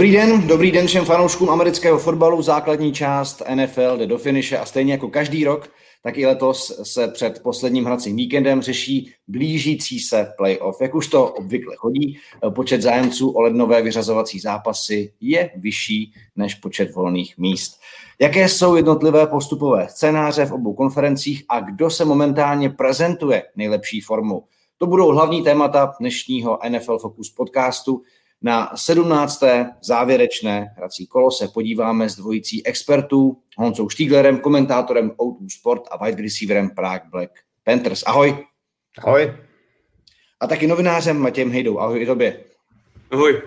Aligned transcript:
Dobrý 0.00 0.12
den, 0.12 0.46
dobrý 0.46 0.70
den 0.70 0.86
všem 0.86 1.04
fanouškům 1.04 1.50
amerického 1.50 1.98
fotbalu. 1.98 2.42
Základní 2.42 2.92
část 2.92 3.42
NFL 3.54 3.96
jde 3.98 4.06
do 4.06 4.18
finiše 4.18 4.58
a 4.58 4.64
stejně 4.64 4.92
jako 4.92 5.08
každý 5.08 5.44
rok, 5.44 5.70
tak 6.02 6.18
i 6.18 6.26
letos 6.26 6.80
se 6.82 7.08
před 7.08 7.42
posledním 7.42 7.84
hracím 7.84 8.16
víkendem 8.16 8.62
řeší 8.62 9.12
blížící 9.28 10.00
se 10.00 10.32
playoff. 10.36 10.80
Jak 10.80 10.94
už 10.94 11.06
to 11.06 11.28
obvykle 11.28 11.76
chodí, 11.76 12.18
počet 12.54 12.82
zájemců 12.82 13.30
o 13.30 13.40
lednové 13.40 13.82
vyřazovací 13.82 14.40
zápasy 14.40 15.12
je 15.20 15.50
vyšší 15.56 16.12
než 16.36 16.54
počet 16.54 16.94
volných 16.94 17.38
míst. 17.38 17.80
Jaké 18.20 18.48
jsou 18.48 18.76
jednotlivé 18.76 19.26
postupové 19.26 19.88
scénáře 19.88 20.46
v 20.46 20.52
obou 20.52 20.74
konferencích 20.74 21.44
a 21.48 21.60
kdo 21.60 21.90
se 21.90 22.04
momentálně 22.04 22.70
prezentuje 22.70 23.42
nejlepší 23.56 24.00
formou? 24.00 24.44
To 24.78 24.86
budou 24.86 25.08
hlavní 25.08 25.42
témata 25.42 25.92
dnešního 26.00 26.58
NFL 26.68 26.98
Focus 26.98 27.30
podcastu. 27.30 28.02
Na 28.42 28.70
17. 28.76 29.42
závěrečné 29.82 30.74
hrací 30.76 31.06
kolo 31.06 31.30
se 31.30 31.48
podíváme 31.48 32.08
s 32.08 32.16
dvojicí 32.16 32.66
expertů 32.66 33.42
Honzou 33.56 33.88
Štíglerem, 33.88 34.38
komentátorem 34.38 35.10
O2 35.10 35.46
Sport 35.58 35.82
a 35.90 36.04
wide 36.04 36.22
receiverem 36.22 36.70
Prague 36.70 37.10
Black 37.10 37.30
Panthers. 37.64 38.02
Ahoj. 38.06 38.46
Ahoj. 38.98 39.36
A 40.40 40.46
taky 40.46 40.66
novinářem 40.66 41.18
Matějem 41.18 41.50
Hejdou. 41.50 41.78
Ahoj 41.78 42.02
i 42.02 42.06
tobě. 42.06 42.44
Ahoj. 43.10 43.42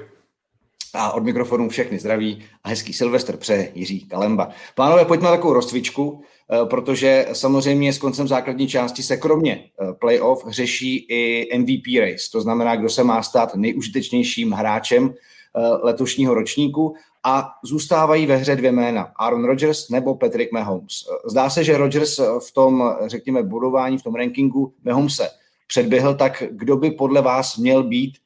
A 0.94 1.11
od 1.11 1.23
mikrofonu 1.23 1.69
všechny 1.69 1.99
zdraví 1.99 2.44
a 2.63 2.69
hezký 2.69 2.94
Silvestr 2.94 3.38
přeje 3.38 3.72
Jiří 3.75 3.99
Kalemba. 4.08 4.49
Pánové, 4.75 5.05
pojďme 5.05 5.25
na 5.25 5.31
takovou 5.31 5.53
rozcvičku, 5.53 6.22
eh, 6.52 6.66
protože 6.66 7.27
samozřejmě 7.33 7.94
s 7.94 7.97
koncem 7.97 8.27
základní 8.27 8.67
části 8.67 9.03
se 9.03 9.17
kromě 9.17 9.53
eh, 9.53 9.94
playoff 9.94 10.45
řeší 10.47 11.05
i 11.09 11.49
MVP 11.58 11.99
race, 11.99 12.30
to 12.31 12.41
znamená, 12.41 12.75
kdo 12.75 12.89
se 12.89 13.03
má 13.03 13.23
stát 13.23 13.55
nejužitečnějším 13.55 14.52
hráčem 14.52 15.14
eh, 15.14 15.61
letošního 15.83 16.33
ročníku 16.33 16.95
a 17.23 17.49
zůstávají 17.64 18.25
ve 18.25 18.36
hře 18.36 18.55
dvě 18.55 18.71
jména, 18.71 19.11
Aaron 19.19 19.45
Rodgers 19.45 19.89
nebo 19.89 20.16
Patrick 20.16 20.52
Mahomes. 20.52 20.94
Zdá 21.25 21.49
se, 21.49 21.64
že 21.64 21.77
Rodgers 21.77 22.19
v 22.19 22.53
tom, 22.53 22.95
řekněme, 23.05 23.44
budování, 23.44 23.97
v 23.97 24.03
tom 24.03 24.16
rankingu 24.16 24.73
Mahomese 24.83 25.30
předběhl, 25.67 26.16
tak 26.16 26.44
kdo 26.52 26.77
by 26.77 26.91
podle 26.91 27.21
vás 27.21 27.58
měl 27.58 27.83
být 27.83 28.17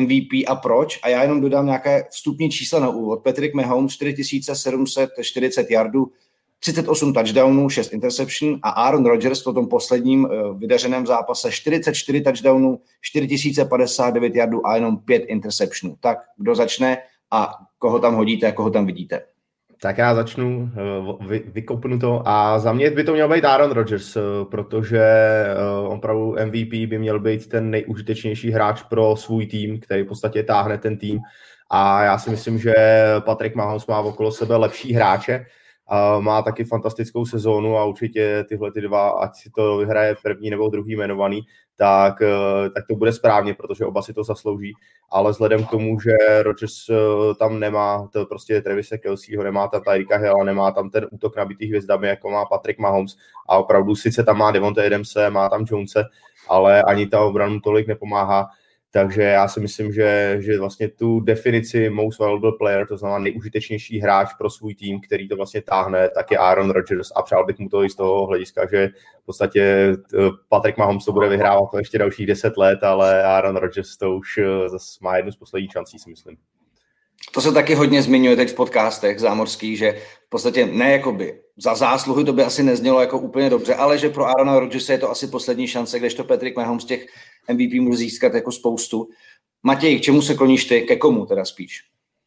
MVP 0.00 0.44
a 0.46 0.54
proč. 0.54 1.00
A 1.02 1.08
já 1.08 1.22
jenom 1.22 1.40
dodám 1.40 1.66
nějaké 1.66 2.04
vstupní 2.10 2.50
čísla 2.50 2.80
na 2.80 2.88
úvod. 2.88 3.22
Patrick 3.22 3.54
Mahomes 3.54 3.92
4740 3.92 5.70
yardů, 5.70 6.12
38 6.58 7.12
touchdownů, 7.12 7.68
6 7.68 7.92
interception 7.92 8.58
a 8.62 8.70
Aaron 8.70 9.06
Rodgers 9.06 9.40
v 9.40 9.54
tom 9.54 9.68
posledním 9.68 10.24
uh, 10.24 10.58
vydařeném 10.58 11.06
zápase 11.06 11.52
44 11.52 12.20
touchdownů, 12.20 12.80
4059 13.00 14.34
yardů 14.34 14.66
a 14.66 14.74
jenom 14.74 14.98
5 14.98 15.18
interceptionů. 15.18 15.96
Tak 16.00 16.18
kdo 16.36 16.54
začne 16.54 16.98
a 17.30 17.52
koho 17.78 17.98
tam 17.98 18.14
hodíte 18.14 18.46
a 18.46 18.52
koho 18.52 18.70
tam 18.70 18.86
vidíte? 18.86 19.22
Tak 19.82 19.98
já 19.98 20.14
začnu, 20.14 20.70
eh, 20.76 21.26
vy, 21.26 21.42
vykopnu 21.46 21.98
to. 21.98 22.22
A 22.24 22.58
za 22.58 22.72
mě 22.72 22.90
by 22.90 23.04
to 23.04 23.12
měl 23.12 23.28
být 23.28 23.44
Aaron 23.44 23.70
Rodgers, 23.70 24.16
eh, 24.16 24.20
protože 24.50 25.00
eh, 25.00 25.56
opravdu 25.88 26.36
MVP 26.44 26.86
by 26.86 26.98
měl 26.98 27.20
být 27.20 27.48
ten 27.48 27.70
nejužitečnější 27.70 28.50
hráč 28.50 28.82
pro 28.82 29.16
svůj 29.16 29.46
tým, 29.46 29.80
který 29.80 30.02
v 30.02 30.06
podstatě 30.06 30.42
táhne 30.42 30.78
ten 30.78 30.98
tým. 30.98 31.18
A 31.70 32.04
já 32.04 32.18
si 32.18 32.30
myslím, 32.30 32.58
že 32.58 32.74
Patrick 33.20 33.56
Mahomes 33.56 33.86
má 33.86 34.00
okolo 34.00 34.32
sebe 34.32 34.56
lepší 34.56 34.92
hráče, 34.92 35.46
má 36.20 36.42
taky 36.42 36.64
fantastickou 36.64 37.26
sezónu 37.26 37.76
a 37.78 37.84
určitě 37.84 38.44
tyhle 38.48 38.72
ty 38.72 38.80
dva, 38.80 39.10
ať 39.10 39.34
si 39.34 39.50
to 39.50 39.76
vyhraje 39.76 40.16
první 40.22 40.50
nebo 40.50 40.68
druhý 40.68 40.92
jmenovaný, 40.92 41.42
tak, 41.76 42.22
eh, 42.22 42.70
tak 42.70 42.86
to 42.86 42.96
bude 42.96 43.12
správně, 43.12 43.54
protože 43.54 43.84
oba 43.84 44.02
si 44.02 44.14
to 44.14 44.24
zaslouží. 44.24 44.72
Ale 45.12 45.30
vzhledem 45.30 45.64
k 45.64 45.70
tomu, 45.70 46.00
že 46.00 46.42
Rodgers 46.42 46.88
eh, 46.90 47.34
tam 47.34 47.60
nemá 47.60 48.08
to 48.12 48.26
prostě 48.26 48.62
Trevise 48.62 48.98
Kelseyho, 48.98 49.44
nemá 49.44 49.68
tam 49.68 49.82
Tyrika 49.82 50.16
Hill, 50.16 50.44
nemá 50.44 50.70
tam 50.70 50.90
ten 50.90 51.06
útok 51.10 51.36
nabitý 51.36 51.66
hvězdami, 51.66 52.08
jako 52.08 52.30
má 52.30 52.44
Patrick 52.44 52.78
Mahomes 52.78 53.16
a 53.48 53.58
opravdu 53.58 53.94
sice 53.94 54.24
tam 54.24 54.38
má 54.38 54.50
Devonta 54.50 54.82
Adamse, 54.86 55.30
má 55.30 55.48
tam 55.48 55.64
Jonese, 55.68 56.04
ale 56.48 56.82
ani 56.82 57.06
ta 57.06 57.20
obranu 57.20 57.60
tolik 57.60 57.86
nepomáhá, 57.86 58.46
takže 58.92 59.22
já 59.22 59.48
si 59.48 59.60
myslím, 59.60 59.92
že, 59.92 60.36
že 60.40 60.58
vlastně 60.58 60.88
tu 60.88 61.20
definici 61.20 61.90
most 61.90 62.18
valuable 62.18 62.52
player, 62.58 62.86
to 62.86 62.96
znamená 62.96 63.18
nejužitečnější 63.18 64.00
hráč 64.00 64.28
pro 64.38 64.50
svůj 64.50 64.74
tým, 64.74 65.00
který 65.00 65.28
to 65.28 65.36
vlastně 65.36 65.62
táhne, 65.62 66.08
tak 66.08 66.30
je 66.30 66.38
Aaron 66.38 66.70
Rodgers 66.70 67.08
a 67.16 67.22
přál 67.22 67.46
bych 67.46 67.58
mu 67.58 67.68
to 67.68 67.84
i 67.84 67.90
z 67.90 67.94
toho 67.94 68.26
hlediska, 68.26 68.66
že 68.70 68.88
v 69.22 69.24
podstatě 69.26 69.62
eh, 69.62 70.18
Patrick 70.48 70.78
Mahomes 70.78 71.04
to 71.04 71.12
bude 71.12 71.28
vyhrávat 71.28 71.70
to 71.70 71.78
ještě 71.78 71.98
dalších 71.98 72.26
deset 72.26 72.56
let, 72.56 72.84
ale 72.84 73.22
Aaron 73.22 73.56
Rodgers 73.56 73.96
to 73.96 74.16
už 74.16 74.38
eh, 74.38 74.68
zase 74.68 74.98
má 75.02 75.16
jednu 75.16 75.32
z 75.32 75.36
posledních 75.36 75.72
šancí, 75.72 75.98
si 75.98 76.10
myslím. 76.10 76.36
To 77.32 77.40
se 77.40 77.52
taky 77.52 77.74
hodně 77.74 78.02
zmiňuje 78.02 78.36
teď 78.36 78.50
v 78.50 78.54
podcastech 78.54 79.20
zámorských, 79.20 79.78
že 79.78 79.92
v 80.26 80.28
podstatě 80.28 80.66
ne 80.66 80.92
jakoby 80.92 81.40
za 81.56 81.74
zásluhy 81.74 82.24
to 82.24 82.32
by 82.32 82.42
asi 82.42 82.62
neznělo 82.62 83.00
jako 83.00 83.18
úplně 83.18 83.50
dobře, 83.50 83.74
ale 83.74 83.98
že 83.98 84.08
pro 84.08 84.24
Aarona 84.24 84.58
Rodgersa 84.58 84.92
je 84.92 84.98
to 84.98 85.10
asi 85.10 85.26
poslední 85.26 85.66
šance, 85.66 85.98
kdežto 85.98 86.24
Patrick 86.24 86.56
Mahomes 86.56 86.84
těch 86.84 87.06
MVP 87.52 87.72
může 87.74 87.98
získat 87.98 88.34
jako 88.34 88.52
spoustu. 88.52 89.08
Matěj, 89.62 89.98
k 89.98 90.02
čemu 90.02 90.22
se 90.22 90.34
kloníš 90.34 90.64
ty, 90.64 90.82
ke 90.82 90.96
komu 90.96 91.26
teda 91.26 91.44
spíš? 91.44 91.80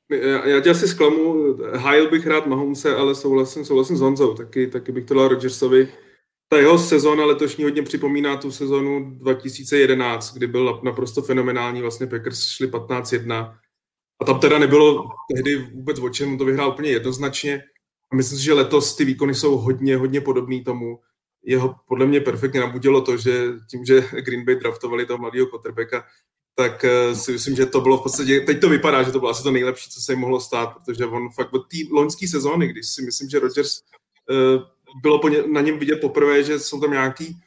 Já, 0.09 0.47
já 0.47 0.59
tě 0.59 0.69
asi 0.69 0.87
zklamu, 0.87 1.55
hájil 1.75 2.09
bych 2.09 2.27
rád 2.27 2.47
Mahomese, 2.47 2.95
ale 2.95 3.15
souhlasím, 3.15 3.65
souhlasím 3.65 3.97
s 3.97 4.01
Honzou, 4.01 4.33
taky, 4.33 4.67
taky 4.67 4.91
bych 4.91 5.05
to 5.05 5.13
dal 5.13 5.27
Rodgersovi. 5.27 5.87
Ta 6.49 6.57
jeho 6.57 6.79
sezóna 6.79 7.25
letošní 7.25 7.63
hodně 7.63 7.81
připomíná 7.81 8.37
tu 8.37 8.51
sezónu 8.51 9.11
2011, 9.11 10.33
kdy 10.33 10.47
byl 10.47 10.79
naprosto 10.83 11.21
fenomenální, 11.21 11.81
vlastně 11.81 12.07
Packers 12.07 12.47
šli 12.47 12.67
15-1 12.67 13.55
a 14.21 14.25
tam 14.25 14.39
teda 14.39 14.59
nebylo 14.59 15.09
tehdy 15.33 15.57
vůbec 15.73 15.99
o 15.99 16.09
čem, 16.09 16.37
to 16.37 16.45
vyhrál 16.45 16.69
úplně 16.69 16.89
jednoznačně. 16.89 17.63
A 18.11 18.15
myslím 18.15 18.37
si, 18.37 18.43
že 18.43 18.53
letos 18.53 18.95
ty 18.95 19.05
výkony 19.05 19.35
jsou 19.35 19.57
hodně, 19.57 19.97
hodně 19.97 20.21
podobný 20.21 20.63
tomu. 20.63 20.99
Jeho 21.43 21.75
podle 21.87 22.05
mě 22.05 22.21
perfektně 22.21 22.59
nabudilo 22.59 23.01
to, 23.01 23.17
že 23.17 23.47
tím, 23.69 23.85
že 23.85 24.01
Green 24.11 24.45
Bay 24.45 24.55
draftovali 24.55 25.05
toho 25.05 25.17
mladého 25.17 25.47
quarterbacka, 25.47 26.03
tak 26.55 26.85
eh, 26.85 27.15
si 27.15 27.31
myslím, 27.31 27.55
že 27.55 27.65
to 27.65 27.81
bylo 27.81 27.97
v 27.97 28.03
podstatě, 28.03 28.39
teď 28.39 28.61
to 28.61 28.69
vypadá, 28.69 29.03
že 29.03 29.11
to 29.11 29.19
bylo 29.19 29.31
asi 29.31 29.43
to 29.43 29.51
nejlepší, 29.51 29.89
co 29.89 30.01
se 30.01 30.11
jim 30.11 30.19
mohlo 30.19 30.39
stát, 30.39 30.73
protože 30.73 31.05
on 31.05 31.29
fakt 31.29 31.53
od 31.53 31.59
té 31.59 31.77
loňské 31.91 32.27
sezóny, 32.27 32.67
když 32.67 32.87
si 32.87 33.01
myslím, 33.01 33.29
že 33.29 33.39
Rodgers 33.39 33.81
uh, 34.29 34.63
bylo 35.01 35.21
na 35.47 35.61
něm 35.61 35.79
vidět 35.79 36.01
poprvé, 36.01 36.43
že 36.43 36.59
jsou 36.59 36.79
tam 36.79 36.91
nějaký 36.91 37.37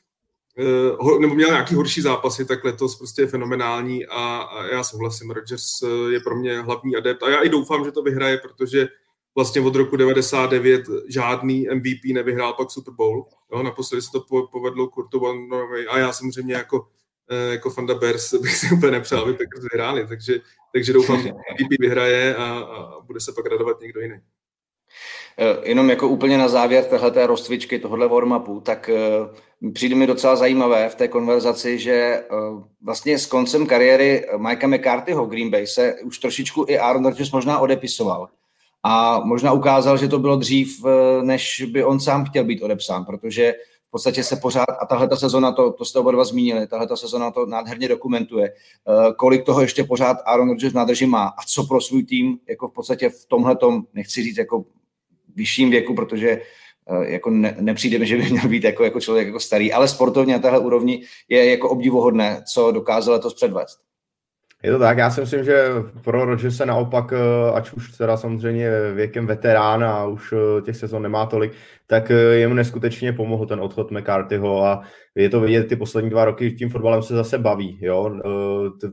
nebo 1.21 1.35
měl 1.35 1.51
nějaký 1.51 1.75
horší 1.75 2.01
zápasy, 2.01 2.45
tak 2.45 2.65
letos 2.65 2.97
prostě 2.97 3.23
je 3.23 3.27
fenomenální 3.27 4.07
a, 4.07 4.39
a 4.39 4.67
já 4.67 4.85
souhlasím, 4.85 5.31
Rodgers 5.31 5.65
je 6.11 6.21
pro 6.21 6.37
mě 6.37 6.61
hlavní 6.63 6.97
adept 6.97 7.23
a 7.23 7.31
já 7.31 7.41
i 7.41 7.49
doufám, 7.49 7.85
že 7.85 7.93
to 7.93 8.03
vyhraje, 8.03 8.39
protože 8.39 8.89
vlastně 9.37 9.61
od 9.61 9.75
roku 9.77 9.97
99 9.97 10.85
žádný 11.09 11.67
MVP 11.75 12.05
nevyhrál 12.13 12.53
pak 12.53 12.71
Super 12.71 12.95
Bowl. 12.95 13.27
Jo, 13.53 13.63
naposledy 13.63 14.03
se 14.03 14.09
to 14.13 14.47
povedlo 14.53 14.89
Kurtu 14.89 15.21
Warnerovi 15.21 15.87
a 15.87 15.99
já 15.99 16.13
samozřejmě 16.13 16.55
jako, 16.55 16.87
eh, 17.31 17.53
jako 17.53 17.71
fanda 17.71 17.95
Bears 17.95 18.35
bych 18.35 18.57
si 18.57 18.75
úplně 18.75 18.93
nepřál, 18.93 19.23
aby 19.23 19.33
Packers 19.33 19.65
vyhráli, 19.73 20.07
takže, 20.07 20.41
takže 20.73 20.93
doufám, 20.93 21.23
že 21.23 21.29
MVP 21.29 21.77
vyhraje 21.81 22.37
a, 22.37 22.45
a 22.59 23.01
bude 23.01 23.21
se 23.21 23.33
pak 23.33 23.47
radovat 23.47 23.81
někdo 23.81 24.01
jiný. 24.01 24.21
Eh, 25.39 25.69
jenom 25.69 25.91
jako 25.91 26.09
úplně 26.09 26.39
na 26.39 26.49
závěr 26.49 26.85
téhleté 26.85 27.27
rozcvičky, 27.27 27.79
tohohle 27.79 28.09
warm-upu, 28.09 28.61
tak 28.61 28.91
přijde 29.73 29.95
mi 29.95 30.07
docela 30.07 30.37
zajímavé 30.37 30.89
v 30.89 30.95
té 30.95 31.09
konverzaci, 31.09 31.79
že 31.79 32.25
uh, 32.31 32.63
vlastně 32.83 33.19
s 33.19 33.27
koncem 33.27 33.67
kariéry 33.67 34.27
Mikea 34.37 34.69
McCarthyho 34.69 35.27
Green 35.27 35.51
Bay 35.51 35.67
se 35.67 35.95
už 36.05 36.19
trošičku 36.19 36.65
i 36.69 36.79
Aaron 36.79 37.05
Rodgers 37.05 37.33
možná 37.33 37.59
odepisoval. 37.59 38.29
A 38.89 39.21
možná 39.21 39.53
ukázal, 39.53 39.97
že 39.97 40.09
to 40.09 40.19
bylo 40.19 40.37
dřív, 40.37 40.85
eh, 40.87 41.23
než 41.23 41.63
by 41.73 41.85
on 41.85 42.01
sám 42.01 42.25
chtěl 42.25 42.45
být 42.45 42.63
odepsán, 42.63 43.05
protože 43.05 43.55
v 43.89 43.91
podstatě 43.91 44.25
se 44.25 44.37
pořád, 44.37 44.67
a 44.83 44.87
tahle 44.87 45.09
ta 45.09 45.17
sezona, 45.17 45.53
to, 45.53 45.73
to 45.73 45.85
jste 45.85 45.99
oba 45.99 46.13
dva 46.13 46.25
zmínili, 46.25 46.67
tahle 46.67 46.87
ta 46.87 46.97
sezona 46.97 47.31
to 47.31 47.47
nádherně 47.47 47.89
dokumentuje, 47.89 48.49
eh, 48.49 49.13
kolik 49.17 49.45
toho 49.45 49.61
ještě 49.61 49.85
pořád 49.85 50.17
Aaron 50.27 50.49
Rodgers 50.49 50.75
nádrži 50.75 51.07
má 51.07 51.27
a 51.27 51.43
co 51.49 51.65
pro 51.65 51.81
svůj 51.81 52.03
tým, 52.03 52.39
jako 52.49 52.69
v 52.69 52.73
podstatě 52.73 53.09
v 53.09 53.27
tomhle 53.29 53.57
nechci 53.95 54.23
říct 54.23 54.37
jako 54.37 54.65
vyšším 55.37 55.71
věku, 55.71 55.95
protože 55.95 56.31
eh, 56.31 56.43
jako 57.07 57.31
ne, 57.31 57.57
nepřijde 57.61 57.99
mi, 57.99 58.07
že 58.07 58.17
by 58.17 58.23
měl 58.23 58.49
být 58.49 58.65
jako, 58.65 58.85
jako 58.85 59.01
člověk 59.01 59.27
jako 59.27 59.41
starý, 59.41 59.73
ale 59.73 59.89
sportovně 59.89 60.35
na 60.35 60.39
téhle 60.41 60.59
úrovni 60.59 61.03
je 61.29 61.51
jako 61.51 61.71
obdivuhodné, 61.71 62.43
co 62.55 62.73
dokázal 62.73 63.15
letos 63.15 63.35
předvést. 63.35 63.87
Je 64.63 64.73
to 64.73 64.79
tak, 64.79 64.99
já 64.99 65.11
si 65.11 65.21
myslím, 65.21 65.45
že 65.45 65.69
pro 66.05 66.39
se 66.51 66.67
naopak, 66.67 67.13
eh, 67.13 67.51
ať 67.55 67.73
už 67.73 67.93
teda 67.93 68.17
samozřejmě 68.17 68.71
věkem 68.95 69.27
veterán 69.27 69.85
a 69.85 70.07
už 70.07 70.33
eh, 70.33 70.63
těch 70.63 70.77
sezon 70.77 71.03
nemá 71.03 71.27
tolik, 71.27 71.53
tak 71.87 72.11
eh, 72.11 72.15
jemu 72.15 72.55
neskutečně 72.55 73.13
pomohl 73.13 73.47
ten 73.47 73.61
odchod 73.61 73.91
McCarthyho 73.91 74.65
a 74.65 74.83
je 75.15 75.29
to 75.29 75.41
vidět, 75.41 75.69
ty 75.69 75.77
poslední 75.77 76.11
dva 76.11 76.25
roky 76.25 76.53
tím 76.53 76.71
fotbalem 76.71 77.03
se 77.03 77.15
zase 77.15 77.39
baví, 77.39 77.79
jo, 77.81 78.21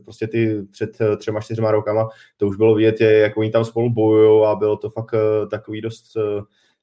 prostě 0.04 0.26
ty 0.26 0.62
před 0.70 0.90
třema, 1.18 1.40
čtyřma 1.40 1.70
rokama, 1.70 2.08
to 2.36 2.46
už 2.46 2.56
bylo 2.56 2.74
vidět, 2.74 3.00
jak 3.00 3.36
oni 3.36 3.50
tam 3.50 3.64
spolu 3.64 3.90
bojují 3.90 4.46
a 4.46 4.54
bylo 4.54 4.76
to 4.76 4.90
fakt 4.90 5.14
takový 5.50 5.80
dost 5.80 6.16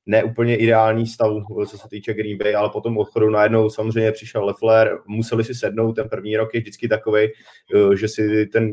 ne 0.05 0.23
úplně 0.23 0.55
ideální 0.55 1.07
stav, 1.07 1.31
co 1.69 1.77
se 1.77 1.87
týče 1.89 2.13
Green 2.13 2.37
Bay, 2.37 2.55
ale 2.55 2.69
potom 2.69 2.97
odchodu 2.97 3.29
najednou 3.29 3.69
samozřejmě 3.69 4.11
přišel 4.11 4.45
Leffler, 4.45 4.97
museli 5.07 5.43
si 5.43 5.55
sednout, 5.55 5.93
ten 5.93 6.09
první 6.09 6.37
rok 6.37 6.53
je 6.53 6.59
vždycky 6.59 6.87
takový, 6.87 7.23
eh, 7.23 7.95
že 7.97 8.07
si 8.07 8.45
ten 8.45 8.71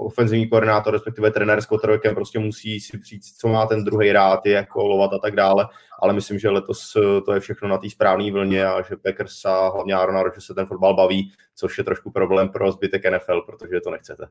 ofenzivní 0.00 0.48
koordinátor, 0.48 0.92
respektive 0.92 1.30
trenér 1.30 1.60
s 1.60 1.66
quarterbackem 1.66 2.14
prostě 2.14 2.38
musí 2.38 2.80
si 2.80 2.98
přijít, 2.98 3.22
co 3.38 3.48
má 3.48 3.66
ten 3.66 3.84
druhý 3.84 4.12
rád, 4.12 4.46
je 4.46 4.52
jako 4.52 4.86
lovat 4.86 5.12
a 5.12 5.18
tak 5.18 5.36
dále, 5.36 5.66
ale 6.00 6.12
myslím, 6.12 6.38
že 6.38 6.50
letos 6.50 6.92
to 7.26 7.32
je 7.32 7.40
všechno 7.40 7.68
na 7.68 7.78
té 7.78 7.90
správné 7.90 8.32
vlně 8.32 8.66
a 8.66 8.82
že 8.82 8.96
Packers 8.96 9.44
a 9.44 9.68
hlavně 9.68 9.94
Aaron 9.94 10.30
že 10.34 10.40
se 10.40 10.54
ten 10.54 10.66
fotbal 10.66 10.94
baví, 10.94 11.32
což 11.54 11.78
je 11.78 11.84
trošku 11.84 12.10
problém 12.10 12.48
pro 12.48 12.72
zbytek 12.72 13.02
NFL, 13.10 13.40
protože 13.40 13.80
to 13.80 13.90
nechcete. 13.90 14.26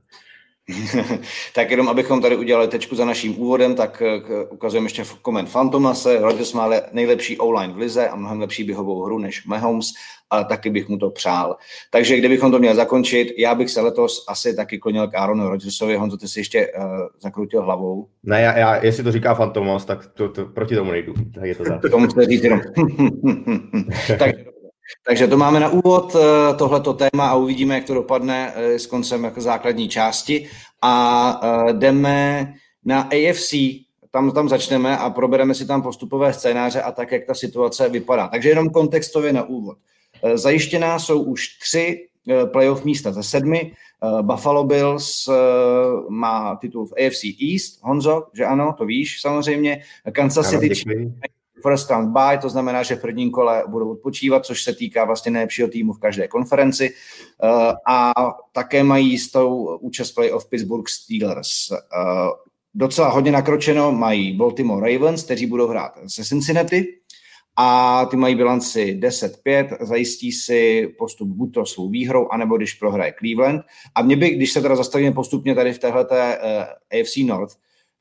tak 1.55 1.71
jenom 1.71 1.89
abychom 1.89 2.21
tady 2.21 2.35
udělali 2.35 2.67
tečku 2.67 2.95
za 2.95 3.05
naším 3.05 3.39
úvodem, 3.39 3.75
tak 3.75 4.01
eh, 4.01 4.45
ukazujeme 4.49 4.85
ještě 4.85 5.03
koment 5.21 5.49
Fantomase. 5.49 6.19
Rodgers 6.19 6.53
má 6.53 6.69
nejlepší 6.91 7.37
online 7.37 7.73
v 7.73 7.77
lize 7.77 8.07
a 8.07 8.15
mnohem 8.15 8.39
lepší 8.39 8.63
běhovou 8.63 9.03
hru 9.03 9.19
než 9.19 9.45
Mahomes, 9.45 9.87
ale 10.29 10.45
taky 10.45 10.69
bych 10.69 10.89
mu 10.89 10.97
to 10.97 11.09
přál. 11.09 11.57
Takže 11.91 12.17
kdybychom 12.17 12.51
to 12.51 12.59
měli 12.59 12.75
zakončit, 12.75 13.33
já 13.37 13.55
bych 13.55 13.69
se 13.69 13.81
letos 13.81 14.25
asi 14.27 14.55
taky 14.55 14.79
klonil 14.79 15.07
k 15.07 15.15
Aaronu 15.15 15.49
Rodgersovi. 15.49 15.95
Honzo, 15.95 16.17
ty 16.17 16.27
si 16.27 16.39
ještě 16.39 16.67
uh, 16.67 16.83
zakrutil 17.19 17.61
hlavou. 17.61 18.07
Ne, 18.23 18.41
já, 18.41 18.57
já, 18.57 18.85
jestli 18.85 19.03
to 19.03 19.11
říká 19.11 19.33
Fantomas, 19.33 19.85
tak 19.85 20.05
to, 20.13 20.29
to, 20.29 20.45
proti 20.45 20.75
tomu 20.75 20.91
nejdu. 20.91 21.13
Tak 21.35 21.43
je 21.43 21.55
to 21.55 21.63
tak. 21.63 21.91
tomu 21.91 22.07
říct 22.07 22.43
jenom. 22.43 22.61
tak, 24.19 24.35
takže 25.07 25.27
to 25.27 25.37
máme 25.37 25.59
na 25.59 25.69
úvod 25.69 26.15
eh, 26.15 26.53
tohleto 26.53 26.93
téma 26.93 27.29
a 27.29 27.35
uvidíme, 27.35 27.75
jak 27.75 27.83
to 27.83 27.93
dopadne 27.93 28.53
eh, 28.55 28.79
s 28.79 28.85
koncem 28.85 29.23
jako 29.23 29.41
základní 29.41 29.89
části. 29.89 30.49
A 30.81 31.41
eh, 31.43 31.73
jdeme 31.73 32.53
na 32.85 33.01
AFC, 33.01 33.53
tam, 34.11 34.31
tam 34.31 34.49
začneme 34.49 34.97
a 34.97 35.09
probereme 35.09 35.55
si 35.55 35.65
tam 35.65 35.81
postupové 35.81 36.33
scénáře 36.33 36.81
a 36.81 36.91
tak, 36.91 37.11
jak 37.11 37.25
ta 37.25 37.33
situace 37.33 37.89
vypadá. 37.89 38.27
Takže 38.27 38.49
jenom 38.49 38.69
kontextově 38.69 39.33
na 39.33 39.43
úvod. 39.43 39.77
Zajištěná 40.33 40.99
jsou 40.99 41.21
už 41.21 41.47
tři 41.47 42.07
playoff 42.51 42.85
místa 42.85 43.11
ze 43.11 43.23
sedmi. 43.23 43.71
Buffalo 44.21 44.63
Bills 44.63 45.29
má 46.09 46.55
titul 46.55 46.85
v 46.85 46.91
AFC 46.91 47.23
East, 47.53 47.83
Honzo, 47.83 48.27
že 48.33 48.45
ano, 48.45 48.75
to 48.77 48.85
víš 48.85 49.21
samozřejmě. 49.21 49.81
Kansas 50.11 50.49
City 50.49 50.75
first 51.61 51.89
round 51.89 52.09
bye, 52.09 52.37
to 52.37 52.49
znamená, 52.49 52.83
že 52.83 52.95
v 52.95 53.01
prvním 53.01 53.31
kole 53.31 53.63
budou 53.67 53.91
odpočívat, 53.91 54.45
což 54.45 54.63
se 54.63 54.75
týká 54.75 55.05
vlastně 55.05 55.31
nejlepšího 55.31 55.67
týmu 55.67 55.93
v 55.93 55.99
každé 55.99 56.27
konferenci. 56.27 56.93
Uh, 57.43 57.73
a 57.87 58.13
také 58.51 58.83
mají 58.83 59.11
jistou 59.11 59.77
účast 59.77 60.11
playoff 60.11 60.49
Pittsburgh 60.49 60.89
Steelers. 60.89 61.69
Uh, 61.71 61.77
docela 62.73 63.09
hodně 63.09 63.31
nakročeno 63.31 63.91
mají 63.91 64.37
Baltimore 64.37 64.93
Ravens, 64.93 65.23
kteří 65.23 65.45
budou 65.45 65.67
hrát 65.67 65.91
se 66.07 66.25
Cincinnati 66.25 66.99
a 67.61 68.05
ty 68.05 68.17
mají 68.17 68.35
bilanci 68.35 68.99
10-5, 69.01 69.77
zajistí 69.81 70.31
si 70.31 70.87
postup 70.97 71.27
buď 71.27 71.53
to 71.53 71.65
svou 71.65 71.89
výhrou, 71.89 72.27
anebo 72.31 72.57
když 72.57 72.73
prohraje 72.73 73.13
Cleveland. 73.19 73.61
A 73.95 74.01
mě 74.01 74.15
by, 74.15 74.29
když 74.29 74.51
se 74.51 74.61
teda 74.61 74.75
zastavíme 74.75 75.11
postupně 75.11 75.55
tady 75.55 75.73
v 75.73 75.79
téhleté 75.79 76.37
uh, 76.37 76.99
AFC 76.99 77.17
North, 77.25 77.55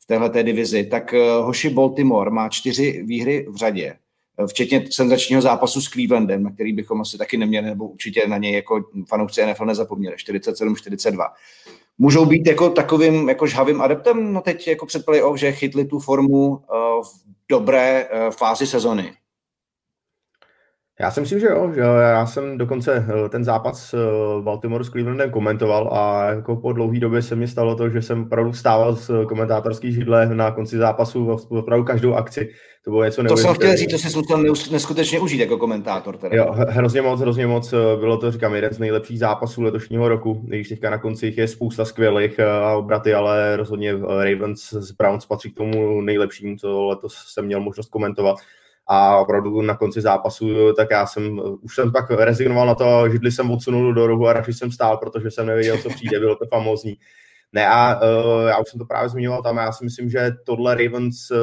téhle 0.09 0.43
divizi, 0.43 0.85
tak 0.85 1.15
eh, 1.15 1.19
hoši 1.41 1.71
Baltimore 1.71 2.31
má 2.31 2.49
čtyři 2.49 3.03
výhry 3.07 3.47
v 3.51 3.57
řadě, 3.57 3.97
eh, 4.39 4.47
včetně 4.47 4.85
senzačního 4.91 5.43
zápasu 5.43 5.81
s 5.81 5.89
Clevelandem, 5.89 6.43
na 6.43 6.51
který 6.51 6.73
bychom 6.73 7.01
asi 7.01 7.19
taky 7.19 7.37
neměli, 7.37 7.67
nebo 7.67 7.89
určitě 7.89 8.27
na 8.27 8.39
něj 8.39 8.53
jako 8.53 8.85
fanoušci 9.09 9.47
NFL 9.47 9.67
nezapomněli, 9.67 10.17
47-42. 10.17 11.27
Můžou 11.99 12.27
být 12.27 12.47
jako 12.47 12.71
takovým 12.71 13.29
jako 13.29 13.47
žhavým 13.47 13.81
adeptem, 13.81 14.33
no 14.33 14.41
teď 14.41 14.69
jako 14.69 14.87
před 14.87 15.05
playoff, 15.05 15.39
že 15.39 15.53
chytli 15.53 15.85
tu 15.85 15.99
formu 15.99 16.49
uh, 16.49 16.57
v 17.03 17.09
dobré 17.49 18.09
fázi 18.31 18.67
sezony. 18.67 19.13
Já 21.01 21.11
si 21.11 21.21
myslím, 21.21 21.41
že 21.41 21.47
jo, 21.47 21.73
že 21.75 21.81
já 21.81 22.27
jsem 22.27 22.59
dokonce 22.59 23.07
eh, 23.09 23.29
ten 23.29 23.45
zápas 23.45 23.95
eh, 23.95 23.99
Baltimore 24.43 24.85
s 24.85 24.91
Clevelandem 24.91 25.31
komentoval 25.31 25.89
a 25.93 26.31
jako 26.31 26.57
po 26.57 26.73
dlouhé 26.73 27.01
době 27.01 27.23
se 27.23 27.37
mi 27.37 27.49
stalo 27.49 27.75
to, 27.75 27.89
že 27.89 28.03
jsem 28.03 28.23
opravdu 28.23 28.53
stával 28.53 28.97
z 28.97 29.11
komentátorský 29.29 29.93
židle 29.93 30.35
na 30.35 30.51
konci 30.51 30.77
zápasu 30.77 31.37
opravdu 31.49 31.85
každou 31.85 32.15
akci. 32.15 32.51
To 32.85 32.91
bylo 32.91 33.05
něco 33.05 33.23
To 33.23 33.37
jsem 33.37 33.55
chtěl 33.55 33.77
říct, 33.77 33.91
to 33.91 33.99
jsi 33.99 34.19
musel 34.19 34.73
neskutečně 34.73 35.21
užít 35.21 35.41
jako 35.41 35.59
komentátor. 35.59 36.17
Teda. 36.17 36.37
Jo, 36.37 36.55
hrozně 36.69 37.03
moc, 37.03 37.21
hrozně 37.21 37.47
moc. 37.47 37.73
Eh, 37.73 37.77
bylo 38.01 38.17
to, 38.17 38.33
říkám, 38.33 38.55
jeden 38.55 38.75
z 38.75 38.79
nejlepších 38.79 39.19
zápasů 39.19 39.63
letošního 39.63 40.09
roku. 40.09 40.43
Když 40.45 40.69
teďka 40.69 40.91
na 40.91 40.99
konci 40.99 41.35
je 41.37 41.49
spousta 41.49 41.85
skvělých 41.85 42.41
obraty, 42.77 43.15
ale 43.15 43.57
rozhodně 43.57 43.93
Ravens 43.93 44.71
z 44.71 44.91
Browns 44.93 45.27
patří 45.27 45.51
k 45.51 45.57
tomu 45.57 46.01
nejlepšímu, 46.01 46.57
co 46.57 46.85
letos 46.85 47.15
jsem 47.27 47.45
měl 47.47 47.61
možnost 47.61 47.89
komentovat 47.89 48.37
a 48.89 49.19
opravdu 49.19 49.63
na 49.63 49.77
konci 49.77 50.01
zápasu, 50.01 50.73
tak 50.73 50.89
já 50.91 51.07
jsem, 51.07 51.41
už 51.61 51.75
jsem 51.75 51.93
pak 51.93 52.11
rezignoval 52.11 52.67
na 52.67 52.75
to, 52.75 53.09
židli 53.11 53.33
jsem 53.33 53.51
odsunul 53.51 53.95
do 53.95 54.07
rohu 54.07 54.29
a 54.29 54.33
radši 54.33 54.53
jsem 54.53 54.71
stál, 54.71 54.97
protože 54.97 55.31
jsem 55.31 55.47
nevěděl, 55.47 55.79
co 55.79 55.89
přijde, 55.89 56.19
bylo 56.19 56.37
to 56.37 56.47
famózní. 56.47 56.97
Ne 57.53 57.69
a 57.69 58.01
uh, 58.03 58.49
já 58.49 58.59
už 58.59 58.69
jsem 58.69 58.79
to 58.79 58.85
právě 58.85 59.09
zmiňoval 59.09 59.43
tam, 59.43 59.57
já 59.57 59.73
si 59.73 59.85
myslím, 59.85 60.11
že 60.11 60.31
tohle 60.45 60.75
Ravens 60.75 61.31
uh, 61.31 61.39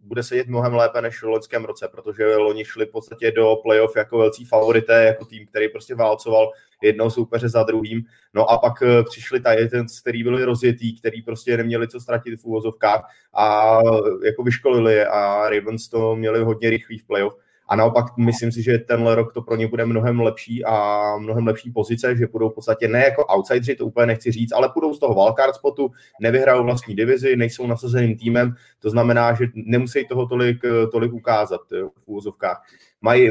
bude 0.00 0.22
sedět 0.22 0.46
mnohem 0.46 0.74
lépe 0.74 1.02
než 1.02 1.22
v 1.22 1.26
loňském 1.26 1.64
roce, 1.64 1.88
protože 1.88 2.36
loni 2.36 2.64
šli 2.64 2.86
v 2.86 2.90
podstatě 2.90 3.32
do 3.32 3.56
playoff 3.62 3.96
jako 3.96 4.18
velcí 4.18 4.44
favorité, 4.44 5.04
jako 5.04 5.24
tým, 5.24 5.46
který 5.46 5.68
prostě 5.68 5.94
válcoval 5.94 6.50
jednoho 6.82 7.10
soupeře 7.10 7.48
za 7.48 7.62
druhým. 7.62 8.04
No 8.34 8.50
a 8.50 8.58
pak 8.58 8.82
uh, 8.82 8.88
přišli 9.04 9.40
Titans, 9.40 10.00
který 10.00 10.22
byli 10.22 10.44
rozjetý, 10.44 10.98
který 10.98 11.22
prostě 11.22 11.56
neměli 11.56 11.88
co 11.88 12.00
ztratit 12.00 12.40
v 12.40 12.44
úvozovkách 12.44 13.04
a 13.34 13.78
jako 14.24 14.42
vyškolili 14.42 14.94
je 14.94 15.06
a 15.06 15.48
Ravens 15.48 15.88
to 15.88 16.16
měli 16.16 16.40
hodně 16.40 16.70
rychlý 16.70 16.98
v 16.98 17.06
playoff. 17.06 17.34
A 17.68 17.76
naopak 17.76 18.16
myslím 18.16 18.52
si, 18.52 18.62
že 18.62 18.78
tenhle 18.78 19.14
rok 19.14 19.32
to 19.32 19.42
pro 19.42 19.56
ně 19.56 19.68
bude 19.68 19.86
mnohem 19.86 20.20
lepší 20.20 20.64
a 20.64 21.02
mnohem 21.18 21.46
lepší 21.46 21.70
pozice, 21.70 22.16
že 22.16 22.26
budou 22.26 22.48
v 22.50 22.54
podstatě 22.54 22.88
ne 22.88 23.04
jako 23.04 23.24
outsideri, 23.24 23.76
to 23.76 23.86
úplně 23.86 24.06
nechci 24.06 24.32
říct, 24.32 24.52
ale 24.52 24.70
budou 24.74 24.94
z 24.94 24.98
toho 24.98 25.14
wildcard 25.14 25.54
spotu, 25.54 25.90
nevyhrajou 26.20 26.64
vlastní 26.64 26.94
divizi, 26.96 27.36
nejsou 27.36 27.66
nasazeným 27.66 28.18
týmem, 28.18 28.54
to 28.78 28.90
znamená, 28.90 29.34
že 29.34 29.46
nemusí 29.54 30.06
toho 30.06 30.26
tolik, 30.26 30.62
tolik 30.92 31.12
ukázat 31.12 31.60
v 31.70 32.06
úvozovkách. 32.06 32.62
Mají 33.00 33.30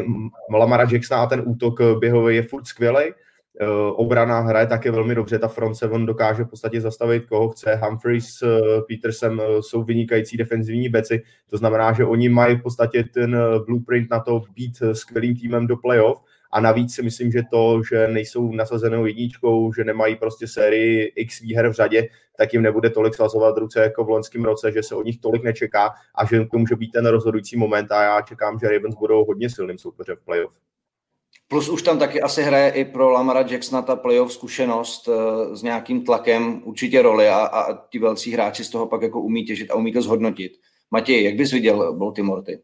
Lamara 0.53 0.87
Jacksona 0.91 1.21
a 1.21 1.25
ten 1.25 1.43
útok 1.45 1.81
běhový 1.99 2.35
je 2.35 2.43
furt 2.43 2.67
skvělý, 2.67 3.03
Eh, 3.03 3.13
obrana 3.95 4.39
hraje 4.39 4.67
také 4.67 4.91
velmi 4.91 5.15
dobře, 5.15 5.39
ta 5.39 5.47
front 5.47 5.75
seven 5.75 6.05
dokáže 6.05 6.43
v 6.43 6.47
podstatě 6.47 6.81
zastavit 6.81 7.25
koho 7.25 7.49
chce. 7.49 7.75
Humphreys, 7.75 8.41
eh, 8.41 8.47
Peterson 8.87 9.41
eh, 9.41 9.61
jsou 9.61 9.83
vynikající 9.83 10.37
defenzivní 10.37 10.89
beci, 10.89 11.23
to 11.49 11.57
znamená, 11.57 11.93
že 11.93 12.05
oni 12.05 12.29
mají 12.29 12.55
v 12.55 12.61
podstatě 12.61 13.03
ten 13.03 13.37
blueprint 13.65 14.09
na 14.11 14.19
to 14.19 14.41
být 14.55 14.83
skvělým 14.93 15.35
týmem 15.35 15.67
do 15.67 15.77
playoff 15.77 16.21
a 16.51 16.61
navíc 16.61 16.95
si 16.95 17.01
myslím, 17.01 17.31
že 17.31 17.41
to, 17.51 17.81
že 17.89 18.07
nejsou 18.07 18.51
nasazenou 18.51 19.05
jedničkou, 19.05 19.73
že 19.73 19.83
nemají 19.83 20.15
prostě 20.15 20.47
sérii 20.47 21.13
x 21.15 21.41
výher 21.41 21.69
v 21.69 21.73
řadě, 21.73 22.07
tak 22.37 22.53
jim 22.53 22.61
nebude 22.61 22.89
tolik 22.89 23.15
svazovat 23.15 23.57
ruce 23.57 23.79
jako 23.79 24.03
v 24.03 24.09
loňském 24.09 24.43
roce, 24.43 24.71
že 24.71 24.83
se 24.83 24.95
o 24.95 25.03
nich 25.03 25.19
tolik 25.19 25.43
nečeká 25.43 25.93
a 26.15 26.25
že 26.25 26.45
to 26.45 26.57
může 26.57 26.75
být 26.75 26.91
ten 26.91 27.05
rozhodující 27.05 27.57
moment 27.57 27.91
a 27.91 28.03
já 28.03 28.21
čekám, 28.21 28.59
že 28.59 28.67
Ravens 28.67 28.95
budou 28.95 29.25
hodně 29.25 29.49
silným 29.49 29.77
soupeřem 29.77 30.15
v 30.15 30.25
playoff. 30.25 30.70
Plus 31.51 31.69
už 31.69 31.81
tam 31.81 31.99
taky 31.99 32.21
asi 32.21 32.43
hraje 32.43 32.71
i 32.71 32.85
pro 32.85 33.09
Lamara 33.09 33.45
Jacksona 33.49 33.81
ta 33.81 33.95
playoff 33.95 34.33
zkušenost 34.33 35.07
uh, 35.07 35.15
s 35.55 35.63
nějakým 35.63 36.05
tlakem 36.05 36.61
určitě 36.63 37.01
roli 37.01 37.27
a, 37.27 37.37
a 37.45 37.87
ti 37.87 37.99
velcí 37.99 38.31
hráči 38.31 38.63
z 38.63 38.69
toho 38.69 38.87
pak 38.87 39.01
jako 39.01 39.21
umí 39.21 39.45
těžit 39.45 39.71
a 39.71 39.75
umí 39.75 39.93
to 39.93 40.01
zhodnotit. 40.01 40.51
Matěj, 40.91 41.23
jak 41.23 41.35
bys 41.35 41.51
viděl 41.51 41.93
Baltimore 41.93 42.41
ty? 42.41 42.59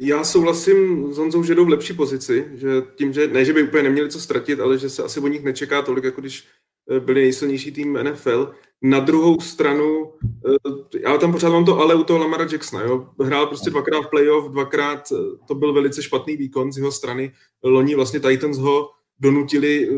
Já 0.00 0.24
souhlasím 0.24 1.12
s 1.12 1.18
Honzou, 1.18 1.42
že 1.42 1.54
jdou 1.54 1.64
v 1.64 1.68
lepší 1.68 1.92
pozici, 1.92 2.48
že 2.54 2.68
tím, 2.96 3.12
že 3.12 3.28
ne, 3.28 3.44
že 3.44 3.52
by 3.52 3.62
úplně 3.62 3.82
neměli 3.82 4.10
co 4.10 4.20
ztratit, 4.20 4.60
ale 4.60 4.78
že 4.78 4.90
se 4.90 5.02
asi 5.02 5.20
o 5.20 5.28
nich 5.28 5.44
nečeká 5.44 5.82
tolik, 5.82 6.04
jako 6.04 6.20
když 6.20 6.44
eh, 6.44 6.67
byli 7.00 7.20
nejsilnější 7.20 7.72
tým 7.72 7.98
NFL. 8.02 8.52
Na 8.82 9.00
druhou 9.00 9.40
stranu, 9.40 10.12
eh, 10.46 10.98
já 11.00 11.18
tam 11.18 11.32
pořád 11.32 11.50
mám 11.50 11.64
to 11.64 11.78
ale 11.78 11.94
u 11.94 12.04
toho 12.04 12.18
Lamara 12.18 12.46
Jacksona, 12.52 12.82
jo. 12.82 13.08
Hrál 13.20 13.46
prostě 13.46 13.70
dvakrát 13.70 14.00
v 14.00 14.10
playoff, 14.10 14.50
dvakrát 14.50 15.12
eh, 15.12 15.16
to 15.48 15.54
byl 15.54 15.72
velice 15.72 16.02
špatný 16.02 16.36
výkon 16.36 16.72
z 16.72 16.78
jeho 16.78 16.92
strany. 16.92 17.32
Loni 17.62 17.94
vlastně 17.94 18.20
Titans 18.20 18.58
ho 18.58 18.90
donutili 19.20 19.88
eh, 19.88 19.94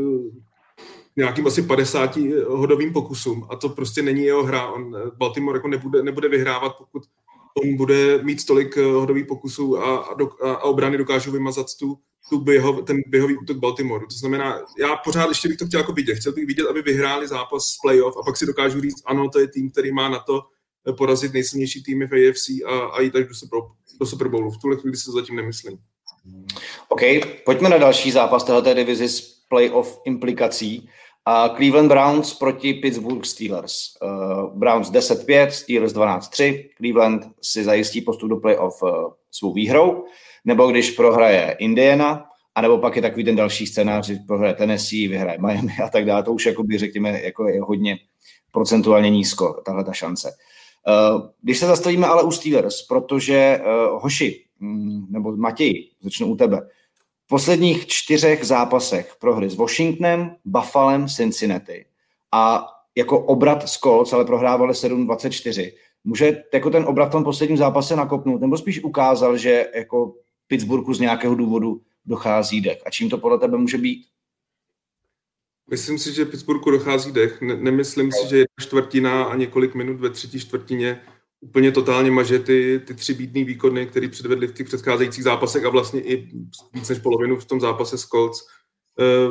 nějakým 1.16 1.46
asi 1.46 1.62
50 1.62 2.16
hodovým 2.48 2.92
pokusům 2.92 3.46
a 3.50 3.56
to 3.56 3.68
prostě 3.68 4.02
není 4.02 4.24
jeho 4.24 4.42
hra. 4.42 4.68
On 4.68 4.96
Baltimore 5.16 5.58
jako 5.58 5.68
nebude, 5.68 6.02
nebude 6.02 6.28
vyhrávat, 6.28 6.78
pokud 6.78 7.02
on 7.62 7.76
bude 7.76 8.22
mít 8.22 8.46
tolik 8.46 8.76
hodových 8.76 9.26
pokusů 9.26 9.78
a, 9.78 9.96
a, 9.96 10.16
a 10.44 10.58
obrany 10.58 10.98
dokážou 10.98 11.32
vymazat 11.32 11.66
tu, 11.80 11.98
tu 12.28 12.38
běhov, 12.38 12.84
ten 12.84 12.96
běhový 13.06 13.36
útok 13.36 13.56
Baltimore. 13.56 14.06
To 14.06 14.14
znamená, 14.14 14.60
já 14.78 14.96
pořád 14.96 15.28
ještě 15.28 15.48
bych 15.48 15.56
to 15.56 15.66
chtěl 15.66 15.80
jako 15.80 15.92
vidět. 15.92 16.14
Chtěl 16.14 16.32
bych 16.32 16.46
vidět, 16.46 16.66
aby 16.70 16.82
vyhráli 16.82 17.28
zápas 17.28 17.64
z 17.64 17.76
playoff 17.82 18.16
a 18.16 18.22
pak 18.22 18.36
si 18.36 18.46
dokážu 18.46 18.80
říct, 18.80 19.02
ano, 19.06 19.28
to 19.28 19.40
je 19.40 19.48
tým, 19.48 19.70
který 19.70 19.92
má 19.92 20.08
na 20.08 20.18
to 20.18 20.42
eh, 20.88 20.92
porazit 20.92 21.32
nejsilnější 21.32 21.82
týmy 21.82 22.06
v 22.06 22.12
AFC 22.12 22.48
a, 22.48 22.78
a 22.78 23.00
jít 23.00 23.16
až 23.16 23.24
do 23.24 23.34
Super, 23.34 23.60
do 24.00 24.06
Super 24.06 24.28
Bowlu. 24.28 24.50
V 24.50 24.58
tuhle 24.58 24.76
chvíli 24.76 24.96
to 25.04 25.12
zatím 25.12 25.36
nemyslím. 25.36 25.78
OK, 26.88 27.00
pojďme 27.44 27.68
na 27.68 27.78
další 27.78 28.10
zápas 28.10 28.44
této 28.44 28.74
divizi 28.74 29.08
s 29.08 29.20
playoff 29.48 30.00
implikací. 30.04 30.88
Uh, 31.28 31.56
Cleveland 31.56 31.88
Browns 31.88 32.34
proti 32.34 32.74
Pittsburgh 32.74 33.26
Steelers. 33.26 33.74
Uh, 34.02 34.58
Browns 34.58 34.90
10-5, 34.90 35.48
Steelers 35.48 35.92
12-3. 35.92 36.68
Cleveland 36.76 37.26
si 37.42 37.64
zajistí 37.64 38.00
postup 38.00 38.30
do 38.30 38.36
playoff 38.36 38.82
uh, 38.82 38.88
svou 39.30 39.52
výhrou 39.52 40.04
nebo 40.44 40.66
když 40.66 40.90
prohraje 40.90 41.56
Indiana, 41.58 42.26
A 42.54 42.60
nebo 42.60 42.78
pak 42.78 42.96
je 42.96 43.02
takový 43.02 43.24
ten 43.24 43.36
další 43.36 43.66
scénář, 43.66 44.06
že 44.06 44.16
prohraje 44.26 44.54
Tennessee, 44.54 45.08
vyhraje 45.08 45.38
Miami 45.38 45.72
a 45.84 45.88
tak 45.88 46.04
dále. 46.04 46.22
To 46.22 46.32
už 46.32 46.46
jakoby, 46.46 46.78
řekněme, 46.78 47.22
jako 47.22 47.48
je 47.48 47.62
hodně 47.62 47.98
procentuálně 48.52 49.10
nízko, 49.10 49.62
tahle 49.64 49.84
ta 49.84 49.92
šance. 49.92 50.30
Eh, 50.88 51.28
když 51.42 51.58
se 51.58 51.66
zastavíme 51.66 52.06
ale 52.06 52.22
u 52.22 52.30
Steelers, 52.30 52.86
protože 52.86 53.60
uh, 53.60 54.02
Hoši, 54.02 54.44
mm, 54.60 55.06
nebo 55.10 55.36
Matěj, 55.36 55.90
začnu 56.00 56.26
u 56.26 56.36
tebe, 56.36 56.60
v 57.24 57.28
posledních 57.28 57.86
čtyřech 57.86 58.44
zápasech 58.44 59.16
prohry 59.20 59.50
s 59.50 59.54
Washingtonem, 59.54 60.36
Buffalem, 60.44 61.08
Cincinnati 61.08 61.84
a 62.32 62.66
jako 62.96 63.20
obrat 63.20 63.68
z 63.68 63.78
Colts, 63.78 64.12
ale 64.12 64.24
prohrávali 64.24 64.72
7-24. 64.72 65.72
Může 66.04 66.42
jako 66.54 66.70
ten 66.70 66.84
obrat 66.84 67.08
v 67.08 67.12
tom 67.12 67.24
posledním 67.24 67.56
zápase 67.58 67.96
nakopnout, 67.96 68.40
nebo 68.40 68.58
spíš 68.58 68.84
ukázal, 68.84 69.36
že 69.36 69.66
jako 69.74 70.14
Pittsburghu 70.50 70.94
z 70.94 71.00
nějakého 71.00 71.34
důvodu 71.34 71.80
dochází 72.04 72.60
dech. 72.60 72.82
A 72.86 72.90
čím 72.90 73.10
to 73.10 73.18
podle 73.18 73.38
tebe 73.38 73.58
může 73.58 73.78
být? 73.78 74.06
Myslím 75.70 75.98
si, 75.98 76.12
že 76.12 76.24
Pittsburghu 76.24 76.70
dochází 76.70 77.12
dech. 77.12 77.40
Ne- 77.40 77.56
nemyslím 77.56 78.12
si, 78.12 78.28
že 78.28 78.36
jedna 78.36 78.54
čtvrtina 78.60 79.24
a 79.24 79.36
několik 79.36 79.74
minut 79.74 80.00
ve 80.00 80.10
třetí 80.10 80.40
čtvrtině 80.40 81.00
úplně 81.40 81.72
totálně 81.72 82.10
maže 82.10 82.38
ty, 82.38 82.82
ty 82.86 82.94
tři 82.94 83.14
bídný 83.14 83.44
výkony, 83.44 83.86
které 83.86 84.08
předvedli 84.08 84.46
v 84.46 84.54
těch 84.54 84.66
předcházejících 84.66 85.24
zápasech 85.24 85.64
a 85.64 85.68
vlastně 85.68 86.00
i 86.00 86.28
víc 86.72 86.88
než 86.88 86.98
polovinu 86.98 87.36
v 87.36 87.44
tom 87.44 87.60
zápase 87.60 87.98
s 87.98 88.04
Colts. 88.04 88.40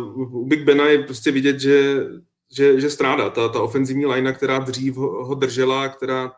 Uh, 0.07 0.35
u 0.35 0.45
Big 0.45 0.63
Bena 0.63 0.85
je 0.85 1.03
prostě 1.03 1.31
vidět, 1.31 1.59
že, 1.59 2.07
že, 2.55 2.81
že 2.81 2.89
strádá. 2.89 3.29
Ta, 3.29 3.49
ta 3.49 3.61
ofenzivní 3.61 4.05
linea, 4.05 4.33
která 4.33 4.59
dřív 4.59 4.95
ho, 4.95 5.25
ho 5.25 5.35
držela, 5.35 5.89
která 5.89 6.31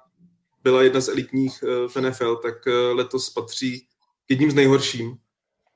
byla 0.63 0.83
jedna 0.83 1.01
z 1.01 1.09
elitních 1.09 1.63
uh, 1.63 1.87
v 1.87 1.95
NFL, 1.95 2.35
tak 2.35 2.55
uh, 2.67 2.97
letos 2.97 3.29
patří 3.29 3.87
jedním 4.31 4.51
z 4.51 4.55
nejhorším 4.55 5.17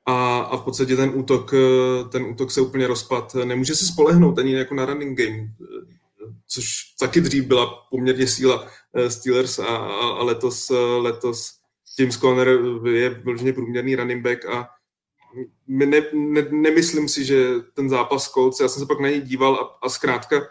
a, 0.05 0.39
a 0.39 0.57
v 0.57 0.61
podstatě 0.61 0.95
ten 0.95 1.11
útok, 1.13 1.53
eh, 1.53 2.09
ten 2.09 2.23
útok 2.23 2.51
se 2.51 2.61
úplně 2.61 2.87
rozpad. 2.87 3.35
Nemůže 3.35 3.75
se 3.75 3.85
spolehnout 3.85 4.39
ani 4.39 4.53
jako 4.53 4.75
na 4.75 4.85
running 4.85 5.19
game, 5.19 5.37
eh, 5.37 5.85
což 6.47 6.65
taky 6.99 7.21
dřív 7.21 7.43
byla 7.43 7.87
poměrně 7.91 8.27
síla 8.27 8.67
eh, 8.95 9.09
Steelers 9.09 9.59
a, 9.59 9.65
a, 9.65 10.09
a 10.09 10.23
letos, 10.23 10.71
letos 10.97 11.51
James 11.99 12.17
Conner 12.17 12.59
je 12.89 13.09
vloženě 13.09 13.53
průměrný 13.53 13.95
running 13.95 14.23
back 14.23 14.45
a 14.45 14.69
ne, 15.67 16.01
ne, 16.13 16.41
nemyslím 16.51 17.09
si, 17.09 17.25
že 17.25 17.53
ten 17.73 17.89
zápas 17.89 18.31
Colts, 18.31 18.59
já 18.59 18.67
jsem 18.67 18.79
se 18.79 18.85
pak 18.85 18.99
na 18.99 19.09
něj 19.09 19.21
díval 19.21 19.55
a, 19.55 19.85
a 19.85 19.89
zkrátka 19.89 20.41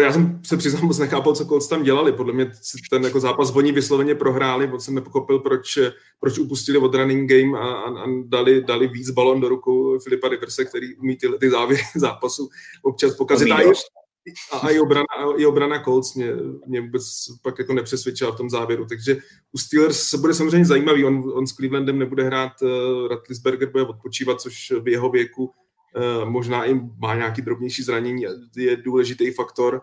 já 0.00 0.12
jsem 0.12 0.40
se 0.44 0.56
přiznal, 0.56 0.82
moc 0.82 0.98
nechápal, 0.98 1.34
co 1.34 1.44
Colts 1.44 1.68
tam 1.68 1.82
dělali. 1.82 2.12
Podle 2.12 2.32
mě 2.32 2.50
ten 2.90 3.04
jako 3.04 3.20
zápas 3.20 3.50
oni 3.50 3.72
vysloveně 3.72 4.14
prohráli, 4.14 4.66
moc 4.66 4.84
jsem 4.84 4.94
nepochopil, 4.94 5.38
proč, 5.38 5.78
proč 6.20 6.38
upustili 6.38 6.78
od 6.78 6.94
running 6.94 7.30
game 7.30 7.58
a, 7.58 7.72
a, 7.72 7.88
a 7.88 8.06
dali, 8.24 8.64
dali 8.64 8.88
víc 8.88 9.10
balon 9.10 9.40
do 9.40 9.48
rukou 9.48 9.98
Filipa 9.98 10.28
Riverse, 10.28 10.64
který 10.64 10.96
umí 10.96 11.16
ty, 11.16 11.28
ty 11.40 11.50
závěry 11.50 11.82
zápasu 11.96 12.48
občas 12.82 13.16
pokazit. 13.16 13.50
A, 13.50 13.56
a, 14.52 14.58
a 14.58 14.70
i, 14.70 14.80
obrana, 14.80 15.06
i 15.36 15.46
obrana 15.46 15.82
Colts 15.84 16.14
mě, 16.14 16.32
mě 16.66 16.80
vůbec 16.80 17.04
pak 17.42 17.58
jako 17.58 17.72
nepřesvědčila 17.72 18.32
v 18.32 18.36
tom 18.36 18.50
závěru. 18.50 18.86
Takže 18.86 19.16
u 19.52 19.58
Steelers 19.58 20.02
se 20.02 20.18
bude 20.18 20.34
samozřejmě 20.34 20.66
zajímavý. 20.66 21.04
On, 21.04 21.32
on 21.34 21.46
s 21.46 21.52
Clevelandem 21.52 21.98
nebude 21.98 22.24
hrát, 22.24 22.52
uh, 22.62 23.08
Ratlisberger 23.08 23.70
bude 23.70 23.86
odpočívat, 23.86 24.40
což 24.40 24.72
v 24.82 24.88
jeho 24.88 25.10
věku 25.10 25.50
Eh, 25.50 25.61
možná 26.24 26.64
i 26.64 26.74
má 26.98 27.14
nějaký 27.14 27.42
drobnější 27.42 27.82
zranění, 27.82 28.24
je 28.56 28.76
důležitý 28.76 29.30
faktor. 29.30 29.82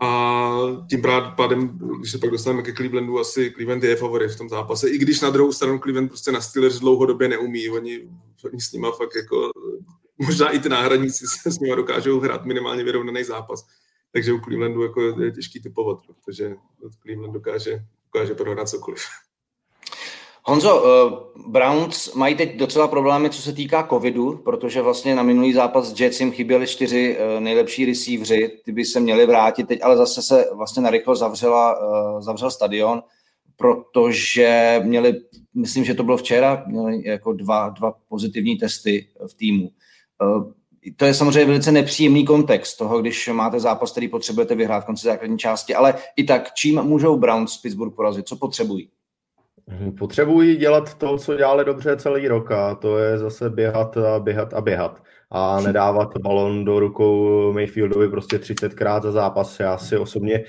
A 0.00 0.50
tím 0.90 1.02
pádem, 1.36 1.78
když 1.98 2.10
se 2.10 2.18
pak 2.18 2.30
dostaneme 2.30 2.62
ke 2.62 2.72
Clevelandu, 2.72 3.18
asi 3.18 3.50
Cleveland 3.50 3.84
je 3.84 3.96
favorit 3.96 4.30
v 4.30 4.38
tom 4.38 4.48
zápase. 4.48 4.88
I 4.88 4.98
když 4.98 5.20
na 5.20 5.30
druhou 5.30 5.52
stranu 5.52 5.78
Cleveland 5.78 6.08
prostě 6.08 6.32
na 6.32 6.40
Steelers 6.40 6.78
dlouhodobě 6.78 7.28
neumí. 7.28 7.70
Oni, 7.70 8.08
oni 8.44 8.60
s 8.60 8.72
nima 8.72 8.90
fakt 8.90 9.16
jako, 9.16 9.50
možná 10.18 10.50
i 10.50 10.58
ty 10.58 10.68
náhradníci 10.68 11.26
se 11.26 11.50
s 11.50 11.58
nimi 11.58 11.76
dokážou 11.76 12.20
hrát 12.20 12.44
minimálně 12.44 12.84
vyrovnaný 12.84 13.24
zápas. 13.24 13.66
Takže 14.12 14.32
u 14.32 14.40
Clevelandu 14.40 14.82
jako 14.82 15.22
je 15.22 15.32
těžký 15.32 15.62
typovat, 15.62 15.98
protože 16.06 16.56
Cleveland 17.02 17.32
dokáže, 17.32 17.84
dokáže 18.04 18.34
prohrát 18.34 18.68
cokoliv. 18.68 19.00
Honzo, 20.46 20.82
uh, 20.82 21.52
Browns 21.52 22.14
mají 22.14 22.34
teď 22.34 22.56
docela 22.56 22.88
problémy, 22.88 23.30
co 23.30 23.42
se 23.42 23.52
týká 23.52 23.86
covidu, 23.90 24.40
protože 24.44 24.82
vlastně 24.82 25.14
na 25.14 25.22
minulý 25.22 25.52
zápas 25.52 25.86
s 25.86 26.00
Jets 26.00 26.20
jim 26.20 26.32
chyběli 26.32 26.66
čtyři 26.66 27.18
uh, 27.18 27.40
nejlepší 27.40 27.84
receivři, 27.84 28.60
ty 28.64 28.72
by 28.72 28.84
se 28.84 29.00
měli 29.00 29.26
vrátit 29.26 29.68
teď, 29.68 29.82
ale 29.82 29.96
zase 29.96 30.22
se 30.22 30.48
vlastně 30.54 30.82
narychlo 30.82 31.16
zavřela, 31.16 31.78
uh, 31.80 32.20
zavřel 32.20 32.50
stadion, 32.50 33.02
protože 33.56 34.80
měli, 34.84 35.20
myslím, 35.54 35.84
že 35.84 35.94
to 35.94 36.04
bylo 36.04 36.16
včera, 36.16 36.64
měli 36.66 37.08
jako 37.08 37.32
dva, 37.32 37.68
dva 37.68 37.94
pozitivní 38.08 38.56
testy 38.56 39.08
v 39.26 39.34
týmu. 39.34 39.70
Uh, 40.22 40.52
to 40.96 41.04
je 41.04 41.14
samozřejmě 41.14 41.44
velice 41.44 41.72
nepříjemný 41.72 42.24
kontext 42.24 42.78
toho, 42.78 43.00
když 43.00 43.28
máte 43.32 43.60
zápas, 43.60 43.90
který 43.90 44.08
potřebujete 44.08 44.54
vyhrát 44.54 44.82
v 44.82 44.86
konci 44.86 45.06
základní 45.06 45.38
části, 45.38 45.74
ale 45.74 45.94
i 46.16 46.24
tak, 46.24 46.54
čím 46.54 46.82
můžou 46.82 47.16
Browns 47.16 47.56
Pittsburgh 47.56 47.94
porazit, 47.94 48.28
co 48.28 48.36
potřebují? 48.36 48.88
Mhm, 49.66 49.92
potřebují 49.92 50.56
dělat 50.56 50.94
to, 50.94 51.18
co 51.18 51.36
dělali 51.36 51.64
dobře 51.64 51.96
celý 51.96 52.28
rok 52.28 52.50
a 52.50 52.74
to 52.74 52.98
je 52.98 53.18
zase 53.18 53.50
běhat 53.50 53.96
a 53.96 54.20
běhat 54.20 54.54
a 54.54 54.60
běhat 54.60 55.02
a 55.30 55.60
nedávat 55.60 56.18
balon 56.18 56.64
do 56.64 56.80
rukou 56.80 57.52
Mayfieldovi 57.52 58.08
prostě 58.08 58.38
30krát 58.38 59.02
za 59.02 59.12
zápas. 59.12 59.60
Já 59.60 59.78
si 59.78 59.98
osobně 59.98 60.44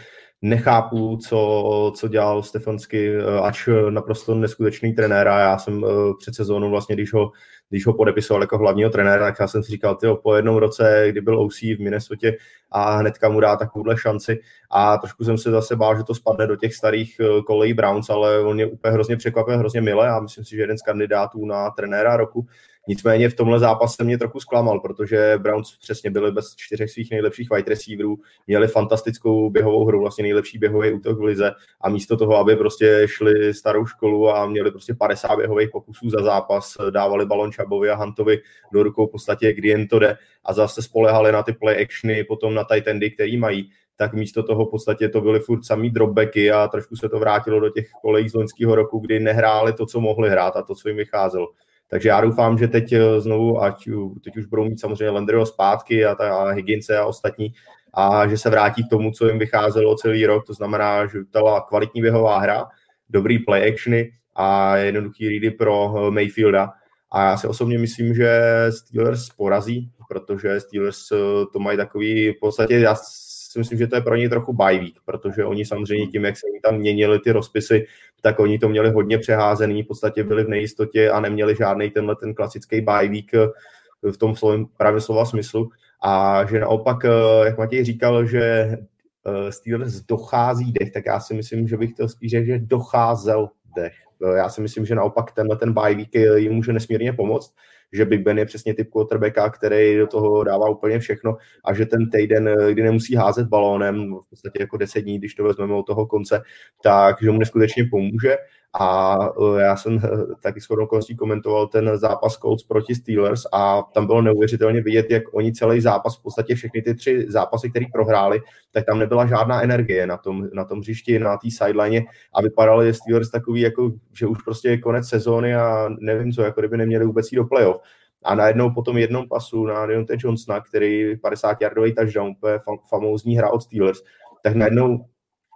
nechápu, 0.45 1.17
co, 1.17 1.93
co 1.95 2.07
dělal 2.07 2.43
Stefansky, 2.43 3.17
ač 3.41 3.69
naprosto 3.89 4.35
neskutečný 4.35 4.93
trenér 4.93 5.27
a 5.27 5.39
já 5.39 5.57
jsem 5.57 5.85
eh, 5.85 6.13
před 6.19 6.35
sezónou 6.35 6.69
vlastně, 6.69 6.95
když 6.95 7.13
ho 7.13 7.31
když 7.69 7.85
ho 7.85 7.93
podepisoval 7.93 8.43
jako 8.43 8.57
hlavního 8.57 8.89
trenéra, 8.89 9.25
tak 9.25 9.35
já 9.39 9.47
jsem 9.47 9.63
si 9.63 9.71
říkal, 9.71 9.95
tyjo, 9.95 10.15
po 10.15 10.35
jednom 10.35 10.55
roce, 10.55 11.05
kdy 11.09 11.21
byl 11.21 11.39
OC 11.39 11.61
v 11.61 11.79
Minnesota 11.79 12.27
a 12.71 12.95
hnedka 12.95 13.29
mu 13.29 13.39
dá 13.39 13.55
takovouhle 13.55 13.97
šanci. 13.97 14.39
A 14.71 14.97
trošku 14.97 15.23
jsem 15.23 15.37
se 15.37 15.51
zase 15.51 15.75
bál, 15.75 15.97
že 15.97 16.03
to 16.03 16.15
spadne 16.15 16.47
do 16.47 16.55
těch 16.55 16.75
starých 16.75 17.17
eh, 17.19 17.41
kolejí 17.41 17.73
Browns, 17.73 18.09
ale 18.09 18.39
on 18.39 18.59
je 18.59 18.65
úplně 18.65 18.91
hrozně 18.91 19.17
překvapil, 19.17 19.57
hrozně 19.57 19.81
milé 19.81 20.09
a 20.09 20.19
myslím 20.19 20.45
si, 20.45 20.55
že 20.55 20.61
jeden 20.61 20.77
z 20.77 20.81
kandidátů 20.81 21.45
na 21.45 21.69
trenéra 21.69 22.17
roku 22.17 22.47
Nicméně 22.87 23.29
v 23.29 23.35
tomhle 23.35 23.59
zápase 23.59 24.03
mě 24.03 24.17
trochu 24.17 24.39
zklamal, 24.39 24.79
protože 24.79 25.33
Browns 25.37 25.77
přesně 25.77 26.09
byli 26.11 26.31
bez 26.31 26.55
čtyřech 26.55 26.91
svých 26.91 27.11
nejlepších 27.11 27.49
wide 27.55 27.69
receiverů, 27.69 28.17
měli 28.47 28.67
fantastickou 28.67 29.49
běhovou 29.49 29.85
hru, 29.85 29.99
vlastně 29.99 30.21
nejlepší 30.21 30.57
běhový 30.57 30.93
útok 30.93 31.19
v 31.19 31.23
lize 31.23 31.51
a 31.81 31.89
místo 31.89 32.17
toho, 32.17 32.35
aby 32.37 32.55
prostě 32.55 33.01
šli 33.05 33.53
starou 33.53 33.85
školu 33.85 34.29
a 34.29 34.45
měli 34.47 34.71
prostě 34.71 34.93
50 34.93 35.35
běhových 35.35 35.69
pokusů 35.69 36.09
za 36.09 36.23
zápas, 36.23 36.77
dávali 36.89 37.25
balon 37.25 37.51
Čabovi 37.51 37.89
a 37.89 37.95
Huntovi 37.95 38.39
do 38.73 38.83
rukou 38.83 39.07
v 39.07 39.11
podstatě, 39.11 39.53
kdy 39.53 39.67
jen 39.67 39.87
to 39.87 39.99
jde 39.99 40.17
a 40.45 40.53
zase 40.53 40.81
spolehali 40.81 41.31
na 41.31 41.43
ty 41.43 41.53
play 41.53 41.81
actiony, 41.83 42.23
potom 42.23 42.53
na 42.53 42.63
tight 42.63 42.87
endy, 42.87 43.11
který 43.11 43.37
mají, 43.37 43.69
tak 43.97 44.13
místo 44.13 44.43
toho 44.43 44.65
v 44.65 44.69
podstatě 44.69 45.09
to 45.09 45.21
byly 45.21 45.39
furt 45.39 45.65
samý 45.65 45.89
dropbacky 45.89 46.51
a 46.51 46.67
trošku 46.67 46.95
se 46.95 47.09
to 47.09 47.19
vrátilo 47.19 47.59
do 47.59 47.69
těch 47.69 47.89
kolejí 48.01 48.29
z 48.29 48.33
loňského 48.33 48.75
roku, 48.75 48.99
kdy 48.99 49.19
nehráli 49.19 49.73
to, 49.73 49.85
co 49.85 50.01
mohli 50.01 50.29
hrát 50.29 50.55
a 50.57 50.61
to, 50.61 50.75
co 50.75 50.87
jim 50.87 50.97
vycházelo. 50.97 51.47
Takže 51.89 52.09
já 52.09 52.21
doufám, 52.21 52.57
že 52.57 52.67
teď 52.67 52.93
eh, 52.93 53.21
znovu, 53.21 53.61
ať 53.61 53.89
teď 54.23 54.37
už 54.37 54.45
budou 54.45 54.63
mít 54.63 54.79
samozřejmě 54.79 55.09
Landryho 55.09 55.45
zpátky 55.45 56.05
a, 56.05 56.15
ta, 56.15 56.35
a 56.35 56.51
Higginse 56.51 56.97
a 56.97 57.05
ostatní, 57.05 57.53
a 57.93 58.27
že 58.27 58.37
se 58.37 58.49
vrátí 58.49 58.87
k 58.87 58.89
tomu, 58.89 59.11
co 59.11 59.27
jim 59.27 59.39
vycházelo 59.39 59.95
celý 59.95 60.25
rok, 60.25 60.45
to 60.45 60.53
znamená, 60.53 61.07
že 61.07 61.19
byla 61.31 61.61
kvalitní 61.61 62.01
běhová 62.01 62.39
hra, 62.39 62.67
dobrý 63.09 63.39
play 63.39 63.69
actiony 63.69 64.11
a 64.35 64.77
jednoduchý 64.77 65.29
ready 65.29 65.51
pro 65.51 65.93
eh, 65.97 66.11
Mayfielda. 66.11 66.71
A 67.11 67.25
já 67.25 67.37
si 67.37 67.47
osobně 67.47 67.79
myslím, 67.79 68.13
že 68.13 68.41
Steelers 68.69 69.29
porazí, 69.29 69.91
protože 70.09 70.59
Steelers 70.59 71.11
eh, 71.11 71.15
to 71.53 71.59
mají 71.59 71.77
takový, 71.77 72.31
v 72.31 72.39
podstatě 72.39 72.79
já 72.79 72.95
si 72.95 73.59
myslím, 73.59 73.77
že 73.77 73.87
to 73.87 73.95
je 73.95 74.01
pro 74.01 74.15
ně 74.15 74.29
trochu 74.29 74.55
week, 74.57 74.95
protože 75.05 75.45
oni 75.45 75.65
samozřejmě 75.65 76.07
tím, 76.07 76.25
jak 76.25 76.37
se 76.37 76.47
jim 76.53 76.61
tam 76.61 76.77
měnili 76.77 77.19
ty 77.19 77.31
rozpisy, 77.31 77.85
tak 78.25 78.39
oni 78.39 78.59
to 78.59 78.69
měli 78.69 78.89
hodně 78.89 79.17
přeházený, 79.17 79.83
v 79.83 79.87
podstatě 79.87 80.23
byli 80.23 80.43
v 80.43 80.49
nejistotě 80.49 81.09
a 81.09 81.19
neměli 81.19 81.55
žádný 81.55 81.89
tenhle 81.89 82.15
ten 82.15 82.33
klasický 82.33 82.81
bye 82.81 83.09
week 83.09 83.33
eh, 83.33 84.11
v 84.11 84.17
tom 84.17 84.35
slovem 84.35 84.65
právě 84.77 85.01
slova 85.01 85.25
smyslu. 85.25 85.69
A 86.03 86.45
že 86.49 86.59
naopak, 86.59 87.05
eh, 87.05 87.09
jak 87.45 87.57
Matěj 87.57 87.83
říkal, 87.83 88.25
že 88.25 88.41
eh, 88.41 89.51
Steelers 89.51 90.01
dochází 90.01 90.71
dech, 90.71 90.91
tak 90.91 91.05
já 91.05 91.19
si 91.19 91.33
myslím, 91.33 91.67
že 91.67 91.77
bych 91.77 91.91
chtěl 91.91 92.09
spíš 92.09 92.31
říct, 92.31 92.45
že 92.45 92.59
docházel 92.59 93.49
dech. 93.75 93.93
Já 94.35 94.49
si 94.49 94.61
myslím, 94.61 94.85
že 94.85 94.95
naopak 94.95 95.31
tenhle 95.31 95.57
ten 95.57 95.73
bye 95.73 95.95
week 95.95 96.15
jim 96.35 96.53
může 96.53 96.73
nesmírně 96.73 97.13
pomoct, 97.13 97.53
že 97.95 98.05
Big 98.05 98.21
Ben 98.21 98.37
je 98.37 98.45
přesně 98.45 98.73
typ 98.73 98.89
quarterbacka, 98.89 99.49
který 99.49 99.97
do 99.97 100.07
toho 100.07 100.43
dává 100.43 100.69
úplně 100.69 100.99
všechno 100.99 101.37
a 101.65 101.73
že 101.73 101.85
ten 101.85 102.09
týden, 102.09 102.49
kdy 102.71 102.83
nemusí 102.83 103.15
házet 103.15 103.47
balónem, 103.47 104.13
v 104.13 104.29
podstatě 104.29 104.57
jako 104.59 104.77
deset 104.77 105.01
dní, 105.01 105.17
když 105.19 105.35
to 105.35 105.43
vezmeme 105.43 105.73
od 105.73 105.83
toho 105.83 106.05
konce, 106.05 106.41
tak 106.83 107.15
že 107.21 107.31
mu 107.31 107.39
neskutečně 107.39 107.87
pomůže 107.91 108.37
a 108.79 109.17
e, 109.57 109.61
já 109.61 109.75
jsem 109.75 109.95
e, 109.97 109.99
taky 110.41 110.61
s 110.61 110.69
okolností 110.69 111.15
komentoval 111.15 111.67
ten 111.67 111.97
zápas 111.97 112.37
Colts 112.37 112.63
proti 112.63 112.95
Steelers 112.95 113.41
a 113.53 113.81
tam 113.93 114.05
bylo 114.05 114.21
neuvěřitelně 114.21 114.81
vidět, 114.81 115.05
jak 115.09 115.23
oni 115.31 115.53
celý 115.53 115.81
zápas, 115.81 116.19
v 116.19 116.23
podstatě 116.23 116.55
všechny 116.55 116.81
ty 116.81 116.95
tři 116.95 117.25
zápasy, 117.29 117.69
které 117.69 117.85
prohráli, 117.93 118.41
tak 118.71 118.85
tam 118.85 118.99
nebyla 118.99 119.25
žádná 119.25 119.61
energie 119.61 120.07
na 120.07 120.17
tom, 120.17 120.47
na 120.53 120.65
tom 120.65 120.79
hřišti, 120.79 121.19
na 121.19 121.37
té 121.37 121.51
sideline 121.51 122.05
a 122.33 122.41
vypadali 122.41 122.93
Steelers 122.93 123.29
takový, 123.29 123.61
jako, 123.61 123.91
že 124.13 124.27
už 124.27 124.43
prostě 124.43 124.69
je 124.69 124.77
konec 124.77 125.07
sezóny 125.07 125.55
a 125.55 125.89
nevím 125.99 126.31
co, 126.31 126.41
jako 126.41 126.61
kdyby 126.61 126.77
neměli 126.77 127.05
vůbec 127.05 127.31
jít 127.31 127.35
do 127.35 127.45
playoff. 127.45 127.81
A 128.23 128.35
najednou 128.35 128.73
po 128.73 128.81
tom 128.81 128.97
jednom 128.97 129.27
pasu 129.27 129.65
na 129.65 129.85
Deontay 129.85 130.17
Johnsona, 130.19 130.61
který 130.61 131.15
50-yardový 131.15 131.95
touchdown, 131.95 132.29
úplně 132.29 132.59
famózní 132.89 133.37
hra 133.37 133.49
od 133.49 133.61
Steelers, 133.61 133.99
tak 134.43 134.55
najednou 134.55 135.05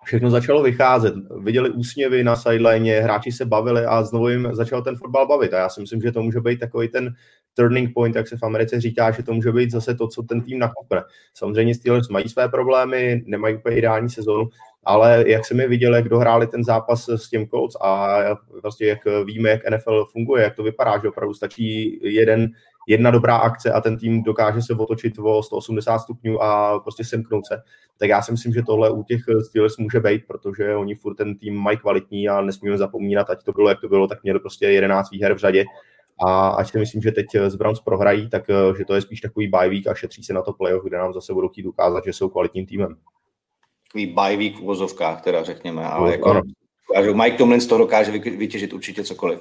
všechno 0.06 0.30
začalo 0.30 0.64
vycházet. 0.64 1.14
Viděli 1.40 1.70
úsměvy 1.70 2.24
na 2.24 2.36
sideline, 2.36 3.00
hráči 3.00 3.32
se 3.32 3.46
bavili 3.46 3.86
a 3.86 4.04
znovu 4.04 4.30
jim 4.30 4.50
začal 4.52 4.82
ten 4.82 4.96
fotbal 4.96 5.28
bavit. 5.28 5.54
A 5.54 5.58
já 5.58 5.70
si 5.70 5.82
myslím, 5.82 6.02
že 6.02 6.12
to 6.12 6.22
může 6.22 6.42
být 6.42 6.60
takový 6.60 6.88
ten 6.88 7.14
turning 7.54 7.94
point, 7.94 8.16
jak 8.16 8.28
se 8.28 8.38
v 8.38 8.44
Americe 8.44 8.82
říká, 8.82 9.12
že 9.12 9.24
to 9.24 9.34
může 9.34 9.52
být 9.52 9.72
zase 9.72 9.96
to, 9.96 10.08
co 10.08 10.24
ten 10.24 10.42
tým 10.42 10.60
nakupne. 10.60 11.04
Samozřejmě 11.34 11.76
Steelers 11.76 12.10
mají 12.10 12.30
své 12.30 12.50
problémy, 12.50 13.24
nemají 13.26 13.56
úplně 13.56 13.78
ideální 13.78 14.10
sezónu, 14.10 14.50
ale 14.84 15.24
jak 15.28 15.46
jsme 15.46 15.68
viděli, 15.68 15.96
jak 15.96 16.10
dohráli 16.10 16.48
ten 16.48 16.64
zápas 16.64 17.10
s 17.10 17.30
tím 17.30 17.48
Colts 17.48 17.76
a 17.82 18.20
vlastně 18.62 18.88
jak 18.88 19.00
víme, 19.26 19.50
jak 19.50 19.70
NFL 19.70 20.06
funguje, 20.06 20.44
jak 20.44 20.56
to 20.56 20.64
vypadá, 20.64 21.00
že 21.02 21.08
opravdu 21.08 21.34
stačí 21.34 22.00
jeden 22.04 22.50
jedna 22.90 23.12
dobrá 23.12 23.38
akce 23.38 23.72
a 23.72 23.82
ten 23.82 23.98
tým 23.98 24.24
dokáže 24.24 24.62
se 24.62 24.74
otočit 24.74 25.14
o 25.20 25.44
180 25.44 26.00
stupňů 26.00 26.44
a 26.44 26.80
prostě 26.80 27.04
semknout 27.04 27.46
se. 27.46 27.62
Tak 27.98 28.10
já 28.10 28.22
si 28.22 28.32
myslím, 28.32 28.54
že 28.54 28.64
tohle 28.64 28.90
u 28.90 29.04
těch 29.04 29.22
Steelers 29.50 29.78
může 29.78 30.00
být, 30.00 30.22
protože 30.28 30.76
oni 30.76 30.96
furt 30.96 31.16
ten 31.16 31.38
tým 31.38 31.56
mají 31.56 31.78
kvalitní 31.78 32.30
a 32.30 32.42
nesmíme 32.42 32.78
zapomínat, 32.78 33.30
ať 33.30 33.44
to 33.44 33.52
bylo, 33.52 33.70
jak 33.70 33.82
to 33.82 33.88
bylo, 33.88 34.08
tak 34.08 34.24
měli 34.24 34.40
prostě 34.40 34.66
11 34.66 35.12
výher 35.12 35.34
v 35.34 35.38
řadě. 35.38 35.66
A 36.26 36.50
ať 36.50 36.72
si 36.72 36.80
myslím, 36.80 37.02
že 37.02 37.12
teď 37.12 37.26
z 37.48 37.56
Browns 37.56 37.80
prohrají, 37.80 38.30
tak 38.30 38.44
že 38.78 38.86
to 38.86 38.96
je 38.96 39.02
spíš 39.02 39.22
takový 39.22 39.48
bye 39.48 39.70
week 39.70 39.88
a 39.88 39.94
šetří 39.94 40.24
se 40.24 40.34
na 40.34 40.42
to 40.42 40.54
playoff, 40.54 40.84
kde 40.84 40.98
nám 40.98 41.14
zase 41.14 41.34
budou 41.34 41.50
chtít 41.50 41.66
ukázat, 41.66 42.06
že 42.06 42.14
jsou 42.14 42.30
kvalitním 42.30 42.66
týmem. 42.66 42.96
Takový 43.88 44.06
bye 44.06 44.38
week 44.38 44.56
v 44.56 44.62
uvozovkách, 44.62 45.22
teda 45.22 45.44
řekněme, 45.44 45.86
ale 45.86 46.08
no, 46.08 46.12
jako 46.12 46.30
ano 46.30 46.42
dokážou. 46.90 47.14
Mike 47.14 47.38
Tomlin 47.38 47.62
z 47.62 47.68
toho 47.68 47.80
dokáže 47.80 48.12
vytěžit 48.12 48.74
určitě 48.74 49.04
cokoliv. 49.04 49.40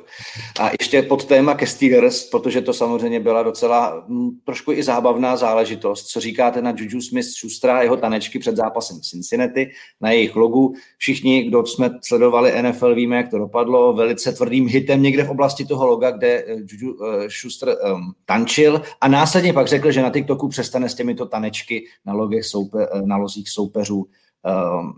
A 0.61 0.71
ještě 0.81 1.03
pod 1.03 1.25
téma 1.25 1.55
ke 1.55 1.67
Steelers, 1.67 2.25
protože 2.31 2.61
to 2.61 2.73
samozřejmě 2.73 3.21
byla 3.21 3.43
docela 3.43 4.05
m, 4.09 4.27
hm, 4.27 4.31
trošku 4.45 4.73
i 4.73 4.83
zábavná 4.83 5.37
záležitost. 5.37 6.07
Co 6.07 6.21
říkáte 6.21 6.63
na 6.63 6.75
Juju 6.77 7.01
Smith-Schustera 7.01 7.77
a 7.77 7.83
jeho 7.83 7.97
tanečky 7.97 8.39
před 8.39 8.57
zápasem 8.57 9.01
Cincinnati, 9.01 9.71
na 10.01 10.11
jejich 10.11 10.37
logu. 10.37 10.75
Všichni, 10.99 11.43
kdo 11.43 11.67
jsme 11.67 11.91
sledovali 12.05 12.63
NFL, 12.63 12.95
víme, 12.95 13.17
jak 13.17 13.29
to 13.29 13.39
dopadlo. 13.39 13.93
Velice 13.93 14.33
tvrdým 14.33 14.69
hitem 14.69 15.03
někde 15.03 15.25
v 15.25 15.31
oblasti 15.31 15.65
toho 15.65 15.87
loga, 15.87 16.11
kde 16.11 16.29
eh, 16.29 16.57
Juju 16.67 16.95
uh, 16.95 17.07
Schuster 17.29 17.69
um, 17.69 18.01
tančil 18.25 18.83
a 19.01 19.09
následně 19.09 19.53
pak 19.53 19.67
řekl, 19.67 19.93
že 19.93 20.03
na 20.03 20.11
TikToku 20.11 20.49
přestane 20.49 20.89
s 20.89 20.95
těmito 20.95 21.27
tanečky 21.27 21.85
na, 22.07 22.13
logech 22.13 22.45
soupe, 22.45 22.87
na 23.05 23.17
lozích 23.17 23.49
soupeřů 23.49 24.07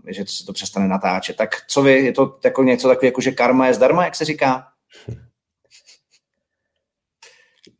že 0.07 0.25
se 0.27 0.45
to 0.45 0.53
přestane 0.53 0.87
natáčet. 0.87 1.35
Tak 1.35 1.49
co 1.67 1.81
vy, 1.81 1.91
je 1.91 2.11
to 2.11 2.39
jako 2.43 2.63
něco 2.63 2.87
takové, 2.87 3.07
jako 3.07 3.21
že 3.21 3.31
karma 3.31 3.67
je 3.67 3.73
zdarma, 3.73 4.05
jak 4.05 4.15
se 4.15 4.25
říká? 4.25 4.67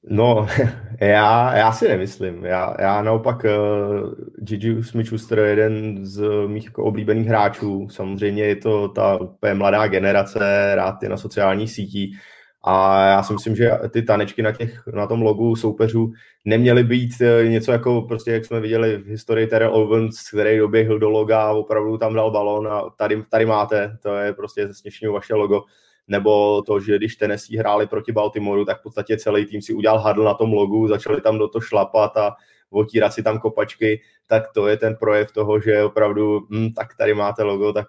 No, 0.04 0.48
já, 1.02 1.58
já 1.58 1.72
si 1.72 1.88
nemyslím. 1.88 2.46
Já, 2.46 2.76
já 2.80 3.02
naopak 3.02 3.44
uh, 3.44 4.14
Gigi 4.44 4.74
Smith-Schuster 4.74 5.40
je 5.40 5.50
jeden 5.50 6.06
z 6.06 6.48
mých 6.48 6.66
jako 6.66 6.84
oblíbených 6.84 7.28
hráčů. 7.28 7.88
Samozřejmě 7.90 8.44
je 8.44 8.56
to 8.56 8.88
ta 8.88 9.18
úplně 9.18 9.54
mladá 9.54 9.88
generace, 9.88 10.72
rád 10.76 11.04
je 11.04 11.10
na 11.10 11.18
sociálních 11.18 11.72
sítích. 11.72 12.18
A 12.64 13.06
já 13.08 13.24
si 13.24 13.34
myslím, 13.34 13.56
že 13.56 13.72
ty 13.90 14.02
tanečky 14.02 14.42
na, 14.42 14.52
těch, 14.52 14.88
na 14.94 15.08
tom 15.08 15.22
logu 15.22 15.56
soupeřů 15.56 16.12
neměly 16.46 16.84
být 16.84 17.12
eh, 17.22 17.48
něco 17.48 17.72
jako 17.72 18.02
prostě, 18.02 18.32
jak 18.32 18.46
jsme 18.46 18.60
viděli 18.60 18.98
v 18.98 19.08
historii 19.08 19.48
Terrell 19.48 19.76
Owens, 19.76 20.30
který 20.30 20.58
doběhl 20.58 21.00
do 21.00 21.10
loga 21.10 21.42
a 21.42 21.52
opravdu 21.52 21.98
tam 21.98 22.14
dal 22.14 22.32
balon 22.32 22.68
a 22.68 22.90
tady, 22.98 23.24
tady 23.30 23.46
máte, 23.46 23.98
to 24.02 24.16
je 24.16 24.34
prostě 24.34 24.68
zesměšňují 24.68 25.14
vaše 25.14 25.36
logo. 25.36 25.64
Nebo 26.08 26.62
to, 26.62 26.80
že 26.80 26.98
když 26.98 27.16
Tennessee 27.16 27.60
hráli 27.60 27.88
proti 27.88 28.12
Baltimoru, 28.12 28.66
tak 28.66 28.80
v 28.80 28.84
podstatě 28.84 29.18
celý 29.18 29.46
tým 29.46 29.62
si 29.62 29.74
udělal 29.74 30.00
hadl 30.00 30.24
na 30.24 30.34
tom 30.34 30.54
logu, 30.54 30.88
začali 30.88 31.22
tam 31.22 31.38
do 31.38 31.48
to 31.48 31.62
šlapat 31.62 32.18
a 32.18 32.36
otírat 32.70 33.14
si 33.14 33.24
tam 33.24 33.40
kopačky, 33.40 34.02
tak 34.28 34.44
to 34.54 34.68
je 34.68 34.78
ten 34.78 34.96
projev 34.96 35.32
toho, 35.32 35.60
že 35.60 35.84
opravdu, 35.84 36.40
hm, 36.50 36.74
tak 36.74 36.96
tady 36.98 37.14
máte 37.14 37.44
logo, 37.44 37.74
tak 37.74 37.88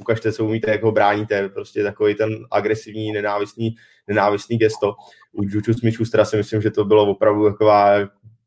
ukažte, 0.00 0.32
co 0.32 0.44
umíte, 0.44 0.70
jak 0.70 0.82
ho 0.82 0.92
bráníte, 0.92 1.48
prostě 1.48 1.82
takový 1.82 2.14
ten 2.14 2.46
agresivní, 2.50 3.12
nenávistný, 3.12 3.74
nenávistný 4.08 4.58
gesto. 4.58 4.94
U 5.32 5.42
Juju 5.42 5.74
Smith 5.78 5.96
si 6.22 6.36
myslím, 6.36 6.62
že 6.62 6.70
to 6.70 6.84
bylo 6.84 7.06
opravdu 7.10 7.50
taková 7.50 7.98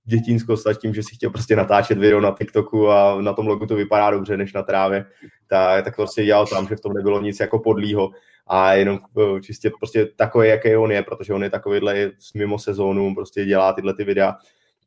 dětinskost 0.06 0.67
a 0.67 0.74
tím, 0.74 0.93
že 0.93 1.04
si 1.04 1.15
chtěl 1.15 1.30
prostě 1.30 1.56
natáčet 1.56 1.98
video 1.98 2.22
na 2.22 2.36
TikToku 2.38 2.89
a 2.89 3.22
na 3.22 3.34
tom 3.34 3.48
logu 3.48 3.65
to 3.65 3.76
vypadá 3.76 4.12
dobře 4.12 4.38
než 4.38 4.54
na 4.54 4.63
trávě, 4.63 5.06
tak, 5.48 5.84
tak 5.84 5.96
prostě 5.96 6.26
dělal 6.26 6.48
tam, 6.48 6.67
že 6.67 6.76
v 6.76 6.82
tom 6.82 6.93
nebylo 6.93 7.22
nic 7.22 7.39
jako 7.39 7.60
podlýho 7.60 8.10
a 8.48 8.74
jenom 8.74 9.00
eh, 9.17 9.41
čistě 9.41 9.72
prostě 9.80 10.06
takový, 10.06 10.48
jaký 10.48 10.76
on 10.76 10.91
je, 10.91 11.04
protože 11.04 11.34
on 11.34 11.43
je 11.43 11.50
takovýhle 11.50 12.12
mimo 12.36 12.60
sezónu, 12.60 13.15
prostě 13.15 13.46
dělá 13.46 13.74
tyhle 13.74 13.93
ty 13.93 14.04
videa 14.04 14.36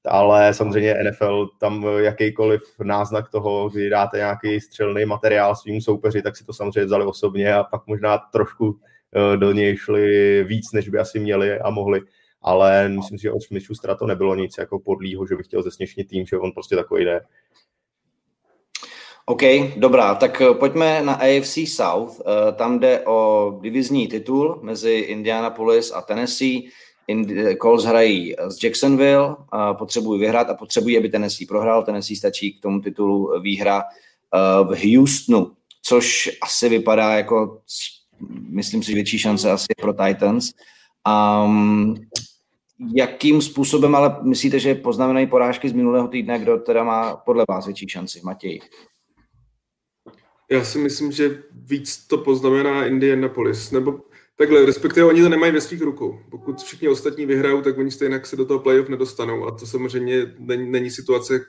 ale 0.05 0.55
samozřejmě 0.55 0.95
NFL 1.11 1.49
tam 1.59 1.87
jakýkoliv 1.99 2.63
náznak 2.83 3.29
toho, 3.29 3.69
kdy 3.71 3.91
dáte 3.91 4.17
nějaký 4.17 4.61
střelný 4.61 5.05
materiál 5.05 5.57
svým 5.57 5.81
soupeři, 5.81 6.23
tak 6.23 6.37
si 6.37 6.45
to 6.45 6.53
samozřejmě 6.53 6.85
vzali 6.85 7.05
osobně 7.05 7.55
a 7.55 7.65
pak 7.65 7.87
možná 7.87 8.19
trošku 8.19 8.79
eh, 8.83 8.90
do 9.37 9.53
něj 9.53 9.77
šli 9.77 10.45
víc, 10.45 10.73
než 10.73 10.89
by 10.89 10.99
asi 10.99 11.19
měli 11.19 11.59
a 11.59 11.71
mohli. 11.71 12.01
Ale 12.43 12.89
myslím 12.89 13.19
si, 13.19 13.23
že 13.23 13.33
od 13.33 13.43
Smithstra 13.43 13.95
to 13.95 14.07
nebylo 14.07 14.35
nic 14.35 14.59
jako 14.59 14.79
podlýho, 14.79 15.27
že 15.27 15.37
bych 15.37 15.47
chtěl 15.47 15.63
zesměšnit 15.63 16.09
tým, 16.09 16.27
že 16.27 16.39
on 16.39 16.53
prostě 16.53 16.77
takový 16.77 17.05
jde. 17.05 17.21
OK, 19.31 19.43
dobrá, 19.77 20.15
tak 20.15 20.41
eh, 20.41 20.55
pojďme 20.55 21.03
na 21.03 21.15
AFC 21.15 21.59
South. 21.67 22.21
Eh, 22.21 22.53
tam 22.53 22.79
jde 22.79 23.01
o 23.07 23.59
divizní 23.63 24.09
titul 24.09 24.59
mezi 24.63 24.93
Indianapolis 24.93 25.93
a 25.93 26.01
Tennessee. 26.01 26.61
Colts 27.63 27.85
hrají 27.85 28.35
z 28.49 28.65
Jacksonville, 28.65 29.37
potřebují 29.79 30.21
vyhrát 30.21 30.51
a 30.51 30.55
potřebují, 30.55 30.99
aby 30.99 31.09
Tennessee 31.09 31.47
prohrál. 31.47 31.83
Tennessee 31.83 32.17
stačí 32.17 32.53
k 32.53 32.63
tomu 32.63 32.81
titulu 32.81 33.41
výhra 33.41 33.83
eh, 33.83 34.65
v 34.65 34.97
Houstonu, 34.97 35.53
což 35.83 36.31
asi 36.43 36.69
vypadá 36.69 37.13
jako, 37.13 37.61
myslím 38.29 38.83
si, 38.83 38.95
větší 38.95 39.19
šance 39.19 39.51
asi 39.51 39.67
pro 39.81 39.93
Titans. 39.93 40.51
Um, 41.45 41.95
jakým 42.95 43.43
způsobem 43.43 43.95
ale 43.95 44.17
myslíte, 44.23 44.59
že 44.59 44.75
poznamenají 44.75 45.27
porážky 45.27 45.69
z 45.69 45.73
minulého 45.73 46.09
týdne, 46.09 46.39
kdo 46.39 46.59
teda 46.59 46.85
má 46.85 47.17
podle 47.17 47.45
vás 47.49 47.67
větší 47.67 47.89
šanci? 47.89 48.21
Matěj. 48.25 48.61
Já 50.51 50.65
si 50.65 50.79
myslím, 50.79 51.13
že 51.13 51.43
víc 51.53 52.07
to 52.07 52.19
poznamená 52.19 52.87
Indianapolis, 52.87 53.71
nebo 53.71 54.01
Takhle, 54.41 54.67
respektive 54.67 55.07
oni 55.07 55.23
to 55.23 55.29
nemají 55.29 55.53
ve 55.53 55.61
svých 55.61 55.83
rukou. 55.83 56.19
Pokud 56.31 56.63
všichni 56.63 56.89
ostatní 56.89 57.27
vyhrajou, 57.27 57.63
tak 57.63 57.79
oni 57.79 57.91
stejně 57.91 58.21
se 58.25 58.37
do 58.37 58.45
toho 58.45 58.61
playoff 58.61 58.89
nedostanou. 58.89 59.47
A 59.47 59.51
to 59.51 59.67
samozřejmě 59.67 60.35
není, 60.39 60.71
není 60.71 60.91
situace, 60.91 61.41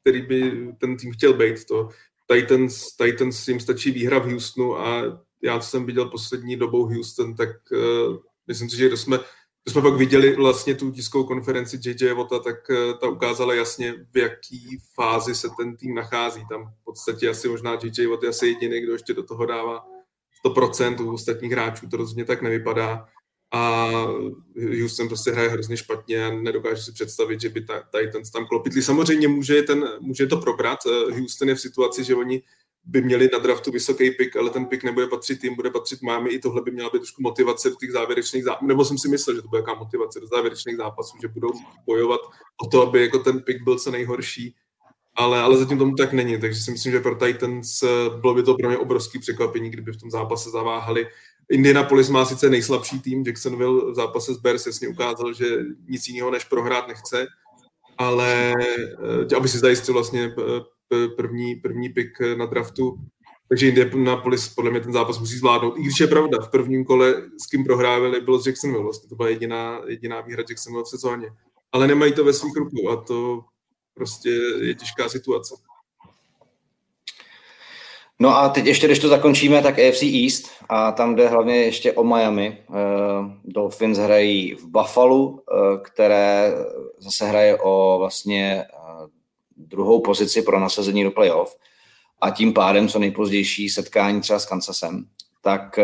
který 0.00 0.22
by 0.22 0.68
ten 0.78 0.96
tým 0.96 1.12
chtěl 1.12 1.32
být. 1.32 1.64
To 1.64 1.88
Titans, 2.26 2.96
Titans 2.96 3.48
jim 3.48 3.60
stačí 3.60 3.90
výhra 3.90 4.18
v 4.18 4.30
Houstonu 4.30 4.78
a 4.78 5.02
já, 5.42 5.58
co 5.58 5.68
jsem 5.68 5.86
viděl 5.86 6.08
poslední 6.08 6.56
dobou 6.56 6.86
Houston, 6.86 7.34
tak 7.34 7.48
uh, 7.72 8.16
myslím 8.46 8.70
si, 8.70 8.76
že 8.76 8.88
když 8.88 9.00
jsme, 9.00 9.16
když 9.64 9.72
jsme 9.72 9.82
pak 9.82 9.94
viděli 9.94 10.36
vlastně 10.36 10.74
tu 10.74 10.90
tiskovou 10.90 11.24
konferenci 11.24 11.80
JJ 11.84 12.12
Vota, 12.12 12.38
tak 12.38 12.56
uh, 12.70 12.98
ta 12.98 13.08
ukázala 13.08 13.54
jasně, 13.54 13.94
v 14.12 14.18
jaký 14.18 14.78
fázi 14.94 15.34
se 15.34 15.48
ten 15.56 15.76
tým 15.76 15.94
nachází. 15.94 16.42
Tam 16.50 16.64
v 16.64 16.84
podstatě 16.84 17.28
asi 17.28 17.48
možná 17.48 17.78
JJ 17.82 18.06
Watt 18.06 18.22
je 18.22 18.28
asi 18.28 18.46
jediný, 18.46 18.80
kdo 18.80 18.92
ještě 18.92 19.14
do 19.14 19.22
toho 19.22 19.46
dává 19.46 19.86
100%, 20.46 21.06
u 21.06 21.12
ostatních 21.12 21.52
hráčů 21.52 21.88
to 21.88 21.96
rozhodně 21.96 22.24
tak 22.24 22.42
nevypadá 22.42 23.08
a 23.52 23.90
Houston 24.80 25.08
prostě 25.08 25.30
hraje 25.30 25.48
hrozně 25.48 25.76
špatně 25.76 26.26
a 26.26 26.30
nedokáže 26.30 26.82
si 26.82 26.92
představit, 26.92 27.40
že 27.40 27.48
by 27.48 27.66
Titans 27.90 28.30
tam 28.30 28.46
klopitli. 28.46 28.82
Samozřejmě 28.82 29.28
může, 29.28 29.62
ten, 29.62 29.84
může 30.00 30.26
to 30.26 30.36
probrat. 30.36 30.78
Eh, 30.86 31.12
Houston 31.18 31.48
je 31.48 31.54
v 31.54 31.60
situaci, 31.60 32.04
že 32.04 32.14
oni 32.14 32.42
by 32.84 33.02
měli 33.02 33.30
na 33.32 33.38
draftu 33.38 33.70
vysoký 33.70 34.10
pick, 34.10 34.36
ale 34.36 34.50
ten 34.50 34.66
pick 34.66 34.84
nebude 34.84 35.06
patřit 35.06 35.40
tým, 35.40 35.54
bude 35.54 35.70
patřit 35.70 36.02
Miami. 36.02 36.30
I 36.30 36.38
tohle 36.38 36.62
by 36.62 36.70
měla 36.70 36.90
být 36.90 36.98
trošku 36.98 37.22
motivace 37.22 37.70
do 37.70 37.76
těch 37.76 37.92
závěrečných 37.92 38.44
zápasů. 38.44 38.66
Nebo 38.66 38.84
jsem 38.84 38.98
si 38.98 39.08
myslel, 39.08 39.36
že 39.36 39.42
to 39.42 39.48
bude 39.48 39.60
jaká 39.60 39.74
motivace 39.74 40.20
do 40.20 40.26
závěrečných 40.26 40.76
zápasů, 40.76 41.16
že 41.22 41.28
budou 41.28 41.50
bojovat 41.86 42.20
o 42.62 42.66
to, 42.66 42.82
aby 42.82 43.02
jako 43.02 43.18
ten 43.18 43.40
pick 43.40 43.62
byl 43.62 43.78
co 43.78 43.90
nejhorší 43.90 44.54
ale, 45.14 45.40
ale 45.40 45.58
zatím 45.58 45.78
tomu 45.78 45.94
tak 45.94 46.12
není, 46.12 46.40
takže 46.40 46.60
si 46.60 46.70
myslím, 46.70 46.92
že 46.92 47.00
pro 47.00 47.14
Titans 47.14 47.82
eh, 47.82 47.86
bylo 48.20 48.34
by 48.34 48.42
to 48.42 48.54
pro 48.54 48.68
mě 48.68 48.78
obrovský 48.78 49.18
překvapení, 49.18 49.70
kdyby 49.70 49.92
v 49.92 50.00
tom 50.00 50.10
zápase 50.10 50.50
zaváhali. 50.50 51.06
Indianapolis 51.50 52.08
má 52.08 52.24
sice 52.24 52.50
nejslabší 52.50 53.00
tým, 53.00 53.24
Jacksonville 53.26 53.92
v 53.92 53.94
zápase 53.94 54.34
s 54.34 54.38
Bears 54.38 54.66
jasně 54.66 54.88
ukázal, 54.88 55.32
že 55.32 55.44
nic 55.88 56.08
jiného 56.08 56.30
než 56.30 56.44
prohrát 56.44 56.88
nechce, 56.88 57.26
ale 57.98 58.54
aby 59.36 59.48
si 59.48 59.58
zajistil 59.58 59.94
vlastně 59.94 60.34
první, 61.16 61.54
první 61.54 61.88
pick 61.88 62.20
na 62.36 62.46
draftu, 62.46 62.98
takže 63.48 63.68
Indianapolis 63.68 64.48
podle 64.48 64.70
mě 64.70 64.80
ten 64.80 64.92
zápas 64.92 65.18
musí 65.18 65.36
zvládnout. 65.36 65.78
I 65.78 65.82
když 65.82 66.00
je 66.00 66.06
pravda, 66.06 66.38
v 66.40 66.50
prvním 66.50 66.84
kole 66.84 67.14
s 67.42 67.46
kým 67.50 67.64
prohrávali, 67.64 68.20
bylo 68.20 68.38
s 68.38 68.46
Jacksonville. 68.46 68.84
Vlastně 68.84 69.08
to 69.08 69.14
byla 69.14 69.28
jediná, 69.28 69.80
jediná 69.86 70.20
výhra 70.20 70.42
Jacksonville 70.48 70.84
v 70.84 70.88
sezóně. 70.88 71.30
Ale 71.72 71.86
nemají 71.86 72.12
to 72.12 72.24
ve 72.24 72.32
svých 72.32 72.56
rukou 72.56 72.88
a 72.88 72.96
to 72.96 73.40
prostě 73.94 74.30
je 74.60 74.74
těžká 74.74 75.08
situace. 75.08 75.54
No 78.18 78.36
a 78.36 78.48
teď 78.48 78.66
ještě, 78.66 78.86
když 78.86 78.98
to 78.98 79.08
zakončíme, 79.08 79.62
tak 79.62 79.78
AFC 79.78 80.02
East 80.02 80.50
a 80.68 80.92
tam 80.92 81.14
jde 81.14 81.28
hlavně 81.28 81.56
ještě 81.56 81.92
o 81.92 82.04
Miami. 82.04 82.58
Uh, 82.68 82.76
Dolphins 83.44 83.98
hrají 83.98 84.54
v 84.54 84.66
Buffalo, 84.66 85.38
které 85.82 86.52
zase 86.98 87.26
hraje 87.26 87.58
o 87.58 87.96
vlastně 87.98 88.64
druhou 89.66 90.00
pozici 90.00 90.42
pro 90.42 90.60
nasazení 90.60 91.04
do 91.04 91.10
playoff 91.10 91.56
a 92.20 92.30
tím 92.30 92.52
pádem 92.52 92.88
co 92.88 92.98
nejpozdější 92.98 93.68
setkání 93.68 94.20
třeba 94.20 94.38
s 94.38 94.46
Kansasem. 94.46 95.04
Tak 95.42 95.78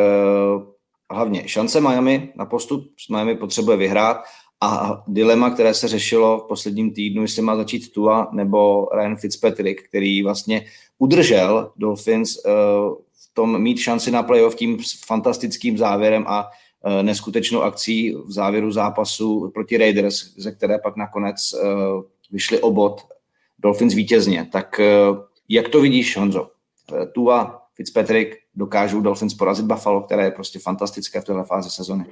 hlavně 1.10 1.48
šance 1.48 1.80
Miami 1.80 2.32
na 2.36 2.46
postup, 2.46 2.92
Miami 3.10 3.34
potřebuje 3.34 3.76
vyhrát 3.76 4.16
a 4.60 5.02
dilema, 5.06 5.50
které 5.50 5.74
se 5.74 5.88
řešilo 5.88 6.38
v 6.38 6.48
posledním 6.48 6.92
týdnu, 6.92 7.22
jestli 7.22 7.42
má 7.42 7.56
začít 7.56 7.92
Tua 7.92 8.28
nebo 8.32 8.88
Ryan 8.94 9.16
Fitzpatrick, 9.16 9.88
který 9.88 10.22
vlastně 10.22 10.64
udržel 10.98 11.72
Dolphins 11.76 12.36
uh, 12.36 12.52
v 12.94 13.34
tom 13.34 13.62
mít 13.62 13.78
šanci 13.78 14.10
na 14.10 14.22
playoff 14.22 14.54
tím 14.54 14.78
fantastickým 15.06 15.78
závěrem 15.78 16.24
a 16.26 16.44
uh, 16.44 17.02
neskutečnou 17.02 17.62
akcí 17.62 18.14
v 18.14 18.32
závěru 18.32 18.70
zápasu 18.70 19.50
proti 19.54 19.76
Raiders, 19.76 20.34
ze 20.36 20.52
které 20.52 20.78
pak 20.78 20.96
nakonec 20.96 21.54
vyšli 22.30 22.60
obod 22.60 23.00
Dolphins 23.58 23.94
vítězně. 23.94 24.48
Tak 24.52 24.80
jak 25.48 25.68
to 25.68 25.80
vidíš, 25.80 26.16
Honzo? 26.16 26.50
Tua, 27.12 27.62
Fitzpatrick 27.74 28.36
dokážou 28.54 29.00
Dolphins 29.00 29.34
porazit 29.34 29.66
Buffalo, 29.66 30.00
které 30.00 30.24
je 30.24 30.30
prostě 30.30 30.58
fantastické 30.58 31.20
v 31.20 31.24
této 31.24 31.44
fázi 31.44 31.70
sezony. 31.70 32.04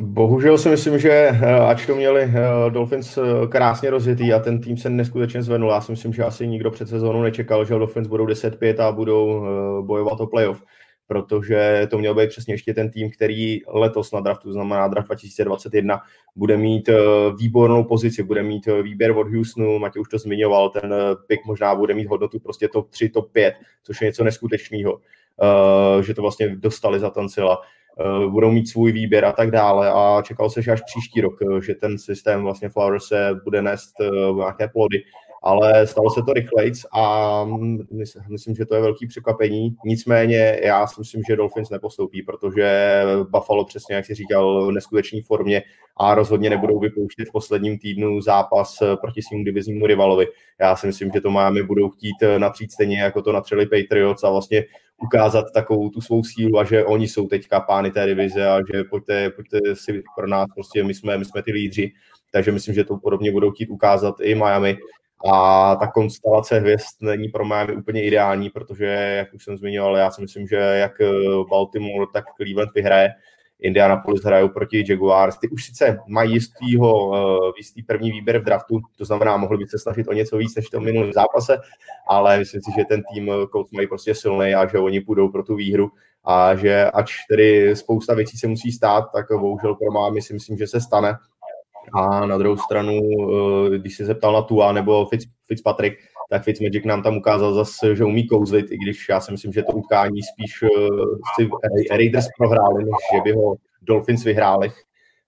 Bohužel 0.00 0.58
si 0.58 0.68
myslím, 0.68 0.98
že 0.98 1.10
eh, 1.10 1.60
ač 1.60 1.86
to 1.86 1.94
měli 1.94 2.22
eh, 2.22 2.70
Dolphins 2.70 3.18
eh, 3.18 3.46
krásně 3.48 3.90
rozjetý 3.90 4.32
a 4.32 4.38
ten 4.38 4.60
tým 4.60 4.76
se 4.76 4.90
neskutečně 4.90 5.42
zvednul, 5.42 5.70
já 5.70 5.80
si 5.80 5.92
myslím, 5.92 6.12
že 6.12 6.24
asi 6.24 6.48
nikdo 6.48 6.70
před 6.70 6.88
sezónou 6.88 7.22
nečekal, 7.22 7.64
že 7.64 7.74
Dolphins 7.74 8.06
budou 8.06 8.26
10-5 8.26 8.82
a 8.82 8.92
budou 8.92 9.44
bojovat 9.82 10.20
o 10.20 10.26
playoff, 10.26 10.62
protože 11.06 11.86
to 11.90 11.98
měl 11.98 12.14
být 12.14 12.28
přesně 12.28 12.54
ještě 12.54 12.74
ten 12.74 12.90
tým, 12.90 13.10
který 13.10 13.60
letos 13.68 14.12
na 14.12 14.20
draftu, 14.20 14.52
znamená 14.52 14.88
draft 14.88 15.06
2021, 15.06 16.00
bude 16.36 16.56
mít 16.56 16.90
výbornou 17.38 17.84
pozici, 17.84 18.22
bude 18.22 18.42
mít 18.42 18.68
výběr 18.82 19.10
od 19.10 19.34
Houstonu, 19.34 19.78
Matěj 19.78 20.02
už 20.02 20.08
to 20.08 20.18
zmiňoval, 20.18 20.70
ten 20.70 20.94
pick 21.26 21.44
možná 21.44 21.74
bude 21.74 21.94
mít 21.94 22.06
hodnotu 22.06 22.38
prostě 22.38 22.68
top 22.68 22.90
3, 22.90 23.08
top 23.08 23.32
5, 23.32 23.54
což 23.82 24.00
je 24.00 24.06
něco 24.06 24.24
neskutečného, 24.24 25.00
že 26.00 26.14
to 26.14 26.22
vlastně 26.22 26.56
dostali 26.56 27.00
za 27.00 27.10
Tancila. 27.10 27.58
Eh, 28.00 28.26
budou 28.28 28.50
mít 28.50 28.68
svůj 28.68 28.92
výběr 28.92 29.24
a 29.24 29.32
tak 29.32 29.50
dále 29.50 29.92
a 29.94 30.22
čekal 30.22 30.50
se, 30.50 30.62
že 30.62 30.72
až 30.72 30.82
příští 30.82 31.20
rok, 31.20 31.34
eh, 31.42 31.62
že 31.62 31.74
ten 31.74 31.98
systém 31.98 32.42
vlastně 32.42 32.68
Flower 32.68 33.00
se 33.00 33.40
bude 33.44 33.62
nést 33.62 34.00
eh, 34.00 34.32
nějaké 34.34 34.68
plody, 34.68 35.02
ale 35.44 35.86
stalo 35.86 36.10
se 36.10 36.22
to 36.22 36.32
rychlejc 36.32 36.86
a 36.92 37.44
myslím, 38.28 38.54
že 38.54 38.66
to 38.66 38.74
je 38.74 38.80
velký 38.80 39.06
překvapení. 39.06 39.76
Nicméně 39.84 40.60
já 40.62 40.86
si 40.86 41.00
myslím, 41.00 41.22
že 41.28 41.36
Dolphins 41.36 41.70
nepostoupí, 41.70 42.22
protože 42.22 43.02
Buffalo 43.30 43.64
přesně, 43.64 43.94
jak 43.94 44.06
si 44.06 44.14
říkal, 44.14 44.66
v 44.66 44.72
neskutečné 44.72 45.22
formě 45.26 45.62
a 45.96 46.14
rozhodně 46.14 46.50
nebudou 46.50 46.78
vypouštět 46.78 47.28
v 47.28 47.32
posledním 47.32 47.78
týdnu 47.78 48.20
zápas 48.20 48.78
proti 49.00 49.22
svým 49.22 49.44
diviznímu 49.44 49.86
rivalovi. 49.86 50.26
Já 50.60 50.76
si 50.76 50.86
myslím, 50.86 51.10
že 51.14 51.20
to 51.20 51.30
máme 51.30 51.62
budou 51.62 51.90
chtít 51.90 52.16
natřít 52.38 52.72
stejně, 52.72 53.00
jako 53.00 53.22
to 53.22 53.32
natřeli 53.32 53.66
Patriots 53.66 54.24
a 54.24 54.30
vlastně 54.30 54.64
ukázat 55.02 55.44
takovou 55.54 55.88
tu 55.88 56.00
svou 56.00 56.24
sílu 56.24 56.58
a 56.58 56.64
že 56.64 56.84
oni 56.84 57.08
jsou 57.08 57.26
teďka 57.26 57.60
pány 57.60 57.90
té 57.90 58.06
divize 58.06 58.48
a 58.48 58.58
že 58.72 58.84
pojďte, 58.84 59.30
pojďte 59.30 59.58
si 59.74 60.02
pro 60.16 60.26
nás, 60.26 60.46
prostě 60.54 60.84
my 60.84 60.94
jsme, 60.94 61.18
my 61.18 61.24
jsme 61.24 61.42
ty 61.42 61.52
lídři, 61.52 61.92
takže 62.30 62.52
myslím, 62.52 62.74
že 62.74 62.84
to 62.84 62.96
podobně 62.96 63.32
budou 63.32 63.50
chtít 63.50 63.68
ukázat 63.68 64.14
i 64.20 64.34
Miami. 64.34 64.78
A 65.24 65.76
ta 65.76 65.86
konstelace 65.86 66.58
hvězd 66.58 66.96
není 67.00 67.28
pro 67.28 67.44
Miami 67.44 67.76
úplně 67.76 68.04
ideální, 68.04 68.50
protože, 68.50 68.86
jak 68.86 69.34
už 69.34 69.44
jsem 69.44 69.56
zmiňoval, 69.56 69.96
já 69.96 70.10
si 70.10 70.20
myslím, 70.20 70.46
že 70.46 70.56
jak 70.56 70.92
Baltimore, 71.48 72.06
tak 72.12 72.24
Cleveland 72.36 72.74
vyhraje. 72.74 73.08
Indianapolis 73.62 74.22
hrajou 74.22 74.48
proti 74.48 74.84
Jaguars. 74.88 75.38
Ty 75.38 75.48
už 75.48 75.64
sice 75.64 75.98
mají 76.06 76.32
jistýho, 76.32 77.08
uh, 77.08 77.52
jistý 77.56 77.82
první 77.82 78.10
výběr 78.10 78.38
v 78.38 78.44
draftu, 78.44 78.80
to 78.96 79.04
znamená, 79.04 79.36
mohli 79.36 79.58
by 79.58 79.66
se 79.66 79.78
snažit 79.78 80.08
o 80.08 80.12
něco 80.12 80.36
víc 80.36 80.56
než 80.56 80.66
v 80.66 80.70
tom 80.70 80.84
minulém 80.84 81.12
zápase, 81.12 81.58
ale 82.08 82.38
myslím 82.38 82.62
si, 82.62 82.70
že 82.76 82.84
ten 82.84 83.02
tým 83.14 83.30
eh, 83.30 83.46
Colts 83.52 83.72
mají 83.72 83.86
prostě 83.86 84.14
silný 84.14 84.54
a 84.54 84.66
že 84.66 84.78
oni 84.78 85.00
půjdou 85.00 85.28
pro 85.28 85.42
tu 85.42 85.54
výhru 85.54 85.90
a 86.24 86.54
že 86.54 86.84
ač 86.84 87.12
tedy 87.28 87.76
spousta 87.76 88.14
věcí 88.14 88.38
se 88.38 88.46
musí 88.46 88.72
stát, 88.72 89.04
tak 89.12 89.26
bohužel 89.30 89.74
pro 89.74 89.92
mámy 89.92 90.22
si 90.22 90.34
myslím, 90.34 90.58
že 90.58 90.66
se 90.66 90.80
stane. 90.80 91.14
A 91.94 92.26
na 92.26 92.38
druhou 92.38 92.56
stranu, 92.56 93.00
uh, 93.00 93.68
když 93.68 93.96
se 93.96 94.04
zeptal 94.04 94.32
na 94.32 94.42
Tua 94.42 94.72
nebo 94.72 95.06
Fitz, 95.06 95.24
Fitzpatrick, 95.46 95.98
tak 96.30 96.42
Fitzmagic 96.42 96.84
nám 96.84 97.02
tam 97.02 97.16
ukázal 97.16 97.54
zase, 97.54 97.96
že 97.96 98.04
umí 98.04 98.26
kouzlit, 98.26 98.72
i 98.72 98.76
když 98.76 99.08
já 99.08 99.20
si 99.20 99.32
myslím, 99.32 99.52
že 99.52 99.62
to 99.62 99.72
utkání 99.72 100.20
spíš 100.22 100.62
uh, 100.62 100.68
si 101.36 101.48
Raiders 101.90 102.26
prohráli, 102.38 102.84
než 102.84 102.94
že 103.14 103.20
by 103.24 103.32
ho 103.32 103.56
Dolphins 103.82 104.24
vyhráli. 104.24 104.68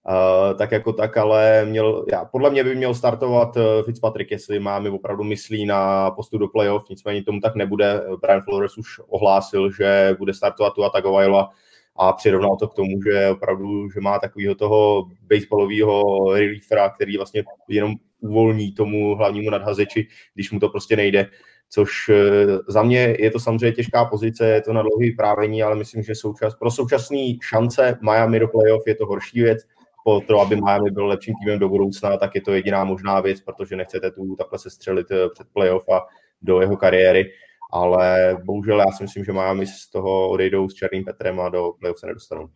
Uh, 0.09 0.59
tak 0.59 0.73
jako 0.73 0.93
tak, 0.93 1.17
ale 1.17 1.65
měl, 1.65 2.05
já, 2.13 2.25
podle 2.25 2.51
mě 2.51 2.65
by 2.65 2.75
měl 2.75 2.95
startovat 2.95 3.57
uh, 3.57 3.63
Fitzpatrick, 3.85 4.31
jestli 4.31 4.59
máme 4.59 4.91
opravdu 4.91 5.25
myslí 5.25 5.67
na 5.67 6.11
postup 6.11 6.41
do 6.41 6.49
playoff, 6.49 6.89
nicméně 6.91 7.23
tomu 7.23 7.41
tak 7.41 7.55
nebude. 7.55 8.03
Brian 8.21 8.41
Flores 8.41 8.79
už 8.79 9.01
ohlásil, 9.09 9.73
že 9.73 10.17
bude 10.19 10.35
startovat 10.35 10.75
tu 10.75 10.83
Tagovailoa 10.93 11.51
a 11.97 12.13
přirovnal 12.13 12.57
to 12.57 12.69
k 12.69 12.75
tomu, 12.75 13.03
že 13.03 13.29
opravdu, 13.29 13.91
že 13.91 14.01
má 14.01 14.19
takového 14.19 14.55
toho 14.55 15.09
baseballového 15.31 16.03
reliefera, 16.35 16.91
který 16.91 17.17
vlastně 17.17 17.45
jenom 17.69 17.95
uvolní 18.21 18.73
tomu 18.73 19.15
hlavnímu 19.15 19.51
nadhazeči, 19.51 20.09
když 20.35 20.51
mu 20.51 20.61
to 20.61 20.69
prostě 20.69 20.97
nejde. 20.97 21.27
Což 21.71 22.09
eh, 22.09 22.59
za 22.69 22.83
mě 22.83 23.17
je 23.19 23.31
to 23.31 23.41
samozřejmě 23.41 23.73
těžká 23.73 24.05
pozice, 24.05 24.49
je 24.49 24.61
to 24.61 24.73
na 24.73 24.83
dlouhý 24.83 25.11
právení, 25.11 25.63
ale 25.63 25.77
myslím, 25.77 26.03
že 26.03 26.15
součas, 26.15 26.55
pro 26.55 26.71
současný 26.71 27.39
šance 27.43 27.99
Miami 28.03 28.39
do 28.39 28.49
playoff 28.49 28.87
je 28.87 28.95
to 28.95 29.07
horší 29.07 29.43
věc. 29.43 29.59
Po 30.05 30.21
to, 30.21 30.41
aby 30.41 30.57
Miami 30.57 30.91
byl 30.91 31.07
lepším 31.07 31.35
týmem 31.45 31.59
do 31.59 31.69
budoucna, 31.69 32.17
tak 32.17 32.35
je 32.35 32.41
to 32.41 32.53
jediná 32.53 32.85
možná 32.85 33.21
věc, 33.21 33.41
protože 33.41 33.77
nechcete 33.77 34.11
tu 34.11 34.37
takhle 34.37 34.59
se 34.59 34.71
střelit 34.71 35.11
eh, 35.11 35.29
před 35.29 35.47
playoff 35.53 35.89
a 35.89 36.07
do 36.43 36.61
jeho 36.61 36.77
kariéry. 36.77 37.31
Ale 37.73 38.37
bohužel 38.45 38.79
já 38.79 38.93
si 38.93 39.03
myslím, 39.03 39.25
že 39.25 39.33
Miami 39.33 39.67
z 39.67 39.91
toho 39.91 40.29
odejdou 40.29 40.69
s 40.69 40.75
Černým 40.75 41.05
Petrem 41.05 41.41
a 41.41 41.49
do 41.49 41.73
playoff 41.81 42.01
se 42.01 42.07
nedostanou. 42.07 42.49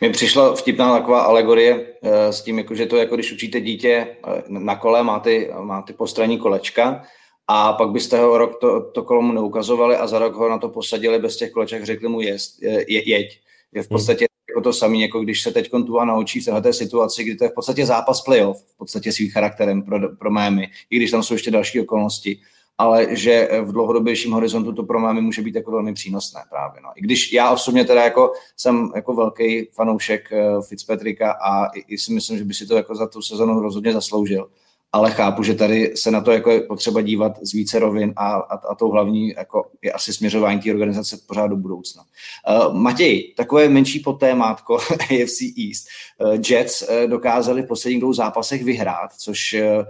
Mi 0.00 0.10
přišla 0.10 0.54
vtipná 0.54 0.98
taková 0.98 1.22
alegorie 1.22 1.86
eh, 2.02 2.32
s 2.32 2.42
tím, 2.42 2.58
jako, 2.58 2.74
že 2.74 2.86
to 2.86 2.96
je 2.96 3.00
jako 3.00 3.14
když 3.14 3.32
učíte 3.32 3.60
dítě 3.60 4.06
eh, 4.26 4.42
na 4.48 4.76
kole, 4.76 5.02
má 5.02 5.20
ty, 5.20 5.50
má 5.60 5.82
ty 5.82 5.92
postranní 5.92 6.38
kolečka 6.38 7.02
a 7.48 7.72
pak 7.72 7.90
byste 7.90 8.18
ho 8.18 8.38
rok 8.38 8.60
to, 8.60 8.90
to 8.90 9.02
kolo 9.02 9.22
mu 9.22 9.32
neukazovali 9.32 9.96
a 9.96 10.06
za 10.06 10.18
rok 10.18 10.34
ho 10.34 10.48
na 10.48 10.58
to 10.58 10.68
posadili 10.68 11.18
bez 11.18 11.36
těch 11.36 11.50
koleček, 11.50 11.84
řekli 11.84 12.08
mu 12.08 12.20
jest, 12.20 12.62
je, 12.62 13.10
jeď. 13.10 13.40
Je 13.72 13.82
v 13.82 13.90
hmm. 13.90 13.96
podstatě 13.96 14.26
jako 14.48 14.60
to 14.60 14.72
samé, 14.72 14.96
jako 14.96 15.20
když 15.20 15.42
se 15.42 15.52
teď 15.52 15.70
tu 15.70 15.98
a 15.98 16.04
naučí 16.04 16.40
v 16.40 16.44
této 16.44 16.72
situaci, 16.72 17.24
kdy 17.24 17.36
to 17.36 17.44
je 17.44 17.50
v 17.50 17.54
podstatě 17.54 17.86
zápas 17.86 18.20
playoff, 18.20 18.62
v 18.74 18.76
podstatě 18.76 19.12
svým 19.12 19.30
charakterem 19.30 19.82
pro, 19.82 20.16
pro 20.16 20.30
Miami, 20.30 20.70
i 20.90 20.96
když 20.96 21.10
tam 21.10 21.22
jsou 21.22 21.34
ještě 21.34 21.50
další 21.50 21.80
okolnosti 21.80 22.40
ale 22.78 23.06
že 23.10 23.48
v 23.62 23.72
dlouhodobějším 23.72 24.32
horizontu 24.32 24.72
to 24.72 24.82
pro 24.82 25.12
mě 25.12 25.20
může 25.20 25.42
být 25.42 25.54
jako 25.54 25.70
velmi 25.70 25.94
přínosné 25.94 26.40
právě. 26.50 26.80
No. 26.82 26.88
I 26.94 27.00
když 27.00 27.32
já 27.32 27.50
osobně 27.50 27.84
teda 27.84 28.02
jako 28.02 28.32
jsem 28.56 28.92
jako 28.94 29.14
velký 29.14 29.68
fanoušek 29.72 30.32
eh, 30.32 30.44
Fitzpatricka 30.68 31.32
a 31.32 31.66
i, 31.66 31.80
i 31.88 31.98
si 31.98 32.12
myslím, 32.12 32.38
že 32.38 32.44
by 32.44 32.54
si 32.54 32.66
to 32.66 32.76
jako 32.76 32.94
za 32.94 33.06
tu 33.06 33.22
sezonu 33.22 33.60
rozhodně 33.60 33.92
zasloužil, 33.92 34.48
ale 34.92 35.10
chápu, 35.10 35.42
že 35.42 35.54
tady 35.54 35.92
se 35.96 36.10
na 36.10 36.20
to 36.20 36.32
jako 36.32 36.50
je 36.50 36.60
potřeba 36.60 37.00
dívat 37.00 37.32
z 37.42 37.52
více 37.52 37.78
rovin 37.78 38.12
a, 38.16 38.32
a, 38.32 38.54
a 38.56 38.74
tou 38.74 38.90
hlavní 38.90 39.28
jako 39.28 39.70
je 39.82 39.92
asi 39.92 40.12
směřování 40.12 40.60
té 40.60 40.70
organizace 40.70 41.18
pořád 41.26 41.46
do 41.46 41.56
budoucna. 41.56 42.04
Uh, 42.48 42.74
Matěj, 42.74 43.34
takové 43.36 43.68
menší 43.68 44.00
potémátko 44.00 44.74
AFC 44.74 45.40
East. 45.68 45.86
Uh, 46.18 46.38
Jets 46.50 46.82
uh, 46.82 47.10
dokázali 47.10 47.62
v 47.62 47.66
posledních 47.66 48.00
dvou 48.00 48.12
zápasech 48.12 48.64
vyhrát, 48.64 49.12
což 49.12 49.54
uh, 49.54 49.84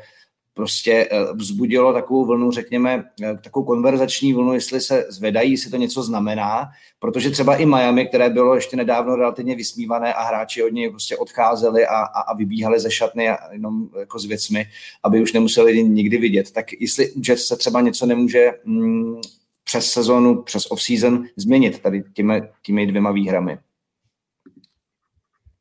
prostě 0.55 1.09
eh, 1.11 1.33
vzbudilo 1.35 1.93
takovou 1.93 2.25
vlnu, 2.25 2.51
řekněme, 2.51 3.05
eh, 3.23 3.39
takovou 3.45 3.67
konverzační 3.67 4.33
vlnu, 4.33 4.55
jestli 4.55 4.81
se 4.81 5.07
zvedají, 5.09 5.51
jestli 5.51 5.71
to 5.71 5.77
něco 5.77 6.03
znamená, 6.03 6.69
protože 6.99 7.31
třeba 7.31 7.57
i 7.57 7.67
Miami, 7.67 8.07
které 8.07 8.31
bylo 8.31 8.55
ještě 8.55 8.77
nedávno 8.77 9.17
relativně 9.17 9.57
vysmívané 9.57 10.15
a 10.15 10.23
hráči 10.23 10.63
od 10.63 10.73
něj 10.73 10.91
prostě 10.91 11.17
odcházeli 11.17 11.87
a, 11.87 11.97
a, 11.97 12.21
a 12.21 12.37
vybíhali 12.37 12.81
ze 12.81 12.91
šatny 12.91 13.29
a 13.29 13.53
jenom 13.53 13.89
jako 13.99 14.19
s 14.19 14.25
věcmi, 14.25 14.67
aby 15.03 15.23
už 15.23 15.33
nemuseli 15.33 15.85
nikdy 15.85 16.19
vidět. 16.19 16.51
Tak 16.51 16.73
jestli 16.73 17.13
Jets 17.29 17.47
se 17.47 17.57
třeba 17.57 17.81
něco 17.81 18.07
nemůže 18.07 18.51
mm, 18.65 19.21
přes 19.65 19.91
sezonu, 19.91 20.43
přes 20.43 20.67
off-season 20.71 21.25
změnit 21.37 21.81
tady 21.81 22.05
těmi, 22.13 22.43
těmi 22.63 22.87
dvěma 22.87 23.13
výhrami. 23.13 23.59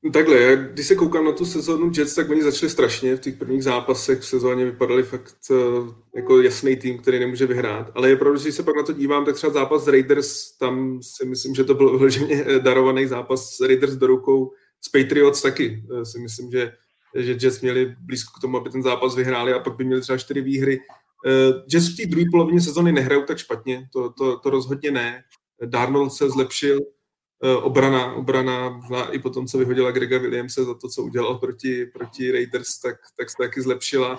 No 0.03 0.11
takhle, 0.11 0.69
když 0.73 0.87
se 0.87 0.95
koukám 0.95 1.25
na 1.25 1.31
tu 1.31 1.45
sezónu 1.45 1.91
Jets, 1.97 2.15
tak 2.15 2.29
oni 2.29 2.43
začali 2.43 2.69
strašně 2.69 3.15
v 3.15 3.19
těch 3.19 3.35
prvních 3.35 3.63
zápasech 3.63 4.19
v 4.19 4.25
sezóně 4.25 4.65
vypadali 4.65 5.03
fakt 5.03 5.35
eh, 5.51 5.55
jako 6.15 6.41
jasný 6.41 6.75
tým, 6.75 6.97
který 6.97 7.19
nemůže 7.19 7.45
vyhrát. 7.45 7.91
Ale 7.95 8.09
je 8.09 8.15
pravda, 8.15 8.37
že 8.37 8.43
když 8.43 8.55
se 8.55 8.63
pak 8.63 8.75
na 8.75 8.83
to 8.83 8.93
dívám, 8.93 9.25
tak 9.25 9.35
třeba 9.35 9.53
zápas 9.53 9.87
Raiders, 9.87 10.57
tam 10.57 10.99
si 11.03 11.25
myslím, 11.25 11.55
že 11.55 11.63
to 11.63 11.73
byl 11.73 11.89
vyloženě 11.97 12.45
darovaný 12.59 13.07
zápas 13.07 13.55
s 13.55 13.59
Raiders 13.59 13.93
do 13.93 14.07
rukou 14.07 14.51
s 14.81 14.89
Patriots 14.89 15.41
taky. 15.41 15.83
Eh, 16.01 16.05
si 16.05 16.19
myslím, 16.19 16.51
že, 16.51 16.71
že 17.15 17.31
Jets 17.31 17.61
měli 17.61 17.95
blízko 17.99 18.31
k 18.37 18.41
tomu, 18.41 18.57
aby 18.57 18.69
ten 18.69 18.83
zápas 18.83 19.15
vyhráli 19.15 19.53
a 19.53 19.59
pak 19.59 19.75
by 19.75 19.83
měli 19.83 20.01
třeba 20.01 20.17
čtyři 20.17 20.41
výhry. 20.41 20.79
Eh, 21.25 21.63
Jets 21.73 21.93
v 21.93 21.97
té 21.97 22.05
druhé 22.05 22.25
polovině 22.31 22.61
sezóny 22.61 22.91
nehrajou 22.91 23.23
tak 23.23 23.37
špatně, 23.37 23.87
to, 23.93 24.09
to, 24.09 24.37
to 24.37 24.49
rozhodně 24.49 24.91
ne. 24.91 25.23
Darnold 25.65 26.13
se 26.13 26.29
zlepšil, 26.29 26.79
Eh, 26.79 27.00
obrana, 27.62 28.13
obrana 28.13 28.80
i 29.12 29.19
po 29.19 29.30
tom, 29.30 29.47
co 29.47 29.58
vyhodila 29.58 29.91
Grega 29.91 30.17
Williamse 30.17 30.63
za 30.63 30.73
to, 30.73 30.89
co 30.89 31.04
udělal 31.04 31.36
proti, 31.36 31.86
proti 31.86 32.32
Raiders, 32.32 32.80
tak, 32.80 32.95
tak 33.17 33.30
se 33.30 33.36
taky 33.38 33.62
zlepšila. 33.62 34.17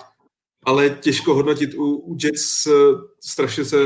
Ale 0.65 0.89
těžko 0.89 1.33
hodnotit 1.33 1.73
u, 1.73 1.95
u 1.95 2.17
Jets, 2.23 2.67
eh, 2.67 2.71
strašně 3.19 3.65
se 3.65 3.77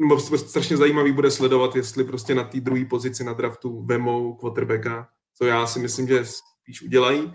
nebo 0.00 0.20
strašně 0.20 0.76
zajímavý 0.76 1.12
bude 1.12 1.30
sledovat, 1.30 1.76
jestli 1.76 2.04
prostě 2.04 2.34
na 2.34 2.44
té 2.44 2.60
druhé 2.60 2.84
pozici 2.84 3.24
na 3.24 3.32
draftu 3.32 3.82
vemou 3.82 4.34
quarterbacka, 4.34 5.08
co 5.34 5.44
já 5.44 5.66
si 5.66 5.78
myslím, 5.78 6.08
že 6.08 6.24
spíš 6.24 6.82
udělají, 6.82 7.32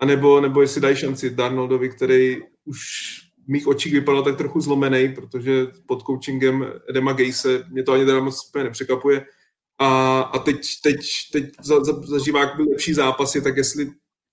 a 0.00 0.06
nebo, 0.06 0.40
nebo 0.40 0.60
jestli 0.60 0.80
dají 0.80 0.96
šanci 0.96 1.30
Darnoldovi, 1.30 1.88
který 1.88 2.38
už 2.64 2.78
v 3.44 3.48
mých 3.48 3.66
očích 3.66 3.92
vypadal 3.92 4.22
tak 4.22 4.36
trochu 4.36 4.60
zlomený, 4.60 5.08
protože 5.14 5.66
pod 5.86 6.02
coachingem 6.02 6.66
Edema 6.90 7.12
Gejse 7.12 7.64
mě 7.70 7.82
to 7.82 7.92
ani 7.92 8.04
teda 8.04 8.20
moc 8.20 8.50
nepřekvapuje, 8.62 9.26
a, 9.80 10.20
a 10.20 10.38
teď, 10.38 10.60
teď, 10.82 10.96
teď 11.32 11.44
za, 11.62 11.84
za, 11.84 11.92
zažívá 11.92 12.40
lepší 12.70 12.94
zápasy, 12.94 13.42
tak 13.42 13.56
jestli 13.56 13.90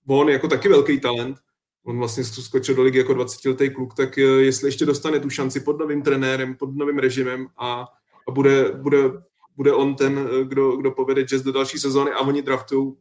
on 0.08 0.28
jako 0.28 0.48
taky 0.48 0.68
velký 0.68 1.00
talent, 1.00 1.36
on 1.84 1.98
vlastně 1.98 2.24
skočil 2.24 2.74
do 2.74 2.82
ligy 2.82 2.98
jako 2.98 3.12
20-letý 3.12 3.70
kluk, 3.70 3.94
tak 3.94 4.18
eh, 4.18 4.22
jestli 4.22 4.68
ještě 4.68 4.86
dostane 4.86 5.20
tu 5.20 5.30
šanci 5.30 5.60
pod 5.60 5.78
novým 5.78 6.02
trenérem, 6.02 6.54
pod 6.54 6.76
novým 6.76 6.98
režimem 6.98 7.46
a, 7.56 7.86
a 8.28 8.30
bude, 8.30 8.72
bude, 8.72 8.98
bude 9.56 9.72
on 9.72 9.94
ten, 9.94 10.18
eh, 10.18 10.44
kdo, 10.44 10.76
kdo 10.76 10.90
povede 10.90 11.22
Jazz 11.22 11.42
do 11.42 11.52
další 11.52 11.78
sezóny 11.78 12.10
a 12.10 12.20
oni 12.20 12.42
draftují 12.42 12.92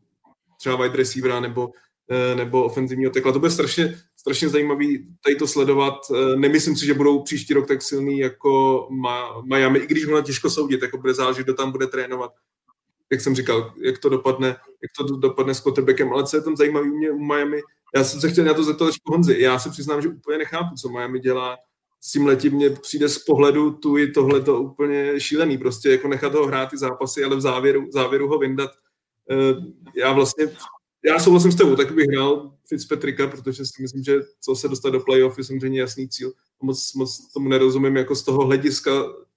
třeba 0.60 0.76
wide 0.76 0.98
receivera 0.98 1.40
nebo, 1.40 1.72
eh, 2.10 2.36
nebo 2.36 2.64
ofenzivního 2.64 3.12
tekla. 3.12 3.32
To 3.32 3.40
bude 3.40 3.52
strašně, 3.52 3.98
strašně 4.28 4.50
zajímavý 4.50 5.08
tady 5.24 5.36
to 5.36 5.48
sledovat. 5.48 5.94
Nemyslím 6.36 6.76
si, 6.76 6.86
že 6.86 6.94
budou 6.94 7.24
příští 7.24 7.54
rok 7.54 7.68
tak 7.68 7.82
silný 7.82 8.20
jako 8.20 8.88
Miami, 9.44 9.80
i 9.80 9.88
když 9.88 10.08
ono 10.08 10.22
těžko 10.22 10.50
soudit, 10.50 10.82
jako 10.82 10.98
bude 10.98 11.14
záležet, 11.14 11.44
kdo 11.44 11.54
tam 11.54 11.72
bude 11.72 11.88
trénovat 11.88 12.32
jak 13.12 13.22
jsem 13.22 13.36
říkal, 13.36 13.74
jak 13.78 13.98
to 13.98 14.10
dopadne, 14.10 14.48
jak 14.82 14.92
to 14.98 15.18
dopadne 15.18 15.54
s 15.54 15.60
quarterbackem, 15.60 16.14
ale 16.14 16.26
co 16.26 16.38
je 16.38 16.42
tam 16.42 16.56
zajímavé 16.56 16.86
u 16.92 16.96
mě 16.96 17.12
u 17.12 17.20
Miami, 17.20 17.62
já 17.96 18.04
jsem 18.04 18.22
se 18.22 18.32
chtěl 18.32 18.46
na 18.46 18.54
to 18.54 18.64
zeptat 18.64 18.94
Honzi, 19.06 19.36
já 19.40 19.60
se 19.60 19.70
přiznám, 19.70 20.02
že 20.02 20.08
úplně 20.08 20.38
nechápu, 20.38 20.76
co 20.82 20.90
Miami 20.90 21.20
dělá 21.20 21.58
s 22.02 22.12
tím 22.12 22.26
letím, 22.26 22.54
mně 22.54 22.70
přijde 22.70 23.10
z 23.10 23.18
pohledu 23.18 23.72
tu 23.72 23.98
i 23.98 24.12
tohle 24.12 24.42
to 24.42 24.62
úplně 24.62 25.20
šílený, 25.20 25.58
prostě 25.58 25.90
jako 25.90 26.08
nechat 26.08 26.34
ho 26.34 26.48
hrát 26.48 26.70
ty 26.70 26.78
zápasy, 26.78 27.24
ale 27.24 27.36
v 27.36 27.42
závěru, 27.42 27.88
v 27.88 27.92
závěru 27.92 28.28
ho 28.28 28.38
vyndat. 28.38 28.72
Eh, 29.32 29.56
já 29.96 30.14
vlastně, 30.14 30.46
já 31.08 31.20
souhlasím 31.20 31.52
s 31.52 31.56
tebou, 31.56 31.76
tak 31.76 31.92
bych 31.92 32.08
hrál 32.08 32.54
Fitzpatricka, 32.70 33.28
protože 33.28 33.66
si 33.66 33.82
myslím, 33.82 34.04
že 34.04 34.14
co 34.42 34.56
se 34.56 34.68
dostat 34.68 34.90
do 34.90 35.00
playoff 35.00 35.38
je 35.38 35.44
samozřejmě 35.44 35.80
jasný 35.80 36.10
cíl. 36.10 36.34
Moc, 36.62 36.94
moc 36.94 37.34
tomu 37.34 37.50
nerozumím 37.50 37.98
jako 37.98 38.16
z 38.16 38.24
toho 38.24 38.46
hlediska 38.46 38.92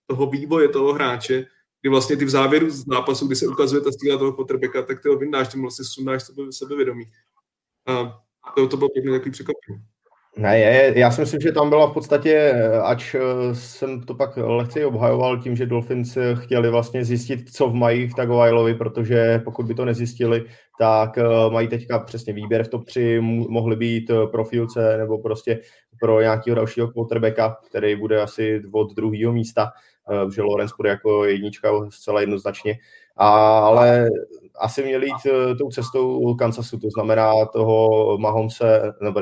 toho 0.06 0.30
vývoje 0.30 0.68
toho 0.68 0.92
hráče, 0.92 1.46
kdy 1.80 1.90
vlastně 1.90 2.16
ty 2.16 2.24
v 2.24 2.30
závěru 2.30 2.70
z 2.70 2.86
zápasu, 2.86 3.26
kdy 3.26 3.36
se 3.36 3.46
ukazuje 3.46 3.80
ta 3.80 3.90
síla 3.92 4.18
toho 4.18 4.32
quarterbacka, 4.32 4.82
tak 4.82 5.02
ty 5.02 5.08
ho 5.08 5.18
vyndáš, 5.18 5.48
tím 5.48 5.62
vlastně 5.62 5.84
sundáš 5.84 6.22
sebe, 6.22 6.52
sebevědomí. 6.52 7.04
A 7.86 8.22
to, 8.56 8.68
to 8.68 8.76
bylo 8.76 8.88
pro 8.88 9.02
mě 9.02 9.12
takový 9.12 9.30
překvapení. 9.30 9.78
Ne, 10.36 10.58
je, 10.58 10.98
já 10.98 11.10
si 11.10 11.20
myslím, 11.20 11.40
že 11.40 11.52
tam 11.52 11.68
byla 11.68 11.86
v 11.86 11.92
podstatě, 11.92 12.52
ač 12.82 13.14
eh, 13.14 13.20
jsem 13.54 14.02
to 14.02 14.14
pak 14.14 14.36
lehce 14.36 14.86
obhajoval 14.86 15.42
tím, 15.42 15.56
že 15.56 15.66
Dolphins 15.66 16.18
chtěli 16.34 16.70
vlastně 16.70 17.04
zjistit, 17.04 17.52
co 17.52 17.68
v 17.68 17.74
mají 17.74 18.08
v 18.08 18.14
Tagovailovi, 18.14 18.74
protože 18.74 19.40
pokud 19.44 19.66
by 19.66 19.74
to 19.74 19.84
nezjistili, 19.84 20.44
tak 20.80 21.18
eh, 21.18 21.24
mají 21.50 21.68
teďka 21.68 21.98
přesně 21.98 22.32
výběr 22.32 22.64
v 22.64 22.68
top 22.68 22.84
3, 22.84 23.20
mohli 23.20 23.76
být 23.76 24.10
eh, 24.10 24.26
pro 24.26 24.44
nebo 24.98 25.18
prostě 25.18 25.60
pro 26.00 26.20
nějakého 26.20 26.54
dalšího 26.54 26.88
quarterbacka, 26.88 27.56
který 27.68 27.96
bude 27.96 28.22
asi 28.22 28.62
od 28.72 28.94
druhého 28.94 29.32
místa. 29.32 29.70
Eh, 30.10 30.32
že 30.34 30.42
Lorenz 30.42 30.72
bude 30.76 30.90
jako 30.90 31.24
jednička 31.24 31.68
zcela 31.88 32.20
jednoznačně, 32.20 32.78
ale 33.26 34.10
asi 34.60 34.82
měli 34.82 35.06
jít 35.06 35.26
eh, 35.26 35.54
tou 35.54 35.70
cestou 35.70 36.34
Kansasu, 36.34 36.78
to 36.78 36.90
znamená 36.90 37.46
toho 37.52 38.18
Mahomse, 38.18 38.92
nebo 39.00 39.20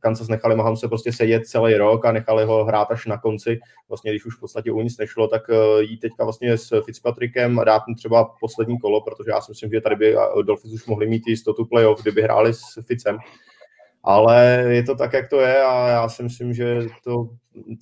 Kansas 0.00 0.28
nechali 0.28 0.56
Mahomse 0.56 0.88
prostě 0.88 1.12
sedět 1.12 1.46
celý 1.46 1.74
rok 1.74 2.04
a 2.04 2.12
nechali 2.12 2.44
ho 2.44 2.64
hrát 2.64 2.90
až 2.90 3.06
na 3.06 3.18
konci, 3.18 3.58
vlastně 3.88 4.10
když 4.12 4.26
už 4.26 4.36
v 4.36 4.40
podstatě 4.40 4.72
u 4.72 4.80
nic 4.80 4.98
nešlo, 4.98 5.28
tak 5.28 5.42
eh, 5.50 5.82
jít 5.82 5.98
teďka 5.98 6.24
vlastně 6.24 6.58
s 6.58 6.80
Fitzpatrickem 6.84 7.58
a 7.58 7.64
dát 7.64 7.82
mu 7.88 7.94
třeba 7.94 8.34
poslední 8.40 8.78
kolo, 8.78 9.00
protože 9.00 9.30
já 9.30 9.40
si 9.40 9.50
myslím, 9.50 9.70
že 9.70 9.80
tady 9.80 9.96
by 9.96 10.16
Dolphins 10.42 10.74
už 10.74 10.86
mohli 10.86 11.06
mít 11.06 11.22
jistotu 11.26 11.64
playoff, 11.64 12.02
kdyby 12.02 12.22
hráli 12.22 12.54
s 12.54 12.62
Ficem 12.86 13.18
ale 14.04 14.64
je 14.68 14.82
to 14.82 14.94
tak, 14.94 15.12
jak 15.12 15.28
to 15.28 15.40
je 15.40 15.62
a 15.62 15.88
já 15.88 16.08
si 16.08 16.22
myslím, 16.22 16.54
že 16.54 16.80
to 17.04 17.28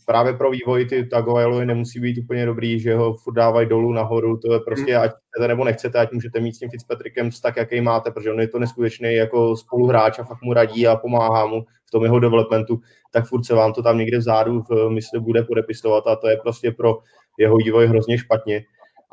právě 0.06 0.32
pro 0.32 0.50
vývoj 0.50 0.84
ty 0.84 1.06
Tagovailovi 1.06 1.66
nemusí 1.66 2.00
být 2.00 2.18
úplně 2.18 2.46
dobrý, 2.46 2.80
že 2.80 2.94
ho 2.94 3.14
furt 3.14 3.34
dávají 3.34 3.68
dolů 3.68 3.92
nahoru, 3.92 4.36
to 4.36 4.52
je 4.52 4.60
prostě, 4.60 4.94
hmm. 4.94 5.02
ať 5.02 5.10
chcete 5.10 5.48
nebo 5.48 5.64
nechcete, 5.64 5.98
ať 5.98 6.12
můžete 6.12 6.40
mít 6.40 6.52
s 6.52 6.58
tím 6.58 6.70
Fitzpatrickem 6.70 7.30
tak, 7.42 7.56
jaký 7.56 7.80
máte, 7.80 8.10
protože 8.10 8.32
on 8.32 8.40
je 8.40 8.48
to 8.48 8.58
neskutečný 8.58 9.14
jako 9.14 9.56
spoluhráč 9.56 10.18
a 10.18 10.24
fakt 10.24 10.42
mu 10.42 10.52
radí 10.52 10.86
a 10.86 10.96
pomáhá 10.96 11.46
mu 11.46 11.62
v 11.88 11.90
tom 11.90 12.04
jeho 12.04 12.20
developmentu, 12.20 12.80
tak 13.12 13.26
furt 13.26 13.44
se 13.44 13.54
vám 13.54 13.72
to 13.72 13.82
tam 13.82 13.98
někde 13.98 14.18
vzadu 14.18 14.62
v 14.70 14.90
mysli 14.90 15.20
bude 15.20 15.42
podepisovat 15.42 16.06
a 16.06 16.16
to 16.16 16.28
je 16.28 16.36
prostě 16.36 16.72
pro 16.72 16.98
jeho 17.38 17.56
vývoj 17.56 17.86
hrozně 17.86 18.18
špatně. 18.18 18.64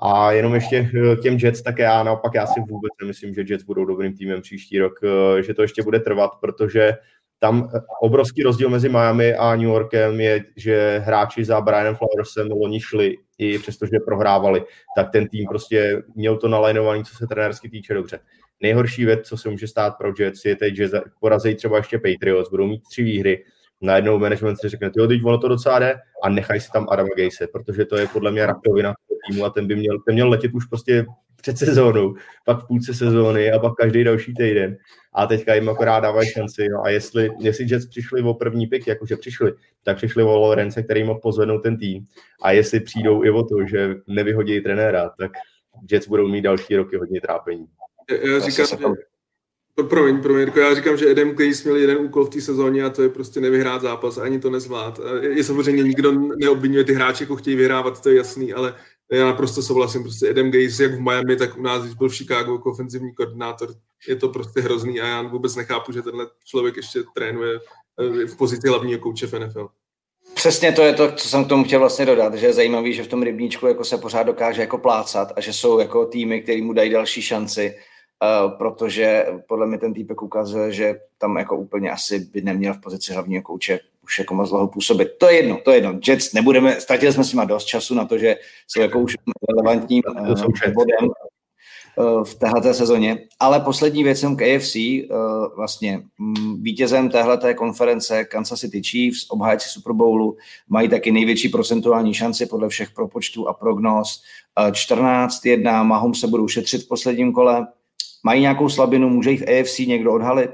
A 0.02 0.32
jenom 0.32 0.56
ještě 0.56 0.90
k 1.18 1.22
těm 1.22 1.38
Jets, 1.38 1.62
tak 1.62 1.80
já 1.80 2.04
naopak 2.04 2.34
já 2.36 2.46
si 2.46 2.60
vůbec 2.60 2.92
nemyslím, 3.02 3.34
že 3.34 3.44
Jets 3.48 3.64
budou 3.64 3.86
dobrým 3.86 4.18
týmem 4.18 4.42
příští 4.42 4.80
rok, 4.80 5.00
eh, 5.04 5.44
že 5.44 5.54
to 5.54 5.62
ještě 5.62 5.84
bude 5.84 6.00
trvat, 6.00 6.32
protože 6.42 6.94
tam 7.40 7.70
obrovský 8.02 8.44
rozdíl 8.44 8.70
mezi 8.70 8.90
Miami 8.90 9.36
a 9.36 9.56
New 9.56 9.68
Yorkem 9.68 10.20
je, 10.20 10.44
že 10.56 11.02
hráči 11.06 11.46
za 11.46 11.62
Brianem 11.62 11.96
Flowersem 11.96 12.52
loni 12.52 12.80
šli, 12.80 13.16
i 13.38 13.60
přestože 13.60 14.00
prohrávali, 14.06 14.64
tak 14.96 15.12
ten 15.12 15.28
tým 15.28 15.46
prostě 15.50 16.04
měl 16.16 16.38
to 16.38 16.48
nalajnovaný, 16.48 17.04
co 17.04 17.16
se 17.16 17.28
trenérsky 17.28 17.70
týče 17.70 17.94
dobře. 17.94 18.20
Nejhorší 18.62 19.06
věc, 19.06 19.28
co 19.28 19.38
se 19.38 19.50
může 19.50 19.68
stát 19.68 19.98
pro 19.98 20.14
Jets, 20.20 20.46
je 20.46 20.56
teď, 20.56 20.76
že 20.76 20.90
porazí 21.20 21.56
třeba 21.56 21.78
ještě 21.78 22.00
Patriots, 22.00 22.50
budou 22.50 22.68
mít 22.68 22.84
tři 22.90 23.04
výhry, 23.04 23.44
najednou 23.82 24.20
management 24.20 24.56
si 24.56 24.70
řekne, 24.70 24.92
jo, 24.98 25.08
teď 25.08 25.24
ono 25.24 25.38
to 25.38 25.48
docela 25.48 25.80
jde 25.80 25.96
a 26.24 26.30
nechaj 26.30 26.60
si 26.60 26.72
tam 26.72 26.88
Adama 26.90 27.10
Gejse, 27.16 27.48
protože 27.48 27.86
to 27.86 27.98
je 27.98 28.08
podle 28.08 28.32
mě 28.32 28.46
rakovina 28.46 28.94
týmu 29.28 29.46
a 29.46 29.50
ten 29.50 29.68
by 29.68 29.76
měl, 29.76 30.00
ten 30.06 30.14
měl 30.14 30.30
letět 30.30 30.54
už 30.54 30.66
prostě 30.66 31.06
před 31.42 31.58
sezónou, 31.58 32.16
pak 32.46 32.64
v 32.64 32.68
půlce 32.68 32.94
sezóny 32.94 33.52
a 33.52 33.60
pak 33.60 33.74
každý 33.76 34.04
další 34.04 34.34
týden. 34.34 34.78
A 35.14 35.28
teďka 35.28 35.56
jim 35.56 35.70
akorát 35.70 36.00
dávají 36.00 36.30
šanci. 36.30 36.70
No 36.70 36.84
a 36.84 36.90
jestli, 36.90 37.30
jestli 37.40 37.66
Jets 37.70 37.86
přišli 37.86 38.22
o 38.22 38.34
první 38.34 38.68
pik, 38.68 38.88
jakože 38.88 39.18
přišli, 39.18 39.54
tak 39.84 39.98
přišli 39.98 40.24
o 40.24 40.38
Lorence, 40.38 40.84
který 40.84 41.04
mohl 41.04 41.20
pozvednout 41.20 41.64
ten 41.64 41.78
tým. 41.78 42.06
A 42.42 42.52
jestli 42.52 42.80
přijdou 42.80 43.24
i 43.24 43.30
o 43.30 43.44
to, 43.44 43.56
že 43.70 43.96
nevyhodí 44.08 44.62
trenéra, 44.62 45.12
tak 45.20 45.32
Jets 45.92 46.08
budou 46.08 46.28
mít 46.28 46.42
další 46.42 46.76
roky 46.76 46.98
hodně 46.98 47.22
trápení. 47.22 47.66
Já 48.10 48.40
říkám, 48.40 48.66
že, 48.66 48.76
Promiň, 49.90 50.22
promiň, 50.22 50.40
Jirko, 50.40 50.60
já 50.60 50.76
říkám, 50.76 50.98
že 50.98 51.12
Adam 51.12 51.36
Case 51.36 51.64
měl 51.64 51.76
jeden 51.76 51.98
úkol 51.98 52.26
v 52.26 52.30
té 52.30 52.42
sezóně 52.42 52.84
a 52.84 52.90
to 52.90 53.04
je 53.04 53.10
prostě 53.10 53.40
nevyhrát 53.42 53.82
zápas, 53.82 54.18
ani 54.18 54.40
to 54.40 54.50
nezvlád. 54.50 55.00
Je 55.22 55.44
samozřejmě 55.44 55.84
nikdo 55.84 56.12
neobvinuje 56.12 56.84
ty 56.84 56.94
hráči, 56.94 57.24
jako 57.24 57.36
chtějí 57.36 57.56
vyhrávat, 57.56 58.04
to 58.04 58.10
je 58.10 58.16
jasný, 58.16 58.54
ale 58.54 58.76
já 59.12 59.26
naprosto 59.26 59.62
souhlasím, 59.62 60.04
prostě 60.04 60.30
Adam 60.30 60.52
Gaze 60.52 60.84
jak 60.84 60.93
v 60.93 61.00
Miami, 61.00 61.36
tak 61.36 61.58
u 61.58 61.62
nás, 61.62 61.84
když 61.84 61.93
byl 61.95 62.10
v 62.10 62.15
Chicago 62.15 62.54
jako 62.54 62.72
ofenzivní 62.72 63.13
koordinátor, 63.13 63.69
je 64.08 64.15
to 64.15 64.30
prostě 64.30 64.62
hrozný 64.62 65.02
a 65.02 65.08
já 65.08 65.22
vůbec 65.22 65.56
nechápu, 65.56 65.91
že 65.91 66.02
tenhle 66.02 66.28
člověk 66.45 66.78
ještě 66.78 67.00
trénuje 67.15 67.60
eh, 68.00 68.26
v 68.26 68.38
pozici 68.38 68.67
hlavního 68.67 69.00
kouče 69.00 69.28
v 69.28 69.34
NFL. 69.34 69.69
Přesně 70.34 70.72
to 70.72 70.82
je 70.82 70.93
to, 70.93 71.12
co 71.12 71.30
jsem 71.30 71.45
k 71.45 71.48
tomu 71.48 71.63
chtěl 71.63 71.80
vlastně 71.80 72.06
dodat, 72.06 72.34
že 72.34 72.45
je 72.45 72.54
zajímavý, 72.54 72.93
že 72.93 73.04
v 73.04 73.08
tom 73.08 73.24
rybníčku 73.24 73.67
jako 73.67 73.84
se 73.84 73.98
pořád 73.98 74.24
dokáže 74.24 74.62
jako 74.62 74.78
plácat 74.78 75.34
a 75.36 75.41
že 75.41 75.54
jsou 75.54 75.80
jako 75.80 76.06
týmy, 76.06 76.41
který 76.41 76.62
mu 76.62 76.74
dají 76.74 76.89
další 76.89 77.22
šanci, 77.22 77.76
uh, 77.76 78.58
protože 78.58 79.26
podle 79.48 79.67
mě 79.67 79.78
ten 79.78 79.93
týpek 79.93 80.22
ukazuje, 80.22 80.72
že 80.72 81.00
tam 81.17 81.38
jako 81.38 81.58
úplně 81.58 81.91
asi 81.91 82.19
by 82.19 82.41
neměl 82.41 82.74
v 82.74 82.82
pozici 82.82 83.13
hlavního 83.13 83.43
kouče 83.43 83.80
už 84.10 84.19
jako 84.19 84.34
moc 84.34 84.50
dlouho 84.50 84.67
působit. 84.67 85.08
To 85.17 85.30
je 85.30 85.36
jedno, 85.36 85.60
to 85.63 85.72
je 85.72 85.78
jedno. 85.78 86.00
Jets 86.08 86.34
nebudeme, 86.34 86.82
ztratili 86.82 87.13
jsme 87.13 87.24
s 87.24 87.34
nimi 87.34 87.45
dost 87.45 87.65
času 87.65 87.95
na 87.95 88.06
to, 88.06 88.17
že 88.17 88.36
jsou 88.67 88.82
jako 88.82 89.00
už 89.00 89.15
relevantním 89.50 90.04
uh, 90.08 90.74
bodem 90.74 91.10
uh, 91.98 92.24
v 92.24 92.36
téhle 92.36 92.74
sezóně. 92.74 93.22
Ale 93.39 93.60
poslední 93.60 94.04
věc 94.04 94.26
k 94.36 94.41
AFC, 94.41 94.76
uh, 94.76 95.15
vlastně 95.56 96.02
um, 96.19 96.63
vítězem 96.63 97.10
téhle 97.10 97.54
konference 97.54 98.26
Kansas 98.26 98.60
City 98.60 98.82
Chiefs, 98.84 99.30
obhájci 99.30 99.69
Super 99.69 99.93
Bowlu, 99.93 100.38
mají 100.69 100.89
taky 100.89 101.12
největší 101.12 101.50
procentuální 101.50 102.13
šanci 102.13 102.45
podle 102.45 102.69
všech 102.69 102.91
propočtů 102.91 103.48
a 103.48 103.54
prognóz. 103.54 104.24
Uh, 104.60 104.72
14-1, 104.72 105.84
Mahomes 105.84 106.19
se 106.19 106.28
budou 106.28 106.48
šetřit 106.48 106.84
v 106.84 106.88
posledním 106.88 107.34
kole, 107.34 107.67
mají 108.24 108.41
nějakou 108.41 108.69
slabinu, 108.69 109.10
může 109.10 109.32
jich 109.32 109.41
v 109.41 109.60
AFC 109.60 109.80
někdo 109.80 110.13
odhalit? 110.13 110.52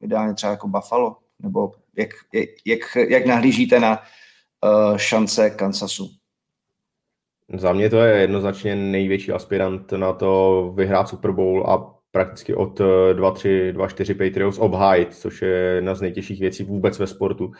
Ideálně 0.00 0.34
třeba 0.34 0.50
jako 0.50 0.68
Buffalo? 0.68 1.16
Nebo 1.42 1.72
jak, 1.98 2.10
jak, 2.66 2.96
jak 3.08 3.26
nahlížíte 3.26 3.80
na 3.80 4.02
uh, 4.64 4.96
šance 4.96 5.50
Kansasu? 5.50 6.10
Za 7.54 7.72
mě 7.72 7.90
to 7.90 8.00
je 8.00 8.20
jednoznačně 8.20 8.76
největší 8.76 9.32
aspirant 9.32 9.92
na 9.92 10.12
to 10.12 10.72
vyhrát 10.76 11.08
Super 11.08 11.32
Bowl 11.32 11.66
a 11.66 11.94
prakticky 12.10 12.54
od 12.54 12.80
2-3, 12.80 13.68
eh, 13.68 13.72
2-4 13.72 14.14
Patriots 14.14 14.58
obhájit, 14.58 15.14
což 15.14 15.42
je 15.42 15.48
jedna 15.48 15.94
z 15.94 16.00
nejtěžších 16.00 16.40
věcí 16.40 16.64
vůbec 16.64 16.98
ve 16.98 17.06
sportu. 17.06 17.52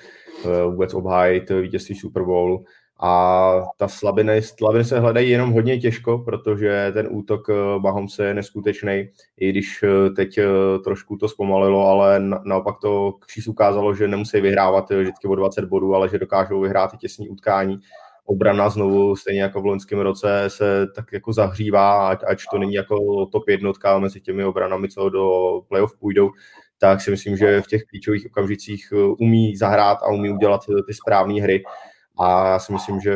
Eh, 0.45 0.65
vůbec 0.65 0.95
obhájit 0.95 1.51
vítězství 1.51 1.95
Super 1.95 2.23
Bowlu. 2.23 2.65
A 3.07 3.63
ta 3.77 3.89
slabiny, 3.89 4.43
slabiny 4.43 4.85
se 4.85 5.01
hledají 5.01 5.31
jenom 5.31 5.53
hodně 5.53 5.79
těžko, 5.79 6.19
protože 6.19 6.91
ten 6.95 7.09
útok 7.11 7.51
eh, 7.51 7.79
Mahomse 7.79 8.25
je 8.25 8.35
neskutečný, 8.35 9.09
i 9.37 9.51
když 9.51 9.85
teď 10.17 10.39
trošku 10.85 11.17
to 11.17 11.29
zpomalilo, 11.29 11.87
ale 11.87 12.21
naopak 12.45 12.75
to 12.83 13.15
Chiefs 13.33 13.49
ukázalo, 13.49 13.95
že 13.95 14.09
nemusí 14.09 14.41
vyhrávat 14.41 14.91
vždycky 14.91 15.29
o 15.29 15.35
20 15.35 15.65
bodů, 15.65 15.95
ale 15.95 16.09
že 16.09 16.19
dokážou 16.19 16.61
vyhrát 16.61 16.95
i 16.95 16.97
těsní 16.97 17.29
utkání 17.29 17.79
obrana 18.25 18.69
znovu, 18.69 19.17
stejně 19.17 19.43
jako 19.43 19.63
v 19.63 19.67
loňském 19.67 19.99
roce, 19.99 20.45
se 20.49 20.87
tak 20.95 21.13
jako 21.13 21.33
zahřívá, 21.33 22.09
ať, 22.09 22.19
ať 22.27 22.39
to 22.51 22.59
není 22.59 22.75
jako 22.75 23.27
top 23.27 23.49
jednotka 23.49 23.99
mezi 23.99 24.21
těmi 24.21 24.45
obranami, 24.45 24.89
co 24.89 25.09
do 25.09 25.29
playoff 25.69 25.99
půjdou, 25.99 26.31
tak 26.79 27.01
si 27.01 27.11
myslím, 27.11 27.37
že 27.37 27.63
v 27.63 27.67
těch 27.67 27.85
klíčových 27.85 28.27
okamžicích 28.27 28.93
eh, 28.93 28.97
umí 29.19 29.57
zahrát 29.57 29.99
a 30.03 30.09
umí 30.09 30.31
udělat 30.31 30.61
ty 30.87 30.95
správné 30.95 31.43
hry. 31.43 31.63
A 32.19 32.49
já 32.49 32.59
si 32.59 32.73
myslím, 32.73 33.01
že 33.01 33.15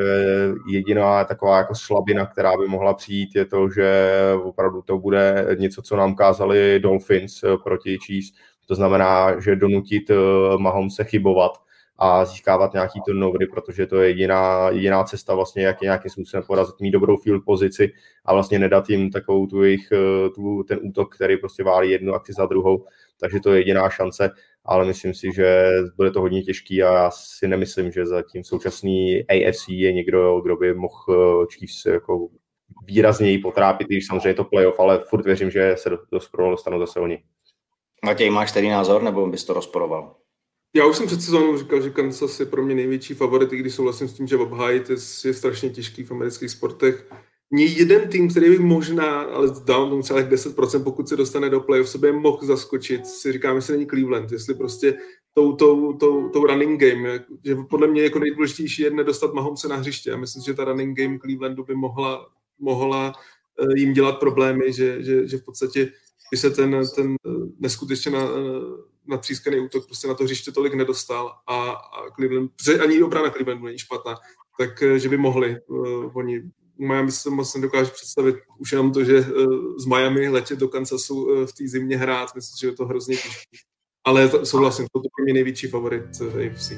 jediná 0.68 1.24
taková 1.24 1.58
jako 1.58 1.74
slabina, 1.74 2.26
která 2.26 2.56
by 2.56 2.66
mohla 2.68 2.94
přijít, 2.94 3.34
je 3.34 3.44
to, 3.44 3.70
že 3.70 4.12
opravdu 4.42 4.82
to 4.82 4.98
bude 4.98 5.46
něco, 5.58 5.82
co 5.82 5.96
nám 5.96 6.14
kázali 6.14 6.80
Dolphins 6.80 7.42
eh, 7.42 7.56
proti 7.64 7.98
Chiefs. 8.06 8.32
To 8.66 8.74
znamená, 8.74 9.40
že 9.40 9.56
donutit 9.56 10.10
eh, 10.10 10.14
Mahom 10.58 10.90
se 10.90 11.04
chybovat 11.04 11.52
a 11.98 12.24
získávat 12.24 12.72
nějaký 12.72 13.00
turnovery, 13.06 13.46
protože 13.46 13.86
to 13.86 13.96
je 13.96 14.08
jediná, 14.08 14.70
jediná 14.70 15.04
cesta 15.04 15.34
vlastně, 15.34 15.62
jak 15.62 15.82
je 15.82 15.86
nějakým 15.86 16.10
způsobem 16.10 16.44
porazit, 16.46 16.80
mít 16.80 16.90
dobrou 16.90 17.16
field 17.16 17.44
pozici 17.44 17.92
a 18.24 18.34
vlastně 18.34 18.58
nedat 18.58 18.90
jim 18.90 19.10
takovou 19.10 19.46
tu 19.46 19.62
jejich, 19.62 19.92
eh, 19.92 20.30
tu, 20.30 20.62
ten 20.62 20.78
útok, 20.82 21.14
který 21.14 21.36
prostě 21.36 21.64
válí 21.64 21.90
jednu 21.90 22.14
akci 22.14 22.32
za 22.32 22.46
druhou, 22.46 22.84
takže 23.20 23.40
to 23.40 23.52
je 23.52 23.60
jediná 23.60 23.90
šance, 23.90 24.30
ale 24.68 24.86
myslím 24.86 25.14
si, 25.14 25.32
že 25.32 25.70
bude 25.96 26.10
to 26.10 26.20
hodně 26.20 26.42
těžký 26.42 26.82
a 26.82 26.94
já 26.94 27.10
si 27.10 27.48
nemyslím, 27.48 27.92
že 27.92 28.06
zatím 28.06 28.44
současný 28.44 29.24
AFC 29.28 29.68
je 29.68 29.92
někdo, 29.92 30.40
kdo 30.40 30.56
by 30.56 30.74
mohl 30.74 31.04
eh, 31.10 31.46
Chiefs 31.54 31.86
jako 31.86 32.28
výrazněji 32.84 33.38
potrápit, 33.38 33.86
když 33.86 34.06
samozřejmě 34.06 34.28
je 34.28 34.34
to 34.34 34.44
playoff, 34.44 34.80
ale 34.80 35.04
furt 35.08 35.24
věřím, 35.24 35.50
že 35.50 35.74
se 35.78 35.90
do, 35.90 35.98
do 36.12 36.18
dostanou 36.50 36.78
zase 36.78 37.00
oni. 37.00 37.22
Matěj, 38.04 38.30
máš 38.30 38.50
který 38.50 38.68
názor, 38.68 39.02
nebo 39.02 39.26
bys 39.26 39.44
to 39.44 39.52
rozporoval? 39.52 40.14
Já 40.76 40.86
už 40.86 40.96
jsem 40.96 41.06
před 41.06 41.22
sezónou 41.22 41.58
říkal, 41.58 41.80
že 41.80 41.90
Kansas 41.90 42.40
je 42.40 42.46
pro 42.46 42.64
mě 42.64 42.74
největší 42.74 43.14
favorit, 43.14 43.52
i 43.52 43.56
když 43.56 43.74
souhlasím 43.74 44.08
s 44.08 44.12
tím, 44.12 44.26
že 44.26 44.36
obhájit 44.36 44.90
je, 44.90 44.96
je 45.24 45.34
strašně 45.34 45.70
těžký 45.70 46.04
v 46.04 46.10
amerických 46.10 46.50
sportech. 46.50 47.10
Ní 47.50 47.78
jeden 47.78 48.08
tým, 48.08 48.30
který 48.30 48.50
by 48.50 48.58
možná, 48.58 49.20
ale 49.20 49.48
dám 49.64 49.90
tomu 49.90 50.02
třeba 50.02 50.20
10%, 50.20 50.84
pokud 50.84 51.08
se 51.08 51.16
dostane 51.16 51.50
do 51.50 51.60
play-off, 51.60 51.88
sobě 51.88 52.12
mohl 52.12 52.46
zaskočit, 52.46 53.06
si 53.06 53.32
říkám, 53.32 53.56
jestli 53.56 53.72
není 53.72 53.86
Cleveland, 53.86 54.32
jestli 54.32 54.54
prostě 54.54 54.98
tou, 55.34 55.52
tou, 55.52 55.92
tou, 55.92 56.28
tou 56.28 56.44
running 56.44 56.80
game, 56.80 57.24
že 57.44 57.56
podle 57.70 57.86
mě 57.86 58.02
jako 58.02 58.18
nejdůležitější 58.18 58.82
je 58.82 58.90
nedostat 58.90 59.32
Mahomse 59.32 59.68
na 59.68 59.76
hřiště. 59.76 60.10
Já 60.10 60.16
myslím, 60.16 60.42
že 60.42 60.54
ta 60.54 60.64
running 60.64 60.98
game 60.98 61.18
Clevelandu 61.18 61.64
by 61.64 61.74
mohla, 61.74 62.28
mohla 62.58 63.12
eh, 63.60 63.80
jim 63.80 63.92
dělat 63.92 64.18
problémy, 64.18 64.72
že, 64.72 65.02
že, 65.02 65.28
že 65.28 65.38
v 65.38 65.44
podstatě 65.44 65.92
by 66.30 66.36
se 66.36 66.50
ten, 66.50 66.82
ten 66.94 67.14
eh, 67.26 67.30
neskutečně 67.58 68.10
na, 68.10 68.22
eh, 68.22 68.82
natřískaný 69.06 69.60
útok 69.60 69.86
prostě 69.86 70.08
na 70.08 70.14
to 70.14 70.24
hřiště 70.24 70.52
tolik 70.52 70.74
nedostal 70.74 71.32
a, 71.46 71.70
a 71.70 72.10
Cleveland, 72.16 72.50
ani 72.82 73.02
obrana 73.02 73.30
Clevelandu 73.30 73.66
není 73.66 73.78
špatná, 73.78 74.14
tak 74.58 74.82
eh, 74.82 74.98
že 74.98 75.08
by 75.08 75.16
mohli 75.16 75.56
uh, 75.66 76.16
oni 76.16 76.42
Miami 76.78 77.12
si 77.12 77.30
moc 77.30 77.54
nedokážu 77.54 77.90
představit 77.90 78.36
už 78.58 78.72
jenom 78.72 78.92
to, 78.92 79.04
že 79.04 79.20
uh, 79.20 79.76
z 79.78 79.86
Miami 79.86 80.28
letět 80.28 80.58
do 80.58 80.68
Kansasu 80.68 81.24
uh, 81.24 81.46
v 81.46 81.52
té 81.52 81.68
zimě 81.68 81.96
hrát, 81.96 82.34
myslím, 82.34 82.56
že 82.60 82.66
je 82.66 82.76
to 82.76 82.86
hrozně 82.86 83.16
těžké. 83.16 83.56
Ale 84.04 84.46
souhlasím, 84.46 84.86
to 84.92 84.98
je 84.98 85.10
pro 85.16 85.24
mě 85.24 85.34
největší 85.34 85.66
favorit 85.66 86.20
uh, 86.20 86.26
AFC. 86.26 86.72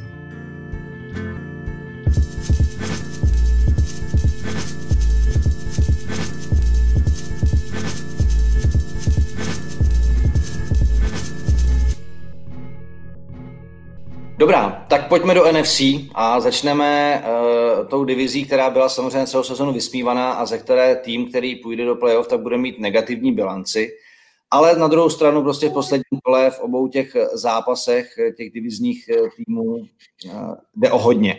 Dobrá, 14.41 14.85
tak 14.89 15.09
pojďme 15.09 15.35
do 15.35 15.53
NFC 15.53 15.81
a 16.15 16.41
začneme 16.41 17.23
uh, 17.25 17.87
tou 17.87 18.05
divizí, 18.05 18.45
která 18.45 18.71
byla 18.71 18.89
samozřejmě 18.89 19.27
celou 19.27 19.43
sezonu 19.43 19.73
vysmívaná 19.73 20.33
a 20.33 20.47
ze 20.47 20.59
které 20.59 20.97
tým, 20.97 21.29
který 21.29 21.57
půjde 21.57 21.85
do 21.85 21.97
playoff, 21.97 22.29
tak 22.29 22.41
bude 22.41 22.59
mít 22.59 22.79
negativní 22.79 23.33
bilanci. 23.33 23.91
Ale 24.51 24.79
na 24.79 24.89
druhou 24.89 25.11
stranu 25.11 25.43
prostě 25.43 25.69
v 25.69 25.73
posledním 25.73 26.21
kole 26.25 26.51
v 26.51 26.61
obou 26.61 26.89
těch 26.89 27.17
zápasech 27.33 28.15
těch 28.37 28.51
divizních 28.51 29.09
eh, 29.09 29.29
týmů 29.37 29.75
uh, 29.75 29.85
jde 30.77 30.91
o 30.91 30.99
hodně. 30.99 31.37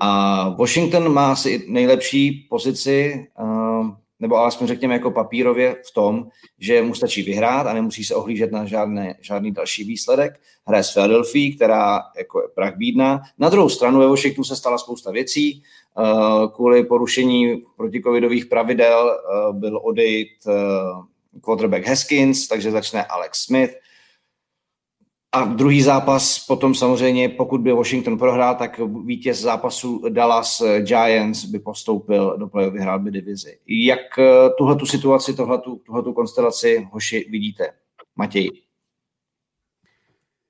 A 0.00 0.48
Washington 0.48 1.12
má 1.12 1.32
asi 1.32 1.64
nejlepší 1.68 2.46
pozici 2.50 3.28
uh, 3.40 3.90
nebo 4.22 4.36
alespoň 4.36 4.66
řekněme 4.66 4.94
jako 4.94 5.10
papírově 5.10 5.76
v 5.88 5.94
tom, 5.94 6.28
že 6.58 6.82
mu 6.82 6.94
stačí 6.94 7.22
vyhrát 7.22 7.66
a 7.66 7.72
nemusí 7.72 8.04
se 8.04 8.14
ohlížet 8.14 8.52
na 8.52 8.66
žádné, 8.66 9.14
žádný 9.20 9.52
další 9.52 9.84
výsledek. 9.84 10.40
Hraje 10.66 10.84
s 10.84 10.92
Philadelphia, 10.92 11.56
která 11.56 12.00
jako 12.18 12.42
je 12.42 12.48
prach 12.54 12.76
bídná. 12.76 13.22
Na 13.38 13.48
druhou 13.48 13.68
stranu 13.68 13.98
ve 13.98 14.06
Washingtonu 14.06 14.44
se 14.44 14.56
stala 14.56 14.78
spousta 14.78 15.10
věcí. 15.10 15.62
Eh, 15.98 16.48
kvůli 16.54 16.84
porušení 16.84 17.62
protikovidových 17.76 18.46
pravidel 18.46 19.10
eh, 19.10 19.52
byl 19.52 19.80
odejít 19.82 20.46
eh, 20.48 20.52
quarterback 21.40 21.86
Haskins, 21.86 22.48
takže 22.48 22.70
začne 22.70 23.04
Alex 23.04 23.44
Smith. 23.44 23.74
A 25.34 25.44
druhý 25.44 25.82
zápas 25.82 26.46
potom 26.46 26.74
samozřejmě, 26.74 27.28
pokud 27.28 27.60
by 27.60 27.72
Washington 27.72 28.18
prohrál, 28.18 28.54
tak 28.54 28.80
vítěz 29.04 29.40
zápasu 29.40 30.02
Dallas 30.08 30.62
Giants 30.78 31.44
by 31.44 31.58
postoupil 31.58 32.36
do 32.38 32.46
play 32.46 32.70
vyhrál 32.70 32.98
by 32.98 33.10
divizi. 33.10 33.58
Jak 33.66 34.18
eh, 34.18 34.50
tuhle 34.58 34.76
tu 34.76 34.86
situaci, 34.86 35.34
tuhle 35.34 36.02
tu 36.04 36.12
konstelaci, 36.12 36.88
hoši, 36.92 37.26
vidíte? 37.30 37.66
Matěj. 38.16 38.50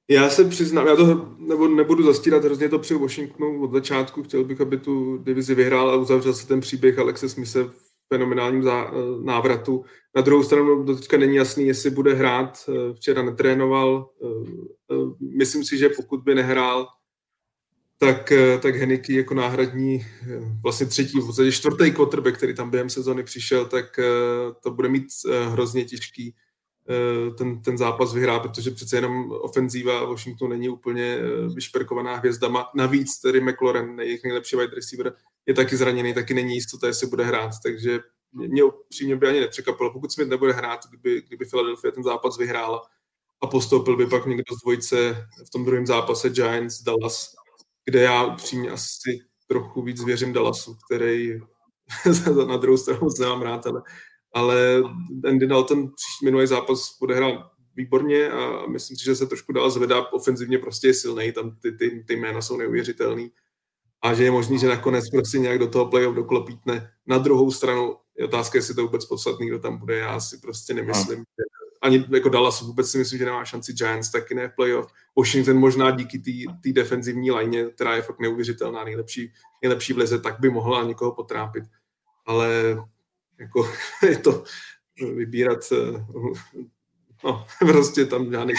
Já 0.09 0.31
se 0.31 0.45
přiznám, 0.45 0.87
já 0.87 0.97
to 0.97 1.29
nebo 1.39 1.69
nebudu 1.69 2.03
zastírat, 2.03 2.45
hrozně 2.45 2.69
to 2.69 2.79
při 2.79 2.95
Washingtonu 2.95 3.63
od 3.63 3.73
začátku. 3.73 4.23
Chtěl 4.23 4.45
bych, 4.45 4.61
aby 4.61 4.79
tu 4.79 5.19
divizi 5.19 5.55
vyhrál 5.55 5.91
a 5.91 5.97
uzavřel 5.97 6.35
se 6.35 6.47
ten 6.49 6.61
příběh 6.61 6.99
Alexe 6.99 7.29
Smise 7.29 7.71
fenomenálním 8.13 8.63
zá, 8.63 8.85
eh, 8.85 9.25
návratu. 9.25 9.85
Na 10.17 10.23
druhou 10.23 10.43
stranu 10.43 10.85
do 10.85 10.97
teďka 10.97 11.17
není 11.17 11.37
jasný, 11.37 11.67
jestli 11.67 11.91
bude 11.91 12.15
hrát. 12.15 12.59
Eh, 12.69 12.95
včera 12.95 13.23
netrénoval. 13.23 14.11
Eh, 14.25 14.95
myslím 15.39 15.65
si, 15.65 15.79
že 15.79 15.89
pokud 15.89 16.21
by 16.21 16.35
nehrál, 16.35 16.89
tak, 17.99 18.33
tak 18.63 18.75
Heniky 18.75 19.15
jako 19.15 19.35
náhradní, 19.35 20.07
vlastně 20.63 20.87
třetí, 20.87 21.21
v 21.21 21.27
podstatě 21.27 21.53
čtvrtý 21.53 21.93
quarterback, 21.93 22.37
který 22.37 22.55
tam 22.55 22.71
během 22.71 22.91
sezony 22.91 23.23
přišel, 23.23 23.67
tak 23.67 24.01
to 24.63 24.71
bude 24.71 24.89
mít 24.89 25.07
hrozně 25.49 25.85
těžký 25.85 26.35
ten, 27.39 27.63
ten 27.63 27.79
zápas 27.79 28.15
vyhrát, 28.15 28.43
protože 28.43 28.71
přece 28.71 28.97
jenom 28.97 29.31
ofenzíva 29.31 30.05
Washingtonu 30.05 30.51
není 30.51 30.69
úplně 30.69 31.19
vyšperkovaná 31.55 32.17
hvězdama. 32.17 32.67
Navíc 32.75 33.21
tedy 33.21 33.41
McLaurin, 33.41 34.01
jejich 34.01 34.25
nejlepší 34.25 34.57
wide 34.57 34.75
receiver, 34.75 35.15
je 35.47 35.55
taky 35.55 35.77
zraněný, 35.77 36.15
taky 36.15 36.35
není 36.35 36.55
jistota, 36.55 36.87
jestli 36.87 37.07
bude 37.07 37.25
hrát, 37.25 37.51
takže 37.63 38.01
mě 38.33 38.65
upřímně 38.65 39.17
by 39.17 39.29
ani 39.29 39.41
nepřekvapilo, 39.41 39.93
pokud 39.93 40.13
Smith 40.13 40.29
nebude 40.29 40.53
hrát, 40.53 40.81
kdyby, 40.89 41.23
kdyby 41.27 41.45
Philadelphia 41.45 41.93
ten 41.93 42.05
zápas 42.05 42.39
vyhrála 42.39 42.83
a 43.43 43.47
postoupil 43.47 43.97
by 43.97 44.07
pak 44.07 44.27
někdo 44.27 44.57
z 44.57 44.63
dvojice 44.63 45.27
v 45.47 45.51
tom 45.51 45.65
druhém 45.65 45.87
zápase 45.87 46.31
Giants 46.31 46.83
Dallas, 46.83 47.35
kde 47.85 48.01
já 48.01 48.25
upřímně 48.25 48.71
asi 48.71 49.19
trochu 49.49 49.83
víc 49.83 50.05
věřím 50.05 50.33
Dallasu, 50.33 50.77
který 50.87 51.41
na 52.47 52.57
druhou 52.57 52.77
stranu 52.77 53.09
nemám 53.21 53.43
rád, 53.43 53.67
ale, 53.67 53.83
ale 54.35 54.83
Andy 55.29 55.47
Dalton 55.47 55.93
příští 55.95 56.25
minulý 56.25 56.47
zápas 56.47 56.97
bude 57.01 57.15
hrát 57.15 57.53
výborně 57.77 58.31
a 58.31 58.67
myslím 58.67 58.97
si, 58.97 59.05
že 59.05 59.17
se 59.17 59.27
trošku 59.27 59.53
dál 59.53 59.71
zvedá, 59.71 60.13
ofenzivně 60.13 60.59
prostě 60.59 60.87
je 60.87 60.95
silný, 60.95 61.33
tam 61.33 61.57
ty, 61.57 61.73
ty, 61.73 62.05
ty 62.07 62.17
jména 62.17 62.43
jsou 62.43 62.57
neuvěřitelný 62.57 63.31
a 64.03 64.15
že 64.15 64.25
je 64.25 64.31
možný, 64.31 64.59
že 64.59 64.69
nakonec 64.69 65.11
prostě 65.11 65.39
nějak 65.39 65.59
do 65.59 65.69
toho 65.69 65.87
playoff 65.87 66.17
doklopítne. 66.17 66.91
Na 67.07 67.19
druhou 67.19 67.51
stranu 67.51 67.97
je 68.19 68.25
otázka, 68.25 68.59
jestli 68.59 68.75
to 68.75 68.83
vůbec 68.83 69.05
podstatný, 69.05 69.47
kdo 69.47 69.59
tam 69.59 69.79
bude. 69.79 69.99
Já 69.99 70.21
si 70.21 70.39
prostě 70.39 70.75
nemyslím, 70.75 71.19
no. 71.19 71.25
že 71.25 71.45
ani 71.83 72.05
jako 72.11 72.29
Dallas 72.29 72.63
vůbec 72.63 72.91
si 72.91 72.99
myslím, 72.99 73.19
že 73.19 73.25
nemá 73.25 73.45
šanci 73.45 73.73
Giants, 73.73 74.11
taky 74.11 74.35
ne 74.35 74.49
v 74.49 74.55
playoff. 74.55 74.93
Washington 75.19 75.59
možná 75.59 75.91
díky 75.91 76.19
té 76.63 76.73
defenzivní 76.73 77.31
lajně, 77.31 77.65
která 77.65 77.97
je 77.97 78.03
fakt 78.03 78.21
neuvěřitelná, 78.21 78.85
nejlepší, 78.85 79.33
nejlepší 79.63 79.93
v 79.93 79.99
lize, 79.99 80.19
tak 80.19 80.41
by 80.41 80.51
mohla 80.51 80.85
někoho 80.85 81.13
potrápit. 81.13 81.65
Ale 82.27 82.77
jako 83.39 83.71
je 84.09 84.19
to 84.19 84.45
vybírat 85.15 85.73
No, 87.25 87.45
prostě 87.59 88.05
tam 88.07 88.31
žádný 88.31 88.55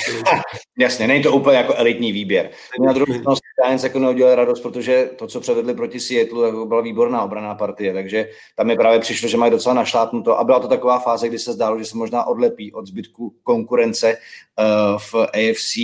Jasně, 0.78 1.08
není 1.08 1.24
to 1.24 1.32
úplně 1.32 1.58
jako 1.58 1.74
elitní 1.76 2.12
výběr. 2.12 2.50
Na 2.86 2.94
druhou 2.94 3.14
stranu 3.14 3.38
Giants 3.64 3.84
jako 3.84 4.00
neudělali 4.00 4.36
radost, 4.36 4.60
protože 4.60 5.10
to, 5.16 5.28
co 5.28 5.40
převedli 5.40 5.74
proti 5.74 6.00
Seattle, 6.00 6.48
jako 6.48 6.66
byla 6.66 6.82
výborná 6.82 7.24
obraná 7.24 7.56
partie, 7.56 7.94
takže 7.94 8.30
tam 8.56 8.68
mi 8.68 8.76
právě 8.76 9.00
přišlo, 9.00 9.30
že 9.30 9.38
mají 9.38 9.52
docela 9.52 9.76
našlápnuto 9.76 10.40
a 10.40 10.44
byla 10.44 10.60
to 10.60 10.68
taková 10.68 11.00
fáze, 11.00 11.30
kdy 11.30 11.40
se 11.40 11.54
zdálo, 11.54 11.80
že 11.80 11.86
se 11.86 11.98
možná 11.98 12.28
odlepí 12.28 12.74
od 12.74 12.88
zbytku 12.88 13.36
konkurence 13.44 14.18
uh, 14.60 15.00
v 15.00 15.16
AFC 15.16 15.78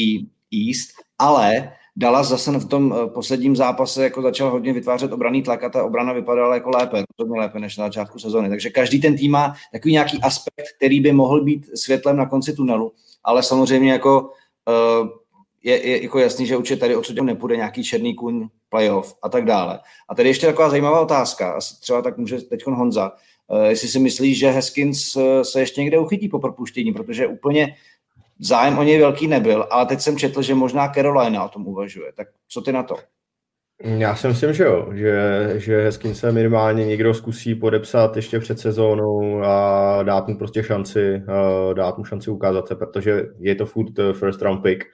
East, 0.67 0.89
ale 1.19 1.71
Dallas 1.99 2.27
zase 2.27 2.51
v 2.51 2.67
tom 2.67 2.93
eh, 2.93 3.07
posledním 3.07 3.55
zápase 3.55 4.03
jako 4.03 4.21
začal 4.21 4.51
hodně 4.51 4.73
vytvářet 4.73 5.13
obraný 5.13 5.43
tlak 5.43 5.63
a 5.63 5.69
ta 5.69 5.83
obrana 5.83 6.13
vypadala 6.13 6.55
jako 6.55 6.69
lépe, 6.69 7.03
rozhodně 7.19 7.39
lépe 7.39 7.59
než 7.59 7.77
na 7.77 7.85
začátku 7.85 8.19
sezóny. 8.19 8.49
Takže 8.49 8.69
každý 8.69 9.01
ten 9.01 9.17
tým 9.17 9.31
má 9.31 9.53
takový 9.71 9.91
nějaký 9.91 10.21
aspekt, 10.21 10.67
který 10.77 10.99
by 10.99 11.11
mohl 11.11 11.43
být 11.43 11.69
světlem 11.75 12.17
na 12.17 12.25
konci 12.25 12.53
tunelu, 12.53 12.91
ale 13.23 13.43
samozřejmě 13.43 13.91
jako 13.91 14.21
uh, 14.21 15.07
je, 15.63 15.87
je 15.87 16.03
jako 16.03 16.19
jasný, 16.19 16.45
že 16.45 16.57
určitě 16.57 16.79
tady 16.79 16.95
odsud 16.95 17.21
nepůjde 17.21 17.55
nějaký 17.55 17.83
černý 17.83 18.15
kůň 18.15 18.47
playoff 18.69 19.15
a 19.23 19.29
tak 19.29 19.45
dále. 19.45 19.79
A 20.09 20.15
tady 20.15 20.29
ještě 20.29 20.45
taková 20.45 20.69
zajímavá 20.69 20.99
otázka, 20.99 21.59
třeba 21.81 22.01
tak 22.01 22.17
může 22.17 22.37
teď 22.37 22.65
Honza, 22.65 23.11
uh, 23.47 23.63
jestli 23.63 23.87
si 23.87 23.99
myslíš, 23.99 24.39
že 24.39 24.51
Heskins 24.51 25.17
se 25.43 25.59
ještě 25.59 25.81
někde 25.81 25.99
uchytí 25.99 26.29
po 26.29 26.39
propuštění, 26.39 26.93
protože 26.93 27.27
úplně 27.27 27.75
zájem 28.39 28.77
o 28.77 28.83
něj 28.83 28.99
velký 28.99 29.27
nebyl, 29.27 29.67
ale 29.71 29.85
teď 29.85 30.01
jsem 30.01 30.17
četl, 30.17 30.41
že 30.41 30.55
možná 30.55 30.89
Carolina 30.89 31.43
o 31.43 31.49
tom 31.49 31.67
uvažuje. 31.67 32.13
Tak 32.13 32.27
co 32.47 32.61
ty 32.61 32.71
na 32.71 32.83
to? 32.83 32.95
Já 33.83 34.15
si 34.15 34.27
myslím, 34.27 34.53
že 34.53 34.63
jo, 34.63 34.89
že, 34.93 35.53
že 35.55 35.81
Heskin 35.81 36.15
se 36.15 36.31
minimálně 36.31 36.85
někdo 36.85 37.13
zkusí 37.13 37.55
podepsat 37.55 38.15
ještě 38.15 38.39
před 38.39 38.59
sezónou 38.59 39.41
a 39.43 40.03
dát 40.03 40.27
mu 40.27 40.37
prostě 40.37 40.63
šanci, 40.63 41.23
dát 41.73 41.97
mu 41.97 42.05
šanci 42.05 42.31
ukázat 42.31 42.67
se, 42.67 42.75
protože 42.75 43.23
je 43.39 43.55
to 43.55 43.65
furt 43.65 43.93
first 44.13 44.41
round 44.41 44.63
pick, 44.63 44.85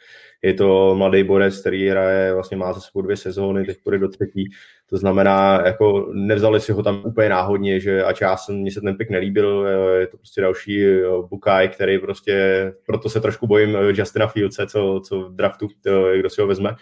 je 0.42 0.54
to 0.54 0.96
mladý 0.96 1.24
borec, 1.24 1.60
který 1.60 1.90
hraje, 1.90 2.34
vlastně 2.34 2.58
má 2.58 2.74
za 2.74 2.80
sebou 2.80 3.02
dvě 3.02 3.18
sezóny, 3.18 3.66
teď 3.66 3.78
půjde 3.84 3.98
do 4.00 4.08
třetí, 4.08 4.50
to 4.90 4.98
znamená, 4.98 5.62
jako 5.66 6.12
nevzali 6.14 6.62
si 6.62 6.72
ho 6.72 6.84
tam 6.84 7.02
úplně 7.06 7.30
náhodně, 7.30 7.80
že 7.80 8.04
ač 8.04 8.22
já 8.22 8.38
jsem, 8.38 8.56
mně 8.56 8.72
se 8.72 8.82
ten 8.82 8.98
pick 8.98 9.10
nelíbil, 9.10 9.68
je 10.00 10.08
to 10.08 10.18
prostě 10.18 10.42
další 10.42 10.86
eh, 10.86 11.04
Bukaj, 11.30 11.70
který 11.70 12.00
prostě, 12.00 12.72
proto 12.86 13.10
se 13.10 13.22
trošku 13.22 13.48
bojím 13.48 13.76
eh, 13.76 13.80
Justina 13.96 14.28
Fieldse, 14.28 14.68
co, 14.68 15.02
co 15.08 15.30
draftu, 15.30 15.68
kdo 16.20 16.30
si 16.30 16.42
ho 16.42 16.48
vezme, 16.48 16.76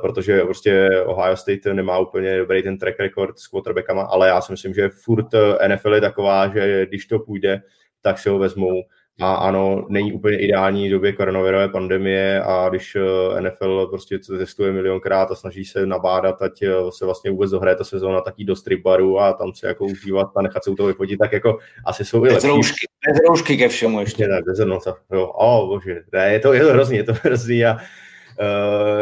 protože 0.00 0.40
prostě 0.40 0.90
Ohio 1.06 1.36
State 1.36 1.64
nemá 1.72 1.98
úplně 1.98 2.38
dobrý 2.38 2.62
ten 2.62 2.78
track 2.78 3.00
record 3.00 3.38
s 3.38 3.46
quarterbackama, 3.46 4.02
ale 4.02 4.28
já 4.28 4.40
si 4.40 4.52
myslím, 4.52 4.74
že 4.74 4.88
furt 4.88 5.34
eh, 5.34 5.68
NFL 5.68 5.94
je 5.94 6.00
taková, 6.00 6.48
že 6.48 6.86
když 6.86 7.06
to 7.06 7.18
půjde, 7.18 7.62
tak 8.02 8.18
si 8.18 8.28
ho 8.28 8.38
vezmou 8.38 8.82
a 9.20 9.34
ano, 9.34 9.86
není 9.88 10.12
úplně 10.12 10.38
ideální 10.38 10.88
v 10.88 10.92
době 10.92 11.12
koronavirové 11.12 11.68
pandemie 11.68 12.42
a 12.42 12.68
když 12.68 12.96
eh, 12.96 13.40
NFL 13.40 13.86
prostě 13.86 14.18
testuje 14.18 14.72
milionkrát 14.72 15.30
a 15.30 15.34
snaží 15.34 15.64
se 15.64 15.86
nabádat, 15.86 16.42
ať 16.42 16.62
eh, 16.62 16.72
se 16.90 17.04
vlastně 17.04 17.30
vůbec 17.30 17.50
dohraje 17.50 17.76
ta 17.76 17.84
sezóna, 17.84 18.20
tak 18.20 18.34
jít 18.38 18.44
do 18.44 18.56
strip 18.56 18.82
baru 18.82 19.20
a 19.20 19.32
tam 19.32 19.54
se 19.54 19.66
jako 19.66 19.84
užívat 19.84 20.26
a 20.36 20.42
nechat 20.42 20.64
se 20.64 20.70
u 20.70 20.74
toho 20.74 20.86
vyfotit, 20.86 21.18
tak 21.18 21.32
jako 21.32 21.58
asi 21.86 22.04
jsou 22.04 22.24
i 22.24 22.28
lepší. 22.28 22.34
Bez 22.34 22.44
roušky, 22.44 22.86
bez 23.08 23.18
roušky 23.28 23.56
ke 23.56 23.68
všemu 23.68 24.00
ještě. 24.00 24.28
Ne, 24.28 24.42
bez 24.46 24.58
jednota, 24.58 24.96
jo, 25.12 25.26
o 25.26 25.66
bože, 25.66 26.02
ne, 26.12 26.32
je 26.32 26.40
to, 26.40 26.52
je 26.52 26.60
to 26.60 26.72
hrozný, 26.72 26.96
je 26.96 27.04
to 27.04 27.12
hrozný 27.22 27.64
a 27.64 27.76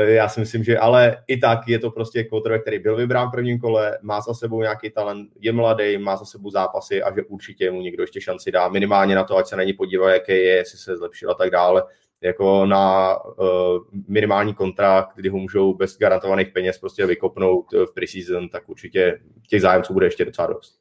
já 0.07 0.29
si 0.29 0.41
myslím, 0.41 0.65
že 0.65 0.79
ale 0.79 1.25
i 1.27 1.37
tak 1.37 1.69
je 1.69 1.79
to 1.79 1.91
prostě 1.91 2.25
quarterback, 2.25 2.63
který 2.63 2.79
byl 2.79 2.97
vybrán 2.97 3.29
v 3.29 3.31
prvním 3.31 3.59
kole, 3.59 3.99
má 4.03 4.21
za 4.21 4.35
sebou 4.35 4.63
nějaký 4.63 4.91
talent, 4.91 5.31
je 5.41 5.53
mladý, 5.53 5.99
má 5.99 6.17
za 6.17 6.25
sebou 6.25 6.51
zápasy 6.51 7.03
a 7.03 7.15
že 7.15 7.23
určitě 7.23 7.71
mu 7.71 7.81
někdo 7.81 8.03
ještě 8.03 8.21
šanci 8.21 8.53
dá. 8.53 8.69
Minimálně 8.69 9.15
na 9.15 9.25
to, 9.25 9.37
ať 9.37 9.47
se 9.47 9.57
na 9.57 9.63
ně 9.65 9.75
podívá, 9.75 10.11
jaký 10.11 10.33
je, 10.33 10.57
jestli 10.57 10.79
se 10.79 10.97
zlepšil 10.97 11.31
a 11.31 11.35
tak 11.35 11.51
dále. 11.51 11.85
Jako 12.21 12.67
na 12.67 13.17
uh, 13.25 13.37
minimální 14.09 14.55
kontrakt, 14.55 15.11
kdy 15.15 15.29
ho 15.29 15.39
můžou 15.39 15.75
bez 15.75 15.99
garantovaných 15.99 16.49
peněz 16.49 16.79
prostě 16.79 17.07
vykopnout 17.07 17.73
v 17.73 17.95
preseason, 17.95 18.49
tak 18.49 18.69
určitě 18.69 19.21
těch 19.49 19.61
zájemců 19.61 19.93
bude 19.93 20.07
ještě 20.07 20.25
docela 20.25 20.47
dost. 20.47 20.79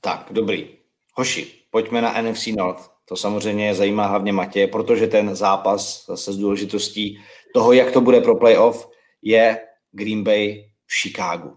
Tak, 0.00 0.26
dobrý. 0.30 0.68
Hoši, 1.14 1.46
pojďme 1.70 2.02
na 2.02 2.22
NFC 2.22 2.46
North. 2.46 2.97
To 3.08 3.16
samozřejmě 3.16 3.74
zajímá 3.74 4.06
hlavně 4.06 4.32
Matě, 4.32 4.66
protože 4.66 5.06
ten 5.06 5.34
zápas 5.34 6.06
zase 6.06 6.32
s 6.32 6.36
důležitostí 6.36 7.18
toho, 7.54 7.72
jak 7.72 7.90
to 7.90 8.00
bude 8.00 8.20
pro 8.20 8.36
playoff, 8.36 8.88
je 9.22 9.60
Green 9.92 10.24
Bay 10.24 10.70
v 10.86 11.00
Chicagu. 11.00 11.56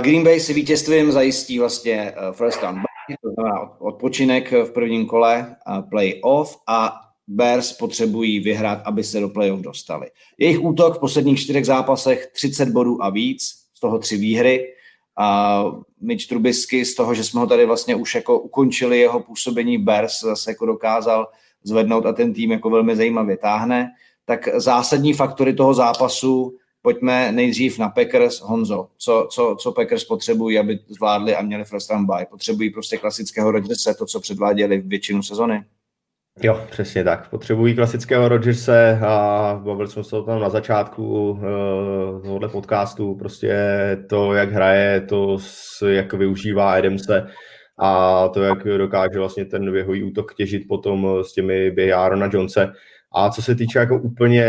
Green 0.00 0.24
Bay 0.24 0.40
si 0.40 0.54
vítězstvím 0.54 1.12
zajistí 1.12 1.58
vlastně 1.58 2.14
uh, 2.28 2.34
first 2.34 2.62
down 2.62 2.82
to 3.22 3.30
znamená 3.30 3.80
odpočinek 3.80 4.52
v 4.52 4.70
prvním 4.70 5.06
kole 5.06 5.56
uh, 5.68 5.90
playoff 5.90 6.56
a 6.68 7.00
Bears 7.28 7.72
potřebují 7.72 8.40
vyhrát, 8.40 8.82
aby 8.84 9.04
se 9.04 9.20
do 9.20 9.28
playoff 9.28 9.60
dostali. 9.60 10.06
Jejich 10.38 10.60
útok 10.60 10.96
v 10.96 11.00
posledních 11.00 11.40
čtyřech 11.40 11.66
zápasech 11.66 12.30
30 12.32 12.68
bodů 12.68 13.02
a 13.02 13.10
víc, 13.10 13.42
z 13.74 13.80
toho 13.80 13.98
tři 13.98 14.16
výhry, 14.16 14.74
a 15.16 15.64
Mitch 16.00 16.26
Trubisky 16.26 16.84
z 16.84 16.94
toho, 16.94 17.14
že 17.14 17.24
jsme 17.24 17.40
ho 17.40 17.46
tady 17.46 17.66
vlastně 17.66 17.94
už 17.94 18.14
jako 18.14 18.38
ukončili 18.38 18.98
jeho 18.98 19.20
působení 19.20 19.78
Bears, 19.78 20.20
zase 20.20 20.50
jako 20.50 20.66
dokázal 20.66 21.28
zvednout 21.62 22.06
a 22.06 22.12
ten 22.12 22.34
tým 22.34 22.52
jako 22.52 22.70
velmi 22.70 22.96
zajímavě 22.96 23.36
táhne, 23.36 23.90
tak 24.24 24.48
zásadní 24.54 25.14
faktory 25.14 25.54
toho 25.54 25.74
zápasu 25.74 26.56
pojďme 26.82 27.32
nejdřív 27.32 27.78
na 27.78 27.88
Packers. 27.88 28.40
Honzo, 28.40 28.88
co, 28.98 29.28
co, 29.30 29.56
co 29.60 29.72
Packers 29.72 30.04
potřebují, 30.04 30.58
aby 30.58 30.78
zvládli 30.88 31.36
a 31.36 31.42
měli 31.42 31.64
first 31.64 31.90
round 31.90 32.06
buy? 32.06 32.26
Potřebují 32.30 32.70
prostě 32.70 32.96
klasického 32.96 33.50
Rodgerse, 33.50 33.94
to, 33.94 34.06
co 34.06 34.20
předváděli 34.20 34.78
většinu 34.78 35.22
sezony? 35.22 35.64
Jo, 36.42 36.66
přesně 36.70 37.04
tak. 37.04 37.28
Potřebují 37.28 37.74
klasického 37.74 38.28
Rodgerse 38.28 38.98
a 39.06 39.60
bavili 39.64 39.88
jsme 39.88 40.04
se 40.04 40.16
o 40.16 40.22
tom 40.22 40.40
na 40.40 40.48
začátku 40.48 41.30
uh, 41.30 41.40
tohohle 42.22 42.48
podcastu. 42.48 43.14
Prostě 43.14 43.56
to, 44.08 44.34
jak 44.34 44.52
hraje, 44.52 45.00
to, 45.00 45.38
jak 45.86 46.12
využívá 46.12 46.72
Adamse 46.72 47.26
a 47.78 48.28
to, 48.28 48.42
jak 48.42 48.64
dokáže 48.64 49.18
vlastně 49.18 49.44
ten 49.44 49.72
běhový 49.72 50.02
útok 50.02 50.34
těžit 50.34 50.62
potom 50.68 51.08
s 51.22 51.32
těmi 51.32 51.70
běhy 51.70 51.92
Arona 51.92 52.30
Jonese, 52.32 52.72
a 53.12 53.30
co 53.30 53.42
se 53.42 53.54
týče 53.54 53.78
jako 53.78 53.98
úplně, 53.98 54.44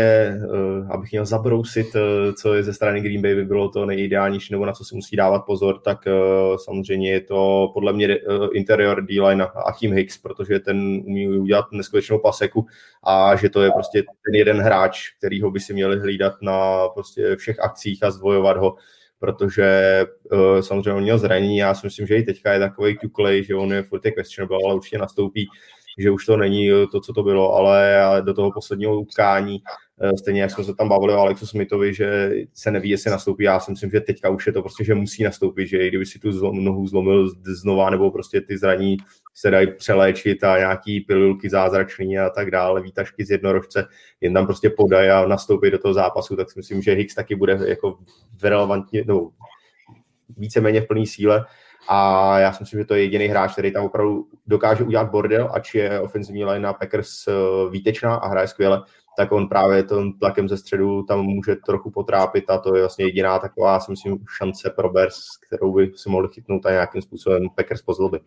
uh, 0.52 0.92
abych 0.92 1.12
měl 1.12 1.26
zabrousit, 1.26 1.94
uh, 1.94 2.34
co 2.34 2.54
je 2.54 2.62
ze 2.62 2.74
strany 2.74 3.00
Green 3.00 3.22
Bay 3.22 3.34
by 3.34 3.44
bylo 3.44 3.68
to 3.68 3.86
nejideálnější, 3.86 4.52
nebo 4.52 4.66
na 4.66 4.72
co 4.72 4.84
se 4.84 4.94
musí 4.94 5.16
dávat 5.16 5.38
pozor, 5.38 5.80
tak 5.80 5.98
uh, 6.06 6.56
samozřejmě 6.56 7.12
je 7.12 7.20
to 7.20 7.70
podle 7.74 7.92
mě 7.92 8.18
interior 8.54 9.06
D-line 9.06 9.44
a 9.44 9.72
Kim 9.72 9.92
Hicks, 9.92 10.18
protože 10.18 10.58
ten 10.58 10.78
umí 11.04 11.28
udělat 11.28 11.64
neskutečnou 11.72 12.18
paseku 12.18 12.66
a 13.06 13.36
že 13.36 13.48
to 13.48 13.62
je 13.62 13.70
prostě 13.70 14.02
ten 14.02 14.34
jeden 14.34 14.60
hráč, 14.60 15.10
kterýho 15.18 15.50
by 15.50 15.60
si 15.60 15.74
měli 15.74 16.00
hlídat 16.00 16.32
na 16.42 16.88
prostě 16.88 17.36
všech 17.36 17.60
akcích 17.60 18.02
a 18.02 18.10
zdvojovat 18.10 18.56
ho, 18.56 18.76
protože 19.18 20.04
uh, 20.32 20.60
samozřejmě 20.60 20.92
on 20.92 21.02
měl 21.02 21.18
zranění, 21.18 21.58
já 21.58 21.74
si 21.74 21.86
myslím, 21.86 22.06
že 22.06 22.16
i 22.16 22.22
teďka 22.22 22.52
je 22.52 22.58
takový 22.58 22.96
kuklej, 22.96 23.44
že 23.44 23.54
on 23.54 23.72
je 23.72 23.82
furt 23.82 24.04
je 24.04 24.12
questionable, 24.12 24.58
ale 24.64 24.74
určitě 24.74 24.98
nastoupí 24.98 25.48
že 25.98 26.10
už 26.10 26.26
to 26.26 26.36
není 26.36 26.70
to, 26.92 27.00
co 27.00 27.12
to 27.12 27.22
bylo, 27.22 27.54
ale 27.54 28.22
do 28.24 28.34
toho 28.34 28.52
posledního 28.52 29.00
utkání, 29.00 29.62
eh, 30.00 30.10
stejně 30.18 30.42
jak 30.42 30.50
jsme 30.50 30.64
se 30.64 30.74
tam 30.74 30.88
bavili 30.88 31.12
o 31.12 31.18
Alexu 31.18 31.46
Smithovi, 31.46 31.94
že 31.94 32.30
se 32.54 32.70
neví, 32.70 32.90
jestli 32.90 33.10
nastoupí, 33.10 33.44
já 33.44 33.60
si 33.60 33.70
myslím, 33.70 33.90
že 33.90 34.00
teďka 34.00 34.28
už 34.28 34.46
je 34.46 34.52
to 34.52 34.62
prostě, 34.62 34.84
že 34.84 34.94
musí 34.94 35.24
nastoupit, 35.24 35.66
že 35.66 35.78
i 35.78 35.88
kdyby 35.88 36.06
si 36.06 36.18
tu 36.18 36.32
zlom, 36.32 36.64
nohu 36.64 36.86
zlomil 36.86 37.30
znova, 37.44 37.90
nebo 37.90 38.10
prostě 38.10 38.40
ty 38.40 38.58
zraní 38.58 38.96
se 39.34 39.50
dají 39.50 39.72
přeléčit 39.72 40.44
a 40.44 40.58
nějaký 40.58 41.00
pilulky 41.00 41.50
zázračný 41.50 42.18
a 42.18 42.30
tak 42.30 42.50
dále, 42.50 42.82
výtažky 42.82 43.24
z 43.24 43.30
jednorožce, 43.30 43.86
jen 44.20 44.34
tam 44.34 44.46
prostě 44.46 44.70
podají 44.70 45.10
a 45.10 45.26
nastoupí 45.26 45.70
do 45.70 45.78
toho 45.78 45.94
zápasu, 45.94 46.36
tak 46.36 46.50
si 46.50 46.58
myslím, 46.58 46.82
že 46.82 46.92
Hicks 46.92 47.14
taky 47.14 47.34
bude 47.34 47.58
jako 47.66 47.98
relevantně, 48.42 49.04
no, 49.06 49.30
víceméně 50.36 50.80
v 50.80 50.86
plné 50.86 51.06
síle 51.06 51.44
a 51.90 52.38
já 52.38 52.52
si 52.52 52.62
myslím, 52.62 52.80
že 52.80 52.84
to 52.84 52.94
je 52.94 53.02
jediný 53.02 53.26
hráč, 53.26 53.52
který 53.52 53.72
tam 53.72 53.84
opravdu 53.84 54.26
dokáže 54.46 54.84
udělat 54.84 55.10
bordel, 55.10 55.50
ač 55.52 55.74
je 55.74 56.00
ofenzivní 56.00 56.44
line 56.44 56.60
na 56.60 56.72
Packers 56.72 57.28
eh, 57.28 57.32
výtečná 57.70 58.14
a 58.14 58.28
hraje 58.28 58.48
skvěle, 58.48 58.82
tak 59.16 59.32
on 59.32 59.48
právě 59.48 59.82
tím 59.82 60.12
tlakem 60.18 60.48
ze 60.48 60.56
středu 60.56 61.02
tam 61.02 61.22
může 61.22 61.56
trochu 61.56 61.90
potrápit 61.90 62.50
a 62.50 62.58
to 62.58 62.74
je 62.74 62.82
vlastně 62.82 63.04
jediná 63.04 63.38
taková, 63.38 63.80
si 63.80 63.90
myslím, 63.90 64.18
šance 64.36 64.70
pro 64.70 64.90
Bears, 64.90 65.18
kterou 65.46 65.72
by 65.72 65.92
si 65.96 66.08
mohli 66.08 66.28
chytnout 66.28 66.66
a 66.66 66.70
nějakým 66.70 67.02
způsobem 67.02 67.48
Packers 67.56 67.82
pozlobit. 67.82 68.22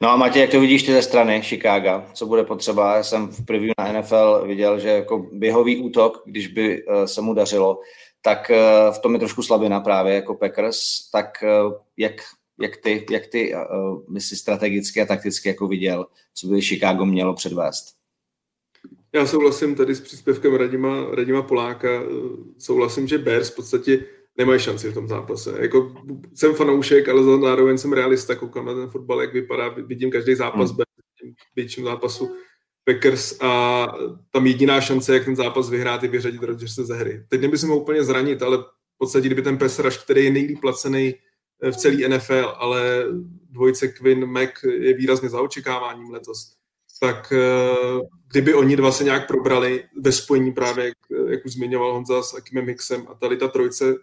No 0.00 0.10
a 0.10 0.16
Matěj, 0.16 0.42
jak 0.42 0.50
to 0.50 0.60
vidíš 0.60 0.82
ty 0.82 0.92
ze 0.92 1.02
strany 1.02 1.42
Chicago? 1.42 2.02
Co 2.12 2.26
bude 2.26 2.44
potřeba? 2.44 2.96
Já 2.96 3.02
jsem 3.02 3.28
v 3.28 3.44
preview 3.44 3.72
na 3.78 3.92
NFL 3.92 4.44
viděl, 4.46 4.78
že 4.78 4.88
jako 4.88 5.26
běhový 5.32 5.76
útok, 5.76 6.22
když 6.26 6.46
by 6.46 6.84
eh, 6.88 7.06
se 7.08 7.20
mu 7.20 7.34
dařilo, 7.34 7.80
tak 8.26 8.50
eh, 8.50 8.58
v 8.92 8.98
tom 8.98 9.12
je 9.12 9.18
trošku 9.18 9.42
slabina 9.42 9.80
právě 9.80 10.14
jako 10.14 10.34
Packers, 10.34 11.10
tak 11.10 11.42
eh, 11.42 11.48
jak, 11.96 12.12
jak 12.60 12.76
ty, 12.76 13.06
jak 13.10 13.26
ty 13.26 13.54
uh, 13.54 14.18
si 14.18 14.36
strategicky 14.36 15.02
a 15.02 15.06
takticky 15.06 15.48
jako 15.48 15.68
viděl, 15.68 16.06
co 16.34 16.46
by 16.46 16.62
Chicago 16.62 17.06
mělo 17.06 17.34
předvést? 17.34 17.94
Já 19.12 19.26
souhlasím 19.26 19.74
tady 19.74 19.94
s 19.94 20.00
příspěvkem 20.00 20.54
Radima, 20.54 21.06
Radima 21.14 21.42
Poláka, 21.42 22.02
souhlasím, 22.58 23.08
že 23.08 23.18
Bears 23.18 23.50
v 23.50 23.56
podstatě 23.56 24.04
nemají 24.36 24.60
šanci 24.60 24.90
v 24.90 24.94
tom 24.94 25.08
zápase. 25.08 25.58
Jako, 25.60 25.94
jsem 26.34 26.54
fanoušek, 26.54 27.08
ale 27.08 27.40
zároveň 27.40 27.78
jsem 27.78 27.92
realista, 27.92 28.34
koukám 28.34 28.66
na 28.66 28.74
ten 28.74 28.88
fotbal, 28.88 29.20
jak 29.20 29.32
vypadá, 29.32 29.68
vidím 29.68 30.10
každý 30.10 30.34
zápas, 30.34 30.70
hmm. 30.70 31.34
většinu 31.56 31.86
zápasu 31.86 32.36
Packers 32.86 33.40
a 33.40 33.86
tam 34.30 34.46
jediná 34.46 34.80
šance, 34.80 35.14
jak 35.14 35.24
ten 35.24 35.36
zápas 35.36 35.70
vyhrát, 35.70 36.02
je 36.02 36.08
vyřadit 36.08 36.42
Rodgerse 36.42 36.84
ze 36.84 36.96
hry. 36.96 37.24
Teď 37.28 37.40
nemyslím 37.40 37.70
ho 37.70 37.78
úplně 37.78 38.04
zranit, 38.04 38.42
ale 38.42 38.58
v 38.58 38.98
podstatě, 38.98 39.26
kdyby 39.26 39.42
ten 39.42 39.58
Pesraš, 39.58 39.98
který 39.98 40.24
je 40.24 40.30
nejlíp 40.30 40.60
placený 40.60 41.14
eh, 41.62 41.72
v 41.72 41.76
celý 41.76 42.08
NFL, 42.08 42.54
ale 42.56 43.04
dvojce 43.50 43.88
Quinn 43.88 44.26
Mac 44.26 44.50
je 44.62 44.94
výrazně 44.94 45.28
za 45.28 45.40
očekáváním 45.40 46.10
letos, 46.10 46.52
tak 47.00 47.32
eh, 47.32 48.00
kdyby 48.32 48.54
oni 48.54 48.76
dva 48.76 48.92
se 48.92 49.04
nějak 49.04 49.26
probrali 49.26 49.84
ve 50.00 50.12
spojení 50.12 50.52
právě, 50.52 50.84
jak, 50.84 50.96
jak 51.28 51.44
už 51.44 51.52
zmiňoval 51.52 51.92
Honza 51.92 52.22
s 52.22 52.34
Akimem 52.34 52.66
Hicksem 52.66 53.06
a 53.08 53.14
tady 53.14 53.36
ta 53.36 53.48
trojce 53.48 53.94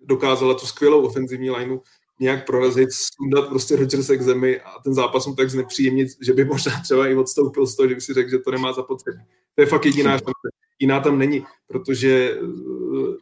dokázala 0.00 0.54
tu 0.54 0.66
skvělou 0.66 1.06
ofenzivní 1.06 1.50
lineu 1.50 1.78
nějak 2.22 2.46
prorazit, 2.46 2.88
sundat 2.92 3.48
prostě 3.48 3.76
Rodgersa 3.76 4.16
k 4.16 4.22
zemi 4.22 4.60
a 4.60 4.82
ten 4.84 4.94
zápas 4.94 5.26
mu 5.26 5.34
tak 5.34 5.50
znepříjemnit, 5.50 6.08
že 6.20 6.32
by 6.32 6.44
možná 6.44 6.72
třeba 6.82 7.08
i 7.08 7.14
odstoupil 7.14 7.66
z 7.66 7.76
toho, 7.76 7.88
že 7.88 7.94
by 7.94 8.00
si 8.00 8.14
řekl, 8.14 8.30
že 8.30 8.38
to 8.38 8.50
nemá 8.50 8.72
zapotřebí. 8.72 9.18
To 9.54 9.62
je 9.62 9.66
fakt 9.66 9.84
jediná 9.86 10.10
šance. 10.10 10.48
Jiná 10.78 11.00
tam 11.00 11.18
není, 11.18 11.46
protože 11.66 12.38
eh, 12.42 13.16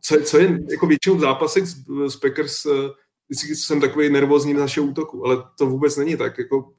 co, 0.00 0.16
co 0.22 0.38
je 0.38 0.58
jako 0.70 0.86
většinou 0.86 1.16
v 1.16 1.20
zápasech 1.20 1.66
z, 1.66 2.16
Packers, 2.16 2.66
eh, 2.66 2.70
vždycky 3.28 3.56
jsem 3.56 3.80
takový 3.80 4.10
nervózní 4.10 4.54
na 4.54 4.60
našeho 4.60 4.86
útoku, 4.86 5.26
ale 5.26 5.44
to 5.58 5.66
vůbec 5.66 5.96
není 5.96 6.16
tak. 6.16 6.38
Jako 6.38 6.72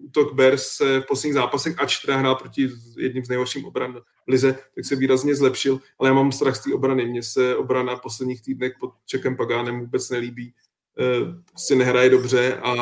útok 0.00 0.34
Bears 0.34 0.66
se 0.66 1.00
v 1.00 1.06
posledních 1.06 1.34
zápasech, 1.34 1.74
ač 1.78 1.98
teda 1.98 2.16
hrál 2.16 2.34
proti 2.34 2.68
jedním 2.96 3.24
z 3.24 3.28
nejhorším 3.28 3.64
obran 3.64 3.92
v 4.26 4.30
lize, 4.30 4.58
tak 4.74 4.84
se 4.84 4.96
výrazně 4.96 5.34
zlepšil, 5.34 5.80
ale 5.98 6.08
já 6.08 6.14
mám 6.14 6.32
strach 6.32 6.56
z 6.56 6.62
té 6.62 6.74
obrany. 6.74 7.06
Mně 7.06 7.22
se 7.22 7.56
obrana 7.56 7.96
posledních 7.96 8.42
týdnech 8.42 8.72
pod 8.80 8.92
Čekem 9.06 9.36
Pagánem 9.36 9.80
vůbec 9.80 10.10
nelíbí. 10.10 10.54
Eh, 11.00 11.42
prostě 11.50 11.74
nehraje 11.74 12.10
dobře 12.10 12.54
a 12.62 12.74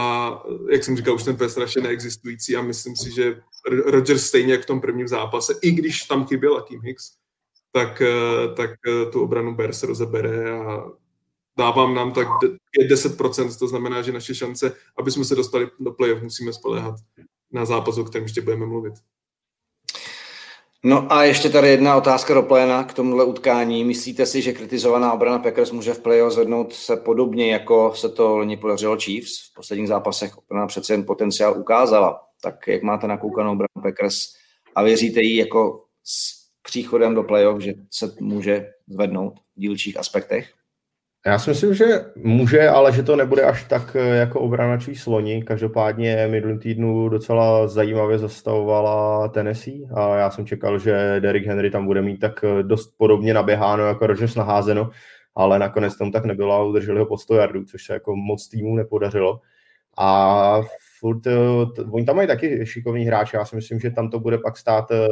jak 0.70 0.84
jsem 0.84 0.96
říkal, 0.96 1.14
už 1.14 1.24
ten 1.24 1.36
pes 1.36 1.58
je 1.76 1.82
neexistující 1.82 2.56
a 2.56 2.62
myslím 2.62 2.96
si, 2.96 3.10
že 3.10 3.40
Rodgers 3.84 4.26
stejně 4.26 4.52
jak 4.52 4.62
v 4.62 4.66
tom 4.66 4.80
prvním 4.80 5.08
zápase, 5.08 5.54
i 5.62 5.70
když 5.70 6.02
tam 6.02 6.26
chyběl 6.26 6.56
Akim 6.56 6.80
Hicks, 6.80 7.12
tak, 7.72 8.02
eh, 8.02 8.54
tak 8.56 8.70
eh, 8.88 9.10
tu 9.10 9.22
obranu 9.22 9.54
Bears 9.54 9.82
rozebere 9.82 10.50
a 10.50 10.84
dávám 11.58 11.94
nám 11.94 12.12
tak 12.12 12.28
10%, 12.88 13.58
to 13.58 13.68
znamená, 13.68 14.02
že 14.02 14.12
naše 14.12 14.34
šance, 14.34 14.76
aby 14.98 15.10
jsme 15.10 15.24
se 15.24 15.34
dostali 15.34 15.70
do 15.80 15.92
playoff, 15.92 16.22
musíme 16.22 16.52
spolehat 16.52 16.94
na 17.52 17.64
zápas, 17.64 17.98
o 17.98 18.04
kterém 18.04 18.22
ještě 18.22 18.40
budeme 18.40 18.66
mluvit. 18.66 18.94
No 20.84 21.12
a 21.12 21.24
ještě 21.24 21.50
tady 21.50 21.68
jedna 21.68 21.96
otázka 21.96 22.34
do 22.34 22.42
pléna 22.42 22.84
k 22.84 22.94
tomuhle 22.94 23.24
utkání. 23.24 23.84
Myslíte 23.84 24.26
si, 24.26 24.42
že 24.42 24.52
kritizovaná 24.52 25.12
obrana 25.12 25.38
Packers 25.38 25.70
může 25.70 25.94
v 25.94 26.00
playoff 26.02 26.32
zvednout 26.32 26.72
se 26.72 26.96
podobně, 26.96 27.52
jako 27.52 27.94
se 27.94 28.08
to 28.08 28.36
loni 28.36 28.56
podařilo 28.56 28.96
Chiefs? 28.96 29.50
V 29.50 29.54
posledních 29.54 29.88
zápasech 29.88 30.38
obrana 30.38 30.66
přece 30.66 30.92
jen 30.92 31.04
potenciál 31.04 31.60
ukázala. 31.60 32.20
Tak 32.42 32.68
jak 32.68 32.82
máte 32.82 33.06
nakoukanou 33.06 33.52
obranu 33.52 33.82
Packers 33.82 34.16
a 34.74 34.82
věříte 34.82 35.20
jí 35.20 35.36
jako 35.36 35.84
s 36.04 36.48
příchodem 36.62 37.14
do 37.14 37.22
playoff, 37.22 37.62
že 37.62 37.74
se 37.90 38.14
může 38.20 38.70
zvednout 38.88 39.34
v 39.56 39.60
dílčích 39.60 39.96
aspektech? 39.96 40.57
Já 41.26 41.38
si 41.38 41.50
myslím, 41.50 41.74
že 41.74 42.00
může, 42.16 42.68
ale 42.68 42.92
že 42.92 43.02
to 43.02 43.16
nebude 43.16 43.42
až 43.42 43.64
tak 43.64 43.96
eh, 43.96 44.16
jako 44.16 44.40
obrana 44.40 44.78
sloni. 44.94 45.42
Každopádně 45.42 46.28
minulý 46.30 46.58
týdnu 46.58 47.08
docela 47.08 47.68
zajímavě 47.68 48.18
zastavovala 48.18 49.28
Tennessee 49.28 49.86
a 49.94 50.16
já 50.16 50.30
jsem 50.30 50.46
čekal, 50.46 50.78
že 50.78 51.20
Derrick 51.20 51.46
Henry 51.46 51.70
tam 51.70 51.86
bude 51.86 52.02
mít 52.02 52.18
tak 52.18 52.44
eh, 52.44 52.62
dost 52.62 52.94
podobně 52.96 53.34
naběháno 53.34 53.86
jako 53.86 54.06
Rodgers 54.06 54.34
naházeno, 54.34 54.90
ale 55.34 55.58
nakonec 55.58 55.96
tomu 55.96 56.10
tak 56.10 56.24
nebylo 56.24 56.54
a 56.54 56.64
udrželi 56.64 56.98
ho 56.98 57.06
pod 57.06 57.18
100 57.18 57.34
yardů, 57.34 57.64
což 57.64 57.84
se 57.84 57.92
jako 57.92 58.16
moc 58.16 58.48
týmů 58.48 58.76
nepodařilo. 58.76 59.40
A 59.98 60.62
furt, 60.98 61.26
eh, 61.26 61.82
oni 61.90 62.04
tam 62.04 62.16
mají 62.16 62.28
taky 62.28 62.66
šikovní 62.66 63.04
hráči, 63.04 63.36
já 63.36 63.44
si 63.44 63.56
myslím, 63.56 63.80
že 63.80 63.90
tam 63.90 64.10
to 64.10 64.20
bude 64.20 64.38
pak 64.38 64.56
stát, 64.56 64.90
eh, 64.90 65.06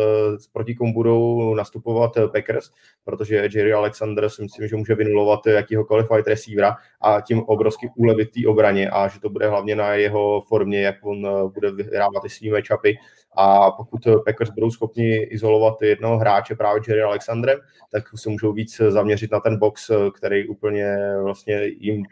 proti 0.52 0.74
komu 0.74 0.94
budou 0.94 1.54
nastupovat 1.54 2.16
eh, 2.16 2.28
Packers, 2.28 2.70
protože 3.04 3.36
Jerry 3.36 3.72
Alexander 3.72 4.28
si 4.28 4.42
myslím, 4.42 4.68
že 4.68 4.76
může 4.76 4.94
vynulovat 4.94 5.46
jakýhokoliv 5.46 6.06
wide 6.10 6.30
receivera 6.30 6.76
a 7.00 7.20
tím 7.20 7.42
obrovsky 7.42 7.90
ulevit 7.96 8.30
té 8.30 8.48
obraně 8.48 8.90
a 8.90 9.08
že 9.08 9.20
to 9.20 9.28
bude 9.28 9.48
hlavně 9.48 9.76
na 9.76 9.94
jeho 9.94 10.42
formě, 10.48 10.80
jak 10.80 10.96
on 11.02 11.50
bude 11.54 11.70
vyhrávat 11.72 12.22
ty 12.22 12.28
svý 12.28 12.50
matchupy. 12.50 12.96
A 13.38 13.70
pokud 13.70 14.08
Packers 14.24 14.50
budou 14.50 14.70
schopni 14.70 15.16
izolovat 15.16 15.82
jednoho 15.82 16.18
hráče 16.18 16.54
právě 16.54 16.82
Jerry 16.88 17.02
Alexandrem, 17.02 17.58
tak 17.92 18.04
se 18.16 18.30
můžou 18.30 18.52
víc 18.52 18.80
zaměřit 18.88 19.32
na 19.32 19.40
ten 19.40 19.58
box, 19.58 19.90
který 20.14 20.48
úplně 20.48 20.96
vlastně 21.22 21.64
jim 21.64 22.02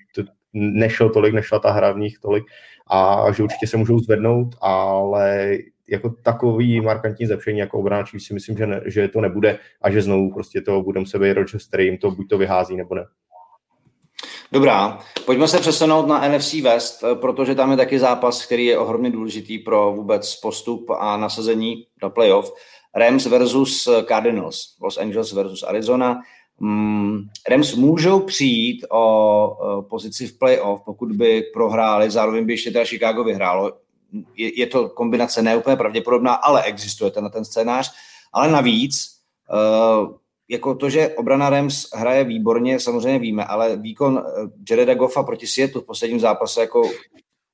nešel 0.54 1.10
tolik, 1.10 1.34
nešla 1.34 1.58
ta 1.58 1.70
hra 1.70 1.92
v 1.92 1.98
nich 1.98 2.18
tolik 2.18 2.44
a 2.86 3.32
že 3.32 3.42
určitě 3.42 3.66
se 3.66 3.76
můžou 3.76 3.98
zvednout, 3.98 4.54
ale 4.60 5.58
jako 5.88 6.10
takový 6.22 6.80
markantní 6.80 7.26
zlepšení 7.26 7.58
jako 7.58 7.78
obranáčí 7.78 8.20
si 8.20 8.34
myslím, 8.34 8.56
že, 8.56 8.66
ne, 8.66 8.80
že 8.86 9.08
to 9.08 9.20
nebude 9.20 9.58
a 9.82 9.90
že 9.90 10.02
znovu 10.02 10.32
prostě 10.32 10.60
to 10.60 10.82
budeme 10.82 11.06
se 11.06 11.18
být 11.18 11.36
který 11.68 11.84
jim 11.84 11.98
to 11.98 12.10
buď 12.10 12.28
to 12.28 12.38
vyhází 12.38 12.76
nebo 12.76 12.94
ne. 12.94 13.04
Dobrá, 14.52 14.98
pojďme 15.26 15.48
se 15.48 15.58
přesunout 15.58 16.06
na 16.06 16.28
NFC 16.28 16.54
West, 16.54 17.04
protože 17.20 17.54
tam 17.54 17.70
je 17.70 17.76
taky 17.76 17.98
zápas, 17.98 18.46
který 18.46 18.64
je 18.64 18.78
ohromně 18.78 19.10
důležitý 19.10 19.58
pro 19.58 19.92
vůbec 19.92 20.36
postup 20.36 20.90
a 20.90 21.16
nasazení 21.16 21.86
do 22.00 22.10
playoff. 22.10 22.52
Rams 22.96 23.26
versus 23.26 23.88
Cardinals, 24.08 24.76
Los 24.82 24.98
Angeles 24.98 25.32
versus 25.32 25.62
Arizona. 25.62 26.20
Mm, 26.60 27.20
Rams 27.48 27.74
můžou 27.74 28.20
přijít 28.20 28.86
o 28.90 29.84
pozici 29.90 30.26
v 30.26 30.38
playoff, 30.38 30.82
pokud 30.84 31.12
by 31.12 31.42
prohráli, 31.42 32.10
zároveň 32.10 32.46
by 32.46 32.52
ještě 32.52 32.70
teda 32.70 32.84
Chicago 32.84 33.24
vyhrálo. 33.24 33.72
Je, 34.36 34.60
je 34.60 34.66
to 34.66 34.88
kombinace 34.88 35.42
neúplně 35.42 35.76
pravděpodobná, 35.76 36.34
ale 36.34 36.62
existuje 36.62 37.10
ten, 37.10 37.30
ten 37.30 37.44
scénář. 37.44 37.92
Ale 38.32 38.50
navíc, 38.50 39.10
uh, 39.50 40.14
jako 40.48 40.74
to, 40.74 40.90
že 40.90 41.08
obrana 41.08 41.50
Rams 41.50 41.88
hraje 41.94 42.24
výborně, 42.24 42.80
samozřejmě 42.80 43.18
víme, 43.18 43.44
ale 43.44 43.76
výkon 43.76 44.24
eh, 44.26 44.48
Jareda 44.70 44.94
Goffa 44.94 45.22
proti 45.22 45.46
Seattle 45.46 45.80
v 45.80 45.84
posledním 45.84 46.20
zápase 46.20 46.60
jako 46.60 46.90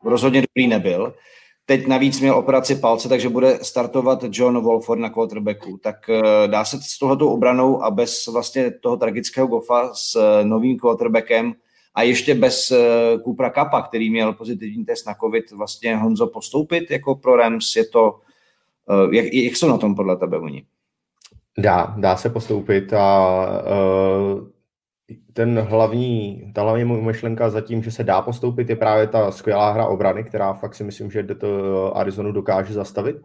rozhodně 0.04 0.42
dobrý 0.42 0.68
nebyl. 0.68 1.14
Teď 1.70 1.86
navíc 1.86 2.20
měl 2.20 2.34
operaci 2.34 2.74
palce, 2.74 3.08
takže 3.08 3.28
bude 3.28 3.58
startovat 3.62 4.24
John 4.30 4.60
Wolford 4.60 5.00
na 5.00 5.10
quarterbacku. 5.10 5.78
Tak 5.82 6.10
eh, 6.10 6.48
dá 6.48 6.64
se 6.64 6.78
s 6.82 6.98
tohoto 6.98 7.30
obranou 7.30 7.82
a 7.82 7.90
bez 7.90 8.26
vlastně 8.26 8.70
toho 8.70 8.96
tragického 8.96 9.46
gofa 9.46 9.90
s 9.94 10.16
eh, 10.16 10.44
novým 10.44 10.78
quarterbackem 10.78 11.54
a 11.94 12.02
ještě 12.02 12.34
bez 12.34 12.72
Kupra 13.24 13.46
eh, 13.48 13.50
Kapa, 13.50 13.82
který 13.82 14.10
měl 14.10 14.32
pozitivní 14.32 14.84
test 14.84 15.06
na 15.06 15.14
COVID, 15.14 15.50
vlastně 15.50 15.96
Honzo 15.96 16.26
postoupit 16.26 16.90
jako 16.90 17.14
pro 17.14 17.36
Rams, 17.36 17.76
je 17.76 17.84
to, 17.84 18.18
jak, 19.10 19.32
jak 19.32 19.56
jsou 19.56 19.68
na 19.68 19.78
tom 19.78 19.94
podle 19.94 20.16
tebe 20.16 20.38
oni? 20.38 20.64
Dá, 21.58 21.94
dá 21.98 22.16
se 22.16 22.30
postoupit 22.30 22.92
a 22.92 23.46
uh, 24.32 24.48
ten 25.32 25.58
hlavní, 25.58 26.42
ta 26.54 26.62
hlavní 26.62 26.84
myšlenka 26.84 27.50
za 27.50 27.60
tím, 27.60 27.82
že 27.82 27.90
se 27.90 28.04
dá 28.04 28.22
postoupit, 28.22 28.70
je 28.70 28.76
právě 28.76 29.06
ta 29.06 29.30
skvělá 29.30 29.72
hra 29.72 29.86
obrany, 29.86 30.24
která 30.24 30.52
fakt 30.52 30.74
si 30.74 30.84
myslím, 30.84 31.10
že 31.10 31.22
to 31.22 31.96
Arizonu 31.96 32.32
dokáže 32.32 32.74
zastavit. 32.74 33.16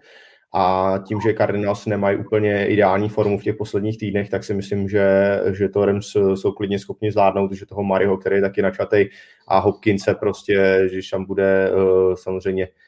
A 0.58 0.94
tím, 1.08 1.22
že 1.22 1.34
Cardinals 1.34 1.86
nemají 1.86 2.18
úplně 2.18 2.68
ideální 2.68 3.10
formu 3.10 3.38
v 3.40 3.44
těch 3.44 3.56
posledních 3.56 3.98
týdnech, 3.98 4.30
tak 4.30 4.44
si 4.44 4.54
myslím, 4.54 4.90
že, 4.90 5.40
že 5.52 5.70
to 5.70 5.86
Rams 5.86 6.18
jsou 6.36 6.52
klidně 6.52 6.80
schopni 6.80 7.12
zvládnout, 7.12 7.52
že 7.52 7.66
toho 7.66 7.84
Mariho, 7.84 8.18
který 8.18 8.36
je 8.36 8.42
taky 8.42 8.62
načatej 8.62 9.10
a 9.48 9.60
Hopkinse 9.60 10.16
prostě, 10.16 10.88
že 10.92 11.00
tam 11.12 11.26
bude 11.26 11.72
uh, 11.72 12.16
samozřejmě 12.16 12.68
Eh, 12.68 12.85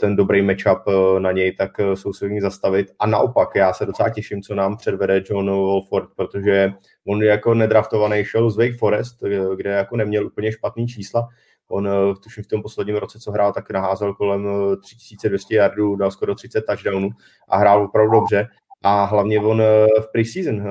ten 0.00 0.16
dobrý 0.16 0.42
matchup 0.42 0.78
eh, 0.88 1.20
na 1.20 1.32
něj, 1.32 1.52
tak 1.52 1.80
eh, 1.80 1.96
jsou 1.96 2.10
ní 2.28 2.40
zastavit. 2.40 2.86
A 2.98 3.06
naopak, 3.06 3.48
já 3.54 3.72
se 3.72 3.86
docela 3.86 4.10
těším, 4.10 4.42
co 4.42 4.54
nám 4.54 4.76
předvede 4.76 5.22
John 5.30 5.50
Wolford, 5.50 6.08
protože 6.16 6.72
on 7.06 7.22
jako 7.22 7.54
nedraftovaný 7.54 8.24
šel 8.24 8.50
z 8.50 8.56
Wake 8.56 8.78
Forest, 8.78 9.22
kde 9.56 9.70
jako 9.70 9.96
neměl 9.96 10.26
úplně 10.26 10.52
špatný 10.52 10.86
čísla. 10.88 11.28
On 11.68 11.88
tuším 12.22 12.44
v 12.44 12.46
tom 12.46 12.62
posledním 12.62 12.96
roce, 12.96 13.18
co 13.18 13.32
hrál, 13.32 13.52
tak 13.52 13.70
naházel 13.70 14.14
kolem 14.14 14.48
3200 14.82 15.54
yardů, 15.54 15.96
dal 15.96 16.10
skoro 16.10 16.34
30 16.34 16.60
touchdownů 16.60 17.10
a 17.48 17.56
hrál 17.56 17.84
opravdu 17.84 18.12
dobře. 18.12 18.48
A 18.82 19.04
hlavně 19.04 19.40
on 19.40 19.62
v 20.00 20.12
preseason 20.12 20.62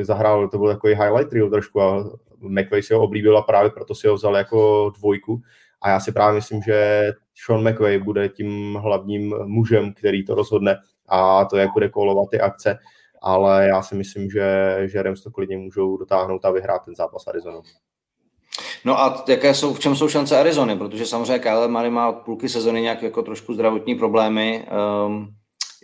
zahrál, 0.00 0.48
to 0.48 0.58
byl 0.58 0.68
takový 0.68 0.94
highlight 0.94 1.32
reel 1.32 1.50
trošku 1.50 1.80
a 1.80 2.04
McVay 2.40 2.82
si 2.82 2.94
ho 2.94 3.00
oblíbil 3.00 3.38
a 3.38 3.42
právě 3.42 3.70
proto 3.70 3.94
si 3.94 4.08
ho 4.08 4.14
vzal 4.14 4.36
jako 4.36 4.92
dvojku 4.98 5.42
a 5.84 5.90
já 5.90 6.00
si 6.00 6.12
právě 6.12 6.34
myslím, 6.34 6.62
že 6.62 7.10
Sean 7.44 7.70
McVay 7.70 7.98
bude 7.98 8.28
tím 8.28 8.74
hlavním 8.74 9.34
mužem, 9.44 9.92
který 9.92 10.24
to 10.24 10.34
rozhodne 10.34 10.78
a 11.08 11.44
to, 11.44 11.56
jak 11.56 11.72
bude 11.72 11.88
kolovat 11.88 12.30
ty 12.30 12.40
akce, 12.40 12.78
ale 13.22 13.66
já 13.66 13.82
si 13.82 13.94
myslím, 13.94 14.30
že, 14.30 14.78
že 14.84 15.02
Rams 15.02 15.22
to 15.22 15.30
klidně 15.30 15.56
můžou 15.56 15.96
dotáhnout 15.96 16.44
a 16.44 16.50
vyhrát 16.50 16.84
ten 16.84 16.94
zápas 16.94 17.26
Arizona. 17.26 17.60
No 18.84 19.00
a 19.00 19.24
jaké 19.28 19.54
jsou, 19.54 19.74
v 19.74 19.80
čem 19.80 19.96
jsou 19.96 20.08
šance 20.08 20.40
Arizony? 20.40 20.76
Protože 20.76 21.06
samozřejmě 21.06 21.38
Kyle 21.38 21.68
Murray 21.68 21.90
má 21.90 22.08
od 22.08 22.16
půlky 22.16 22.48
sezony 22.48 22.82
nějak 22.82 23.02
jako 23.02 23.22
trošku 23.22 23.54
zdravotní 23.54 23.94
problémy. 23.94 24.66
Um, 25.06 25.28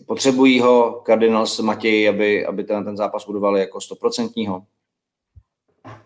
potřebují 0.06 0.60
ho 0.60 1.02
Cardinals 1.06 1.58
Matěj, 1.58 2.08
aby, 2.08 2.46
aby 2.46 2.64
ten, 2.64 2.84
ten 2.84 2.96
zápas 2.96 3.26
budovali 3.26 3.60
jako 3.60 3.80
stoprocentního? 3.80 4.62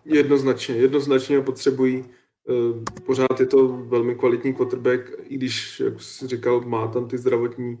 Jednoznačně, 0.05 0.75
jednoznačně 0.75 1.41
potřebují. 1.41 2.05
Eh, 2.49 3.01
pořád 3.05 3.39
je 3.39 3.45
to 3.45 3.67
velmi 3.67 4.15
kvalitní 4.15 4.53
quarterback, 4.53 5.11
i 5.23 5.35
když, 5.35 5.79
jak 5.79 6.01
jsi 6.01 6.27
říkal, 6.27 6.61
má 6.61 6.87
tam 6.87 7.07
ty 7.07 7.17
zdravotní 7.17 7.77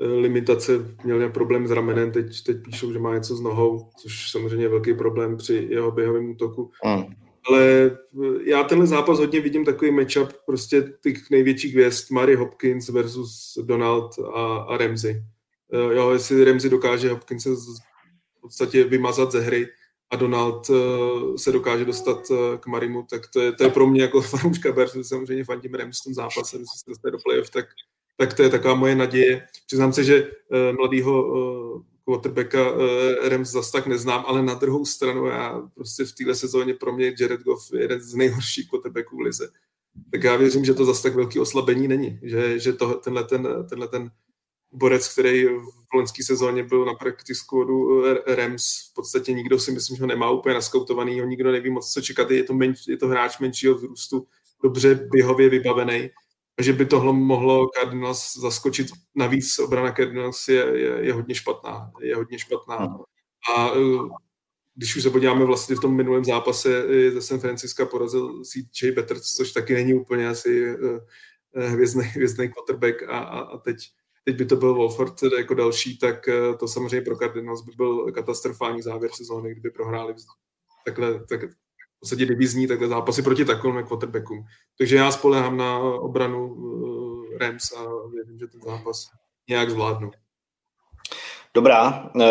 eh, 0.00 0.06
limitace, 0.06 0.72
měl 1.04 1.30
problém 1.30 1.66
s 1.66 1.70
ramenem, 1.70 2.12
teď, 2.12 2.44
teď 2.44 2.62
píšou, 2.62 2.92
že 2.92 2.98
má 2.98 3.14
něco 3.14 3.36
s 3.36 3.40
nohou, 3.40 3.90
což 4.02 4.30
samozřejmě 4.30 4.64
je 4.64 4.68
velký 4.68 4.94
problém 4.94 5.36
při 5.36 5.66
jeho 5.70 5.90
běhovém 5.90 6.30
útoku. 6.30 6.70
Mm. 6.84 7.14
Ale 7.48 7.90
já 8.44 8.64
tenhle 8.64 8.86
zápas 8.86 9.18
hodně 9.18 9.40
vidím 9.40 9.64
takový 9.64 9.90
matchup 9.90 10.32
prostě 10.46 10.92
těch 11.02 11.30
největších 11.30 11.72
hvězd, 11.72 12.10
Mary 12.10 12.34
Hopkins 12.34 12.88
versus 12.88 13.58
Donald 13.62 14.18
a, 14.18 14.56
a 14.56 14.76
Ramsey. 14.76 15.24
Eh, 15.72 15.94
jo, 15.94 16.10
jestli 16.10 16.44
Ramsey 16.44 16.70
dokáže 16.70 17.10
Hopkins 17.10 17.46
v 17.46 18.40
podstatě 18.40 18.84
vymazat 18.84 19.32
ze 19.32 19.40
hry 19.40 19.68
a 20.10 20.16
Donald 20.16 20.70
eh, 20.70 21.38
se 21.38 21.52
dokáže 21.52 21.84
dostat 21.84 22.30
eh, 22.30 22.58
k 22.58 22.66
Marimu, 22.66 23.02
tak 23.10 23.26
to 23.26 23.40
je, 23.40 23.52
to 23.52 23.64
je 23.64 23.70
pro 23.70 23.86
mě 23.86 24.02
jako 24.02 24.20
fanouška 24.22 24.72
Bears, 24.72 24.96
samozřejmě 25.02 25.44
fandím 25.44 25.74
Rams 25.74 26.00
v 26.00 26.04
tom 26.04 26.14
zápase, 26.14 26.56
jestli 26.56 26.78
se 26.78 26.84
dostane 26.90 27.12
do 27.12 27.18
playoff, 27.18 27.50
tak, 27.50 27.66
tak 28.16 28.34
to 28.34 28.42
je 28.42 28.48
taková 28.48 28.74
moje 28.74 28.94
naděje. 28.96 29.46
Přiznám 29.66 29.92
se, 29.92 30.04
že 30.04 30.30
mladýho 30.78 31.84
quarterbacka 32.04 32.72
Rams 33.28 33.50
zas 33.50 33.70
tak 33.70 33.86
neznám, 33.86 34.24
ale 34.26 34.42
na 34.42 34.54
druhou 34.54 34.86
stranu 34.86 35.26
já 35.26 35.68
prostě 35.74 36.04
v 36.04 36.12
téhle 36.12 36.34
sezóně 36.34 36.74
pro 36.74 36.92
mě 36.92 37.14
Jared 37.20 37.40
Goff 37.40 37.72
je 37.72 37.80
jeden 37.80 38.00
z 38.00 38.14
nejhorších 38.14 38.70
quarterbacků 38.70 39.16
v 39.16 39.20
lize. 39.20 39.48
Tak 40.10 40.22
já 40.22 40.36
věřím, 40.36 40.64
že 40.64 40.74
to 40.74 40.84
zase 40.84 41.02
tak 41.02 41.14
velký 41.14 41.38
oslabení 41.38 41.88
není, 41.88 42.18
že, 42.22 42.58
že 42.58 42.72
to, 42.72 42.94
tenhle, 42.94 43.24
ten, 43.24 43.48
tenhle 43.68 43.88
ten 43.88 44.10
borec, 44.72 45.12
který 45.12 45.44
v 45.90 45.94
loňské 45.94 46.24
sezóně 46.24 46.62
byl 46.62 46.84
na 46.84 46.94
practice 46.94 47.34
squadu 47.34 48.06
eh, 48.06 48.34
Rams, 48.36 48.90
v 48.90 48.94
podstatě 48.94 49.32
nikdo 49.32 49.58
si 49.58 49.72
myslím, 49.72 49.96
že 49.96 50.02
ho 50.02 50.06
nemá 50.06 50.30
úplně 50.30 50.54
naskoutovaný, 50.54 51.20
nikdo 51.24 51.52
neví 51.52 51.70
moc, 51.70 51.92
co 51.92 52.00
čekat, 52.00 52.30
je 52.30 52.44
to, 52.44 52.54
menš, 52.54 52.88
je 52.88 52.96
to 52.96 53.08
hráč 53.08 53.38
menšího 53.38 53.74
vzrůstu, 53.74 54.26
dobře 54.62 54.94
běhově 54.94 55.48
vybavený, 55.48 56.10
a 56.58 56.62
že 56.62 56.72
by 56.72 56.86
tohle 56.86 57.12
mohlo 57.12 57.68
Cardinals 57.68 58.36
zaskočit. 58.36 58.86
Navíc 59.14 59.58
obrana 59.58 59.92
Cardinals 59.92 60.48
je, 60.48 60.66
je, 60.74 61.06
je 61.06 61.12
hodně 61.12 61.34
špatná. 61.34 61.90
Je 62.00 62.16
hodně 62.16 62.38
špatná. 62.38 62.98
A 63.56 63.70
eh, 63.74 64.08
když 64.74 64.96
už 64.96 65.02
se 65.02 65.10
podíváme 65.10 65.44
vlastně 65.44 65.76
v 65.76 65.80
tom 65.80 65.96
minulém 65.96 66.24
zápase, 66.24 66.84
ze 67.12 67.22
San 67.22 67.40
Francisco 67.40 67.86
porazil 67.86 68.42
CJ 68.44 68.90
Betters, 68.90 69.22
což 69.22 69.52
taky 69.52 69.74
není 69.74 69.94
úplně 69.94 70.28
asi 70.28 70.64
eh, 71.56 71.68
hvězdný, 71.68 72.04
hvězdný 72.04 72.48
quarterback 72.48 73.02
a, 73.02 73.18
a, 73.18 73.40
a 73.40 73.58
teď 73.58 73.76
teď 74.24 74.36
by 74.36 74.46
to 74.46 74.56
byl 74.56 74.74
Wolford 74.74 75.14
jako 75.38 75.54
další, 75.54 75.98
tak 75.98 76.28
eh, 76.28 76.54
to 76.56 76.68
samozřejmě 76.68 77.00
pro 77.00 77.16
Cardinals 77.16 77.62
by 77.62 77.72
byl 77.76 78.12
katastrofální 78.12 78.82
závěr 78.82 79.10
sezóny, 79.14 79.50
kdyby 79.50 79.70
prohráli 79.70 80.14
takhle, 80.84 81.24
tak 81.28 81.42
v 81.42 82.00
podstatě 82.00 82.26
divizní 82.26 82.66
takhle 82.66 82.88
zápasy 82.88 83.22
proti 83.22 83.44
takovým 83.44 83.86
quarterbackům. 83.86 84.44
Takže 84.78 84.96
já 84.96 85.10
spolehám 85.10 85.56
na 85.56 85.78
obranu 85.78 86.56
eh, 87.34 87.38
Rams 87.38 87.72
a 87.72 87.86
věřím, 88.12 88.38
že 88.38 88.46
ten 88.46 88.60
zápas 88.60 89.06
nějak 89.48 89.70
zvládnu. 89.70 90.10
Dobrá, 91.54 92.10
eh, 92.20 92.26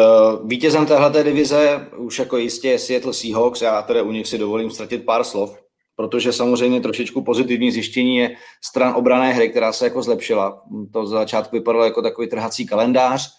vítězem 0.45 0.85
téhle 0.85 1.23
divize 1.23 1.89
už 1.97 2.19
jako 2.19 2.37
jistě 2.37 2.67
je 2.67 2.79
Seattle 2.79 3.13
Seahawks, 3.13 3.61
já 3.61 3.81
tedy 3.81 4.01
u 4.01 4.11
nich 4.11 4.27
si 4.27 4.37
dovolím 4.37 4.71
ztratit 4.71 5.05
pár 5.05 5.23
slov 5.23 5.68
protože 5.99 6.33
samozřejmě 6.33 6.81
trošičku 6.81 7.23
pozitivní 7.23 7.71
zjištění 7.71 8.17
je 8.17 8.35
stran 8.63 8.93
obrané 8.95 9.33
hry, 9.33 9.49
která 9.49 9.73
se 9.73 9.85
jako 9.85 10.01
zlepšila. 10.01 10.61
To 10.93 11.07
za 11.07 11.17
začátku 11.17 11.55
vypadalo 11.55 11.83
jako 11.85 12.01
takový 12.01 12.27
trhací 12.27 12.65
kalendář, 12.65 13.29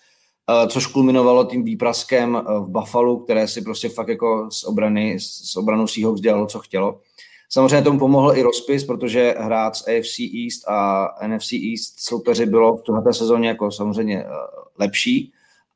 eh, 0.51 0.69
což 0.69 0.87
kulminovalo 0.87 1.45
tím 1.45 1.65
výpraskem 1.65 2.37
eh, 2.37 2.43
v 2.61 2.67
Buffalo, 2.69 3.17
které 3.17 3.49
si 3.49 3.63
prostě 3.63 3.89
fakt 3.89 4.09
jako 4.09 4.49
z 4.53 4.65
obrany, 4.65 5.17
s 5.21 5.57
obranou 5.57 5.87
Seahawks 5.87 6.21
dělalo, 6.21 6.47
co 6.47 6.59
chtělo. 6.59 7.01
Samozřejmě 7.49 7.83
tomu 7.83 7.99
pomohl 7.99 8.37
i 8.37 8.43
rozpis, 8.43 8.85
protože 8.85 9.35
hrát 9.39 9.77
z 9.77 9.89
AFC 9.89 10.19
East 10.19 10.69
a 10.69 11.09
NFC 11.27 11.53
East 11.53 12.01
soupeři 12.01 12.47
bylo 12.47 12.77
v 12.77 12.83
této 12.83 13.13
sezóně 13.13 13.49
jako 13.49 13.71
samozřejmě 13.71 14.25
eh, 14.25 14.29
lepší, 14.79 15.33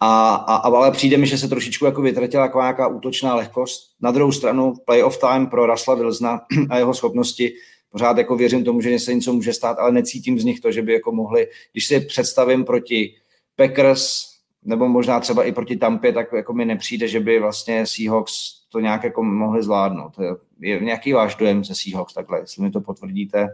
a, 0.07 0.35
a, 0.35 0.57
ale 0.57 0.91
přijde 0.91 1.17
mi, 1.17 1.27
že 1.27 1.39
se 1.39 1.49
trošičku 1.49 1.85
jako 1.85 2.03
vytratila 2.03 2.43
jako 2.43 2.61
nějaká 2.61 2.89
útočná 2.89 3.35
lehkost. 3.35 3.91
Na 4.01 4.11
druhou 4.11 4.33
stranu 4.33 4.75
playoff 4.85 5.19
time 5.19 5.47
pro 5.47 5.67
Rasla 5.67 5.95
Vilzna 5.95 6.41
a 6.71 6.79
jeho 6.79 6.95
schopnosti 6.95 7.53
pořád 7.91 8.19
jako 8.19 8.37
věřím 8.37 8.65
tomu, 8.65 8.81
že 8.81 8.99
se 8.99 9.15
něco 9.15 9.33
může 9.33 9.53
stát, 9.53 9.79
ale 9.79 9.93
necítím 9.93 10.39
z 10.39 10.45
nich 10.45 10.61
to, 10.61 10.73
že 10.73 10.83
by 10.83 10.93
jako 10.93 11.13
mohli, 11.13 11.49
když 11.73 11.87
si 11.87 12.01
představím 12.01 12.65
proti 12.65 13.15
Packers, 13.57 14.25
nebo 14.65 14.89
možná 14.89 15.21
třeba 15.21 15.45
i 15.45 15.53
proti 15.53 15.77
Tampě, 15.77 16.13
tak 16.13 16.33
jako 16.33 16.53
mi 16.53 16.65
nepřijde, 16.65 17.09
že 17.09 17.21
by 17.21 17.41
vlastně 17.41 17.87
Seahawks 17.87 18.35
to 18.73 18.81
nějak 18.81 19.05
jako 19.05 19.23
mohli 19.23 19.63
zvládnout. 19.63 20.13
Je 20.61 20.81
nějaký 20.81 21.13
váš 21.13 21.35
dojem 21.35 21.65
ze 21.65 21.75
Seahawks 21.75 22.15
takhle, 22.15 22.41
jestli 22.41 22.63
mi 22.63 22.71
to 22.71 22.81
potvrdíte. 22.81 23.49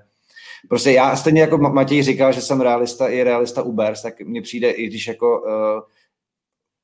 Prostě 0.68 0.92
já 0.92 1.16
stejně 1.16 1.40
jako 1.40 1.58
Matěj 1.58 2.02
říkal, 2.02 2.32
že 2.32 2.40
jsem 2.40 2.60
realista 2.60 3.08
i 3.08 3.22
realista 3.22 3.62
u 3.62 3.72
Bears, 3.72 4.02
tak 4.02 4.20
mně 4.20 4.42
přijde, 4.42 4.70
i 4.70 4.86
když 4.86 5.06
jako 5.06 5.40
uh, 5.40 5.82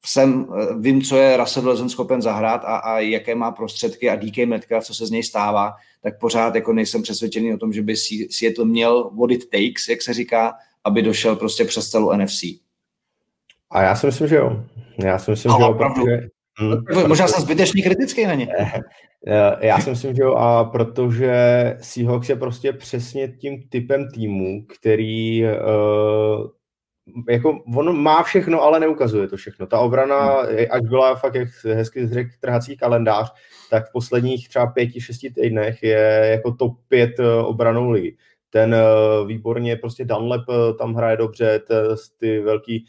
jsem, 0.06 0.46
eh, 0.60 0.74
vím, 0.78 1.02
co 1.02 1.16
je 1.16 1.36
Russell 1.36 1.66
Wilson 1.66 1.88
schopen 1.88 2.22
zahrát 2.22 2.64
a, 2.64 2.76
a 2.76 2.98
jaké 2.98 3.34
má 3.34 3.50
prostředky 3.50 4.10
a 4.10 4.16
DK 4.16 4.46
Metcalf, 4.46 4.84
co 4.84 4.94
se 4.94 5.06
z 5.06 5.10
něj 5.10 5.22
stává, 5.22 5.74
tak 6.02 6.18
pořád 6.18 6.54
jako 6.54 6.72
nejsem 6.72 7.02
přesvědčený 7.02 7.54
o 7.54 7.58
tom, 7.58 7.72
že 7.72 7.82
by 7.82 7.96
Seattle 8.30 8.64
měl 8.64 9.10
what 9.10 9.30
it 9.30 9.50
takes, 9.50 9.88
jak 9.88 10.02
se 10.02 10.14
říká, 10.14 10.54
aby 10.84 11.02
došel 11.02 11.36
prostě 11.36 11.64
přes 11.64 11.90
celou 11.90 12.12
NFC. 12.12 12.42
A 13.70 13.82
já 13.82 13.94
si 13.94 14.06
myslím, 14.06 14.28
že 14.28 14.36
jo. 14.36 14.64
Já 15.04 15.18
si 15.18 15.30
myslím, 15.30 15.52
a 15.52 15.56
že 15.56 15.62
jo, 15.62 15.74
protože... 15.74 16.28
Hmm, 16.58 17.08
Možná 17.08 17.28
jsem 17.28 17.42
zbytečný 17.42 17.82
kritický 17.82 18.26
na 18.26 18.34
ně. 18.34 18.48
Eh, 19.28 19.66
já 19.66 19.80
si 19.80 19.90
myslím, 19.90 20.14
že 20.14 20.22
jo, 20.22 20.34
a 20.34 20.64
protože 20.64 21.34
Seahawks 21.80 22.28
je 22.28 22.36
prostě 22.36 22.72
přesně 22.72 23.28
tím 23.28 23.62
typem 23.68 24.08
týmu, 24.14 24.64
který 24.78 25.44
uh, 25.44 25.50
jako 27.28 27.62
on 27.76 27.96
má 27.96 28.22
všechno, 28.22 28.62
ale 28.62 28.80
neukazuje 28.80 29.28
to 29.28 29.36
všechno. 29.36 29.66
Ta 29.66 29.78
obrana, 29.78 30.42
hmm. 30.42 30.58
ať 30.70 30.82
byla 30.82 31.14
fakt, 31.14 31.34
jak 31.34 31.48
hezky 31.64 32.08
řekl, 32.08 32.30
trhací 32.40 32.76
kalendář, 32.76 33.32
tak 33.70 33.88
v 33.88 33.92
posledních 33.92 34.48
třeba 34.48 34.66
pěti, 34.66 35.00
šesti 35.00 35.30
týdnech 35.30 35.82
je 35.82 36.28
jako 36.30 36.52
top 36.52 36.72
pět 36.88 37.20
eh, 37.20 37.42
obranou 37.42 37.90
ligy. 37.90 38.16
Ten 38.50 38.74
eh, 38.74 39.26
výborně, 39.26 39.76
prostě 39.76 40.04
Dunlap 40.04 40.44
eh, 40.48 40.74
tam 40.74 40.94
hraje 40.94 41.16
dobře, 41.16 41.60
ty 42.18 42.40
velký 42.40 42.86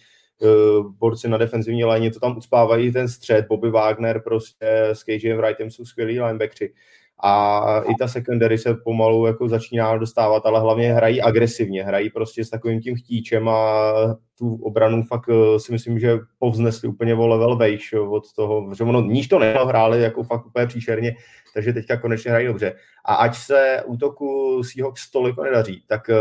borci 1.00 1.30
na 1.30 1.38
defenzivní 1.38 1.84
léně 1.84 2.12
to 2.12 2.20
tam 2.20 2.38
uspávají 2.38 2.92
ten 2.92 3.08
střed, 3.08 3.48
Bobby 3.48 3.70
Wagner 3.70 4.22
prostě 4.22 4.68
s 4.94 5.04
KJ 5.04 5.34
Wrightem 5.34 5.72
jsou 5.72 5.86
skvělí 5.86 6.20
linebackři 6.20 6.74
a 7.20 7.82
i 7.82 7.96
ta 8.00 8.08
secondary 8.08 8.58
se 8.58 8.74
pomalu 8.74 9.26
jako 9.26 9.50
začíná 9.50 9.98
dostávat, 9.98 10.46
ale 10.46 10.60
hlavně 10.60 10.94
hrají 10.94 11.22
agresivně, 11.22 11.84
hrají 11.84 12.10
prostě 12.10 12.46
s 12.46 12.50
takovým 12.50 12.82
tím 12.82 12.96
chtíčem 12.96 13.50
a 13.50 13.92
tu 14.38 14.56
obranu 14.56 15.04
fakt 15.04 15.30
eh, 15.30 15.60
si 15.60 15.72
myslím, 15.72 16.00
že 16.00 16.20
povznesli 16.40 16.88
úplně 16.88 17.16
o 17.16 17.28
level 17.28 17.56
vejš 17.56 17.94
od 17.94 18.34
toho, 18.34 18.74
že 18.78 18.84
ono 18.84 19.02
níž 19.02 19.28
to 19.28 19.40
hráli 19.40 20.02
jako 20.02 20.24
fakt 20.24 20.46
úplně 20.46 20.68
příšerně, 20.68 21.16
takže 21.54 21.74
teďka 21.74 21.98
konečně 21.98 22.32
hrají 22.32 22.48
dobře. 22.48 22.74
A 23.06 23.16
ať 23.16 23.36
se 23.36 23.84
útoku 23.86 24.62
Seahawks 24.64 25.12
toliko 25.12 25.44
nedaří, 25.44 25.84
tak 25.88 26.10
eh, 26.10 26.16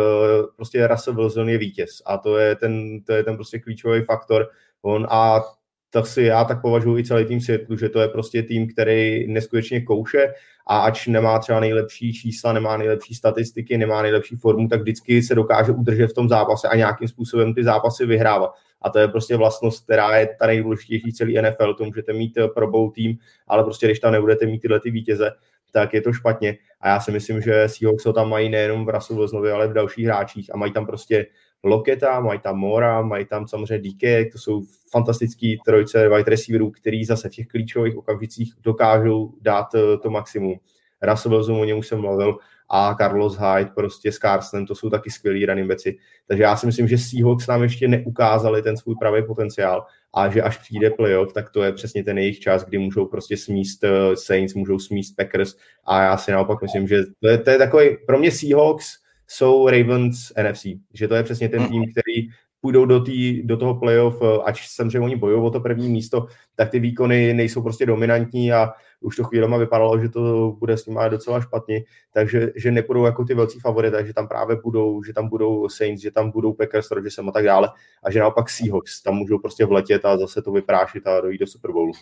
prostě 0.57 0.86
Russell 0.86 1.16
Wilson 1.16 1.49
je 1.49 1.59
vítěz 1.59 2.03
a 2.07 2.18
to 2.18 2.38
je 2.38 2.57
ten, 2.57 3.03
to 3.03 3.12
je 3.12 3.24
ten 3.24 3.34
prostě 3.34 3.59
klíčový 3.59 4.03
faktor. 4.03 4.49
On 4.82 5.07
a 5.11 5.42
tak 5.91 6.07
si 6.07 6.22
já 6.22 6.45
tak 6.45 6.62
považuji 6.62 6.99
i 6.99 7.05
celý 7.05 7.24
tým 7.24 7.41
světlu, 7.41 7.76
že 7.76 7.89
to 7.89 8.01
je 8.01 8.09
prostě 8.09 8.43
tým, 8.43 8.72
který 8.72 9.26
neskutečně 9.32 9.80
kouše 9.80 10.32
a 10.66 10.78
ač 10.78 11.07
nemá 11.07 11.39
třeba 11.39 11.61
nejlepší 11.61 12.12
čísla, 12.12 12.53
nemá 12.53 12.76
nejlepší 12.76 13.14
statistiky, 13.14 13.78
nemá 13.78 14.03
nejlepší 14.03 14.37
formu, 14.37 14.68
tak 14.68 14.80
vždycky 14.80 15.22
se 15.22 15.34
dokáže 15.34 15.72
udržet 15.72 16.07
v 16.07 16.14
tom 16.14 16.28
zápase 16.28 16.68
a 16.68 16.76
nějakým 16.76 17.09
způsobem 17.09 17.55
ty 17.55 17.64
zápasy 17.64 18.07
vyhrávat. 18.07 18.51
A 18.82 18.91
to 18.91 18.99
je 18.99 19.09
prostě 19.09 19.37
vlastnost, 19.37 19.84
která 19.84 20.16
je 20.16 20.37
ta 20.41 20.47
nejdůležitější 20.47 21.12
celý 21.12 21.43
NFL. 21.43 21.74
To 21.74 21.84
můžete 21.84 22.12
mít 22.12 22.37
eh, 22.39 22.49
pro 22.49 22.70
bowl 22.70 22.91
tým, 22.91 23.18
ale 23.49 23.64
prostě 23.64 23.87
když 23.87 23.99
tam 23.99 24.12
nebudete 24.12 24.47
mít 24.47 24.59
tyhle 24.59 24.80
ty 24.80 24.91
vítěze, 24.91 25.30
tak 25.72 25.95
je 25.95 26.01
to 26.01 26.12
špatně. 26.12 26.57
A 26.80 26.89
já 26.89 27.01
si 27.01 27.12
myslím, 27.12 27.41
že 27.41 27.68
Seahawks 27.68 28.05
ho 28.05 28.12
tam 28.12 28.30
mají 28.30 28.49
nejenom 28.49 28.87
v 28.87 28.89
Russell 28.89 29.18
Wilsonovi, 29.18 29.51
ale 29.51 29.68
v 29.68 29.72
dalších 29.72 30.07
hráčích 30.07 30.55
a 30.55 30.57
mají 30.57 30.72
tam 30.72 30.87
prostě 30.87 31.26
Loketa, 31.65 32.21
mají 32.21 32.41
tam 32.41 32.59
Mora, 32.59 33.03
mají 33.03 33.27
tam 33.27 33.49
samozřejmě 33.49 33.91
DK, 33.91 34.33
to 34.33 34.39
jsou 34.39 34.63
fantastický 34.91 35.59
trojce 35.67 36.09
wide 36.09 36.31
receiverů, 36.31 36.71
který 36.71 37.05
zase 37.05 37.29
v 37.29 37.33
těch 37.33 37.47
klíčových 37.47 37.97
okamžicích 37.97 38.55
dokážou 38.63 39.35
dát 39.41 39.75
eh, 39.75 39.99
to 40.03 40.11
maximum. 40.11 40.55
Russell 41.03 41.35
Wilson, 41.35 41.61
o 41.61 41.65
něm 41.65 41.79
už 41.79 41.87
jsem 41.87 42.01
mluvil, 42.01 42.39
a 42.69 42.95
Carlos 42.95 43.39
Hyde 43.39 43.71
prostě 43.75 44.13
s 44.13 44.19
Carsonem, 44.19 44.67
to 44.67 44.75
jsou 44.75 44.91
taky 44.91 45.11
skvělí 45.11 45.47
running 45.47 45.69
backi. 45.69 45.99
Takže 46.29 46.43
já 46.43 46.57
si 46.57 46.67
myslím, 46.67 46.89
že 46.89 46.99
Seahawks 46.99 47.47
nám 47.47 47.63
ještě 47.63 47.89
neukázali 47.89 48.63
ten 48.63 48.77
svůj 48.77 48.95
pravý 49.01 49.23
potenciál 49.27 49.87
a 50.15 50.29
že 50.29 50.43
až 50.43 50.59
přijde 50.59 50.91
playoff, 50.91 51.33
tak 51.33 51.51
to 51.51 51.63
je 51.63 51.73
přesně 51.73 52.05
ten 52.05 52.19
jejich 52.19 52.39
čas, 52.39 52.65
kdy 52.65 52.79
můžou 52.79 53.07
prostě 53.07 53.37
smíst 53.37 53.85
eh, 53.85 54.17
Saints, 54.17 54.55
můžou 54.55 54.79
smíst 54.79 55.17
Packers 55.17 55.55
a 55.85 56.03
já 56.03 56.17
si 56.17 56.33
naopak 56.33 56.63
myslím, 56.63 56.89
že 56.89 57.03
to 57.21 57.29
je, 57.29 57.39
to 57.39 57.51
je 57.51 57.59
takový, 57.59 57.97
pro 58.07 58.19
mě 58.19 58.31
Seahawks 58.31 58.87
jsou 59.29 59.68
Ravens 59.68 60.33
NFC, 60.43 60.66
že 60.95 61.09
to 61.09 61.14
je 61.14 61.22
přesně 61.22 61.49
ten 61.49 61.68
tým, 61.68 61.93
který 61.93 62.29
půjdou 62.61 62.85
do, 62.85 63.01
tý, 63.01 63.43
do 63.43 63.57
toho 63.57 63.74
playoff, 63.74 64.22
ať 64.45 64.61
samozřejmě 64.68 65.01
oni 65.01 65.16
bojují 65.16 65.43
o 65.43 65.51
to 65.51 65.61
první 65.61 65.89
místo, 65.89 66.27
tak 66.55 66.70
ty 66.70 66.79
výkony 66.79 67.35
nejsou 67.35 67.62
prostě 67.62 67.87
dominantní 67.87 68.53
a 68.53 68.72
už 69.01 69.16
to 69.16 69.24
chvílema 69.24 69.57
vypadalo, 69.57 69.99
že 69.99 70.09
to 70.09 70.57
bude 70.59 70.77
s 70.77 70.87
nimi 70.87 71.01
docela 71.09 71.41
špatně, 71.41 71.85
takže 72.12 72.53
že 72.57 72.70
nepůjdou 72.70 73.05
jako 73.05 73.24
ty 73.24 73.35
velcí 73.35 73.61
favority, 73.61 73.97
takže 73.97 74.14
tam 74.14 74.29
právě 74.29 74.57
budou, 74.64 75.03
že 75.03 75.12
tam 75.12 75.29
budou 75.29 75.68
Saints, 75.68 76.03
že 76.03 76.11
tam 76.11 76.31
budou 76.31 76.53
Packers, 76.53 76.91
Rodgersem 76.91 77.29
a 77.29 77.33
tak 77.33 77.45
dále. 77.45 77.68
A 78.03 78.11
že 78.11 78.20
naopak 78.20 78.51
Seahawks 78.51 79.03
tam 79.03 79.14
můžou 79.14 79.39
prostě 79.39 79.64
vletět 79.64 80.05
a 80.05 80.18
zase 80.18 80.43
to 80.43 80.53
vyprášit 80.53 81.07
a 81.07 81.20
dojít 81.20 81.39
do 81.39 81.47
Super 81.47 81.72
Bowlu. 81.72 81.93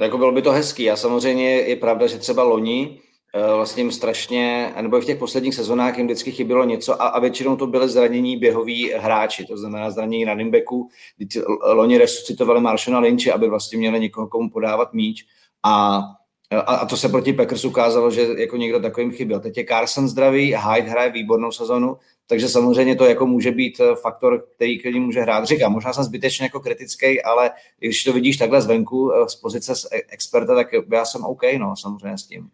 Jako 0.00 0.18
bylo 0.18 0.32
by 0.32 0.42
to 0.42 0.52
hezký. 0.52 0.90
A 0.90 0.96
samozřejmě 0.96 1.50
je 1.50 1.76
pravda, 1.76 2.06
že 2.06 2.18
třeba 2.18 2.42
loni 2.42 3.00
eh, 3.00 3.09
vlastně 3.34 3.82
jim 3.82 3.92
strašně, 3.92 4.74
nebo 4.80 5.00
v 5.00 5.04
těch 5.04 5.18
posledních 5.18 5.54
sezónách 5.54 5.98
jim 5.98 6.06
vždycky 6.06 6.32
chybělo 6.32 6.64
něco 6.64 7.02
a, 7.02 7.06
a 7.06 7.20
většinou 7.20 7.56
to 7.56 7.66
byly 7.66 7.88
zranění 7.88 8.36
běhoví 8.36 8.92
hráči, 8.92 9.44
to 9.44 9.56
znamená 9.56 9.90
zranění 9.90 10.24
running 10.24 10.52
backů, 10.52 10.88
kdy 11.16 11.42
loni 11.62 11.98
resuscitovali 11.98 12.60
Marshona 12.60 12.98
Lynche, 12.98 13.32
aby 13.32 13.48
vlastně 13.48 13.78
měli 13.78 14.00
někoho, 14.00 14.28
komu 14.28 14.50
podávat 14.50 14.92
míč 14.92 15.26
a, 15.62 16.02
a, 16.50 16.60
a 16.60 16.86
to 16.86 16.96
se 16.96 17.08
proti 17.08 17.32
Packers 17.32 17.64
ukázalo, 17.64 18.10
že 18.10 18.26
jako 18.38 18.56
někdo 18.56 18.80
takovým 18.80 19.12
chyběl. 19.12 19.40
Teď 19.40 19.56
je 19.56 19.64
Carson 19.64 20.08
zdravý, 20.08 20.54
Hyde 20.54 20.90
hraje 20.90 21.10
výbornou 21.10 21.52
sezonu, 21.52 21.96
takže 22.26 22.48
samozřejmě 22.48 22.96
to 22.96 23.04
jako 23.04 23.26
může 23.26 23.50
být 23.50 23.80
eh, 23.80 23.96
faktor, 23.96 24.44
který 24.56 24.78
k 24.78 24.94
může 24.94 25.20
hrát. 25.20 25.44
Říkám, 25.44 25.72
možná 25.72 25.92
jsem 25.92 26.04
zbytečně 26.04 26.44
jako 26.44 26.60
kritický, 26.60 27.22
ale 27.22 27.50
když 27.78 28.04
to 28.04 28.12
vidíš 28.12 28.36
takhle 28.36 28.62
zvenku 28.62 29.12
eh, 29.12 29.28
z 29.28 29.34
pozice 29.34 29.74
z 29.76 29.84
e- 29.92 30.02
experta, 30.08 30.54
tak 30.54 30.68
já 30.92 31.04
jsem 31.04 31.24
OK, 31.24 31.42
no, 31.58 31.76
samozřejmě 31.76 32.18
s 32.18 32.26
tím. 32.26 32.50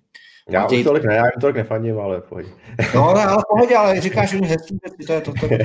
Já 0.49 0.63
Matěj... 0.63 0.85
tolik 0.85 1.05
ne, 1.05 1.15
já 1.15 1.25
jim 1.25 1.41
tolik 1.41 1.57
nefandím, 1.57 1.99
ale 1.99 2.21
pohodě. 2.21 2.49
No, 2.95 3.15
ne, 3.15 3.25
ale 3.25 3.43
pohodě, 3.51 3.77
ale 3.77 4.01
říkáš, 4.01 4.31
že 4.31 4.41
mi 4.41 4.47
hezký, 4.47 4.79
to 5.07 5.13
je 5.13 5.21
to, 5.21 5.33
to, 5.33 5.41
to, 5.41 5.49
to 5.49 5.55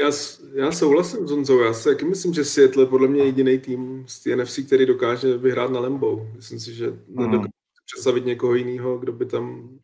já, 0.00 0.10
já 0.54 0.72
souhlasím 0.72 1.26
s 1.26 1.30
Honzou, 1.30 1.60
já 1.60 1.72
si 1.72 1.88
taky 1.88 2.04
myslím, 2.04 2.34
že 2.34 2.44
Seattle 2.44 2.82
je 2.82 2.86
podle 2.86 3.08
mě 3.08 3.24
jediný 3.24 3.58
tým 3.58 4.04
z 4.08 4.22
TNFC, 4.22 4.58
který 4.66 4.86
dokáže 4.86 5.36
vyhrát 5.36 5.70
na 5.70 5.80
Lembo. 5.80 6.26
Myslím 6.36 6.60
si, 6.60 6.74
že 6.74 6.90
mm. 6.90 6.96
nedokáže 7.16 7.48
představit 7.86 8.24
někoho 8.24 8.54
jiného, 8.54 8.98
kdo 8.98 9.12
by 9.12 9.26
tam 9.26 9.78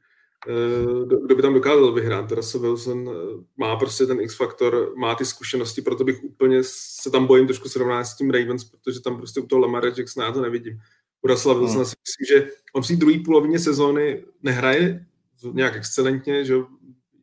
Eh, 0.48 1.06
kdo 1.24 1.36
by 1.36 1.42
tam 1.42 1.54
dokázal 1.54 1.92
vyhrát. 1.92 2.32
Russell 2.32 2.62
Wilson 2.62 3.08
eh, 3.08 3.44
má 3.56 3.76
prostě 3.76 4.06
ten 4.06 4.20
X-faktor, 4.20 4.92
má 4.96 5.14
ty 5.14 5.24
zkušenosti, 5.24 5.82
proto 5.82 6.04
bych 6.04 6.24
úplně 6.24 6.58
se 7.00 7.10
tam 7.10 7.26
bojím 7.26 7.46
trošku 7.46 7.68
srovnat 7.68 8.04
s 8.04 8.16
tím 8.16 8.30
Ravens, 8.30 8.64
protože 8.64 9.00
tam 9.00 9.16
prostě 9.16 9.40
u 9.40 9.46
toho 9.46 9.60
Lamara 9.60 9.88
Jacksona 9.98 10.26
já 10.26 10.32
to 10.32 10.42
nevidím. 10.42 10.80
U 11.24 11.28
Russella 11.28 11.58
Wilsona 11.58 11.80
hmm. 11.80 11.84
si 11.84 11.96
myslím, 12.06 12.26
že 12.28 12.50
on 12.72 12.82
v 12.82 12.86
té 12.86 12.96
druhé 12.96 13.18
polovině 13.24 13.58
sezóny 13.58 14.24
nehraje 14.42 15.06
nějak 15.52 15.76
excelentně, 15.76 16.44
že 16.44 16.54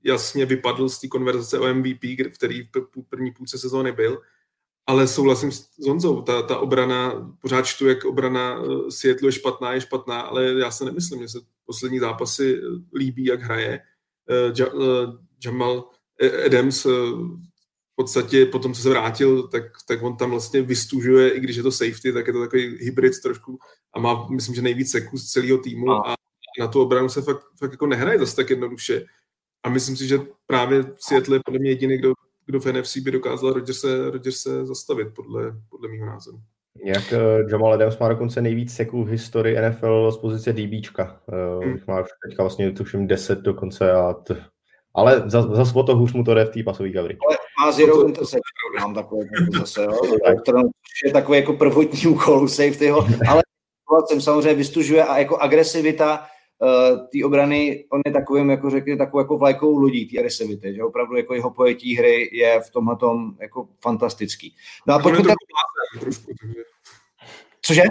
jasně 0.04 0.46
vypadl 0.46 0.90
z 0.90 1.00
té 1.00 1.08
konverzace 1.08 1.60
o 1.60 1.74
MVP, 1.74 2.00
který 2.36 2.64
v 2.64 2.70
první 3.10 3.32
půlce 3.32 3.58
sezóny 3.58 3.92
byl, 3.92 4.22
ale 4.88 5.08
souhlasím 5.08 5.52
s 5.52 5.70
Zonzou, 5.80 6.22
ta, 6.22 6.42
ta 6.42 6.58
obrana, 6.58 7.34
pořád 7.42 7.66
čtu, 7.66 7.88
jak 7.88 8.06
obrana 8.06 8.60
eh, 8.62 8.92
Seattle 8.92 9.28
je 9.28 9.32
špatná, 9.32 9.74
je 9.74 9.82
špatná, 9.82 10.22
ale 10.22 10.46
já 10.46 10.72
se 10.72 10.86
nemyslím, 10.86 11.22
že 11.22 11.30
se 11.30 11.40
poslední 11.66 12.00
zápasy 12.00 12.58
eh, 12.58 12.98
líbí, 12.98 13.26
jak 13.26 13.42
hraje. 13.42 13.80
Eh, 14.30 14.62
Jamal 15.46 15.90
Adams 16.46 16.88
v 17.94 17.96
podstatě 17.96 18.46
po 18.46 18.60
tom, 18.60 18.74
co 18.74 18.82
se 18.82 18.90
vrátil, 18.90 19.48
tak, 19.48 19.64
tak 19.88 20.04
on 20.04 20.18
tam 20.18 20.32
vlastně 20.32 20.62
vystužuje, 20.62 21.30
i 21.30 21.40
když 21.40 21.56
je 21.56 21.64
to 21.64 21.72
safety, 21.72 22.14
tak 22.14 22.28
je 22.28 22.34
to 22.34 22.40
takový 22.40 22.78
hybrid 22.86 23.22
trošku 23.24 23.60
a 23.96 24.00
má, 24.00 24.28
myslím, 24.28 24.56
že 24.56 24.62
nejvíc 24.62 24.92
seků 24.92 25.18
z 25.18 25.32
celého 25.32 25.58
týmu 25.58 25.92
a 25.92 26.16
na 26.60 26.68
tu 26.68 26.82
obranu 26.82 27.10
se 27.10 27.22
fakt, 27.22 27.46
fakt 27.60 27.72
jako 27.72 27.88
nehraje 27.88 28.20
zase 28.20 28.36
tak 28.36 28.50
jednoduše. 28.50 29.06
A 29.64 29.70
myslím 29.70 29.98
si, 29.98 30.08
že 30.08 30.20
právě 30.48 30.84
Seattle 31.00 31.36
je 31.36 31.42
podle 31.46 31.60
mě 31.60 31.70
jediný, 31.70 31.98
kdo 31.98 32.14
kdo 32.46 32.60
v 32.60 32.66
NFC 32.66 32.98
by 32.98 33.12
dokázal 33.12 33.54
Rodgerse, 33.54 34.12
Rodgerse 34.12 34.66
zastavit, 34.66 35.08
podle, 35.16 35.56
podle 35.70 35.90
mého 35.90 36.06
názoru. 36.06 36.40
Jak 36.86 37.14
uh, 37.14 37.50
Jamal 37.50 37.74
Adams 37.74 38.00
má 38.00 38.10
dokonce 38.10 38.42
nejvíc 38.42 38.74
seků 38.74 39.04
v 39.04 39.10
historii 39.10 39.58
NFL 39.62 40.12
z 40.12 40.18
pozice 40.18 40.54
DBčka. 40.54 41.22
Uh, 41.58 41.64
hmm. 41.64 41.80
Má 41.88 42.02
už 42.02 42.08
teďka 42.28 42.44
vlastně 42.44 42.72
tuším 42.72 43.08
10 43.08 43.40
dokonce 43.40 43.92
a 43.92 44.14
t... 44.14 44.44
ale 44.94 45.24
za, 45.26 45.42
za 45.42 45.76
o 45.76 45.84
to 45.84 45.96
hůř 45.96 46.14
mu 46.14 46.24
to 46.24 46.34
jde 46.34 46.46
v 46.46 46.50
té 46.50 46.64
pasové 46.64 46.90
gavry. 46.90 47.18
Ale 47.28 47.38
má 47.60 47.72
zero 47.72 48.08
intercept, 48.08 48.42
mám 48.80 48.94
takové 48.94 49.26
zase, 49.60 49.84
jo, 49.84 50.02
je 51.06 51.12
takový 51.14 51.38
jako 51.38 51.54
prvotní 51.54 52.08
úkol 52.08 52.48
safetyho, 52.48 53.08
ale 53.28 53.42
samozřejmě 54.20 54.54
vystužuje 54.54 55.04
a 55.04 55.18
jako 55.18 55.38
agresivita 55.38 56.26
uh, 56.60 57.08
té 57.08 57.26
obrany, 57.26 57.86
on 57.92 58.02
je 58.06 58.12
takovým, 58.12 58.50
jako 58.50 58.70
řekli, 58.70 58.98
takovou 58.98 59.20
jako 59.20 59.38
vlajkou 59.38 59.78
lodí 59.78 60.06
té 60.06 60.18
agresivity, 60.18 60.74
že 60.76 60.84
opravdu 60.84 61.18
jako 61.18 61.34
jeho 61.34 61.52
pojetí 61.52 61.98
hry 61.98 62.30
je 62.34 62.62
v 62.62 62.70
tomhle 62.70 62.96
tom 62.96 63.36
jako 63.42 63.68
fantastický. 63.82 64.56
No 64.88 64.94
a 64.94 65.00
pojďme 65.00 65.24
tak... 65.24 65.38
Trošku, 66.00 66.32
Cože? 67.62 67.84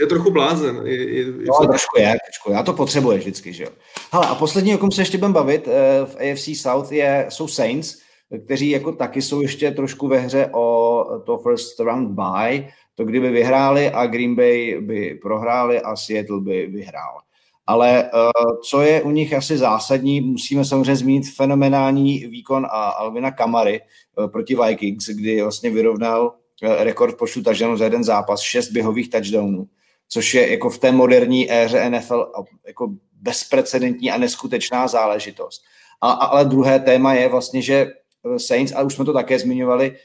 Je 0.00 0.06
trochu 0.06 0.30
blázen. 0.30 0.80
Je, 0.84 0.94
je, 0.94 1.18
je 1.18 1.24
no, 1.26 1.66
trošku 1.66 1.98
je, 1.98 2.14
trošku. 2.26 2.52
Já 2.52 2.62
to 2.62 2.72
potřebuje 2.72 3.18
vždycky, 3.18 3.52
že 3.52 3.64
jo. 3.64 3.70
Hele, 4.12 4.26
a 4.26 4.34
poslední, 4.34 4.74
o 4.74 4.78
kom 4.78 4.90
se 4.90 5.00
ještě 5.00 5.18
budeme 5.18 5.34
bavit 5.34 5.66
uh, 5.66 5.72
v 6.04 6.16
AFC 6.16 6.48
South, 6.62 6.92
je, 6.92 7.26
jsou 7.28 7.48
Saints, 7.48 7.98
kteří 8.44 8.70
jako 8.70 8.92
taky 8.92 9.22
jsou 9.22 9.42
ještě 9.42 9.70
trošku 9.70 10.08
ve 10.08 10.18
hře 10.18 10.50
o 10.52 11.04
to 11.26 11.38
first 11.38 11.80
round 11.80 12.10
bye, 12.10 12.68
to 12.94 13.04
kdyby 13.04 13.30
vyhráli 13.30 13.90
a 13.90 14.06
Green 14.06 14.34
Bay 14.34 14.80
by 14.80 15.18
prohráli 15.22 15.80
a 15.80 15.96
Seattle 15.96 16.40
by 16.40 16.66
vyhrál. 16.66 17.18
Ale 17.66 18.10
uh, 18.14 18.60
co 18.70 18.80
je 18.80 19.02
u 19.02 19.10
nich 19.10 19.34
asi 19.34 19.58
zásadní, 19.58 20.20
musíme 20.20 20.64
samozřejmě 20.64 20.96
zmínit 20.96 21.34
fenomenální 21.36 22.26
výkon 22.26 22.66
a 22.70 22.88
Alvina 22.88 23.30
Kamary 23.30 23.80
uh, 24.16 24.26
proti 24.26 24.56
Vikings, 24.66 25.08
kdy 25.08 25.42
vlastně 25.42 25.70
vyrovnal 25.70 26.34
rekord 26.62 27.18
počtu 27.18 27.42
touchdownů 27.42 27.76
za 27.76 27.84
jeden 27.84 28.04
zápas, 28.04 28.40
šest 28.40 28.70
běhových 28.70 29.10
touchdownů, 29.10 29.66
což 30.12 30.34
je 30.34 30.50
jako 30.50 30.70
v 30.70 30.78
té 30.78 30.92
moderní 30.92 31.52
éře 31.52 31.90
NFL 31.90 32.32
jako 32.66 32.90
bezprecedentní 33.12 34.10
a 34.10 34.18
neskutečná 34.18 34.88
záležitost. 34.88 35.62
A, 36.00 36.10
a, 36.10 36.24
ale 36.24 36.44
druhé 36.44 36.80
téma 36.80 37.14
je 37.14 37.28
vlastně, 37.28 37.62
že 37.62 37.92
Saints, 38.36 38.72
a 38.72 38.82
už 38.82 38.94
jsme 38.94 39.04
to 39.04 39.12
také 39.12 39.38
zmiňovali, 39.38 39.96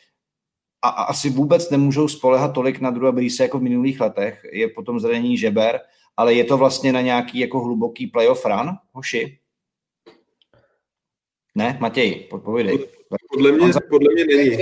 a, 0.81 0.89
a 0.89 1.03
asi 1.03 1.29
vůbec 1.29 1.69
nemůžou 1.69 2.07
spolehat 2.07 2.53
tolik 2.53 2.79
na 2.79 2.91
druhé 2.91 3.11
Breeze 3.11 3.43
jako 3.43 3.59
v 3.59 3.61
minulých 3.61 3.99
letech. 3.99 4.45
Je 4.51 4.67
potom 4.67 4.99
zranění 4.99 5.37
žeber 5.37 5.79
ale 6.17 6.33
je 6.33 6.43
to 6.43 6.57
vlastně 6.57 6.93
na 6.93 7.01
nějaký 7.01 7.39
jako 7.39 7.59
hluboký 7.59 8.07
playoff 8.07 8.45
run, 8.45 8.69
hoši? 8.91 9.39
Ne, 11.55 11.77
Matěj, 11.81 12.27
povídej. 12.29 12.87
Podle 13.33 13.51
mě, 13.51 13.73
podle 13.89 14.13
mě 14.13 14.25
není. 14.25 14.57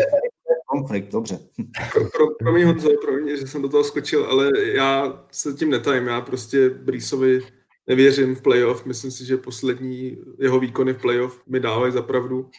Konflikt, 0.76 1.12
dobře. 1.12 1.40
Pro, 1.94 2.10
pro, 2.10 2.36
pro 2.40 2.54
mě, 2.54 2.66
Honzo, 2.66 2.90
pro 3.02 3.14
mě, 3.14 3.38
že 3.38 3.48
jsem 3.48 3.62
do 3.62 3.70
toho 3.70 3.84
skočil, 3.84 4.26
ale 4.26 4.52
já 4.56 5.24
se 5.32 5.54
tím 5.54 5.70
netajím. 5.70 6.08
Já 6.08 6.22
prostě 6.22 6.70
Brýsovi 6.70 7.42
nevěřím 7.88 8.36
v 8.36 8.42
playoff. 8.42 8.86
Myslím 8.86 9.12
si, 9.12 9.26
že 9.26 9.38
poslední 9.38 10.18
jeho 10.40 10.60
výkony 10.60 10.94
v 10.94 11.02
playoff 11.02 11.42
mi 11.48 11.60
dávají 11.60 11.94
za 11.94 12.02
pravdu. 12.02 12.50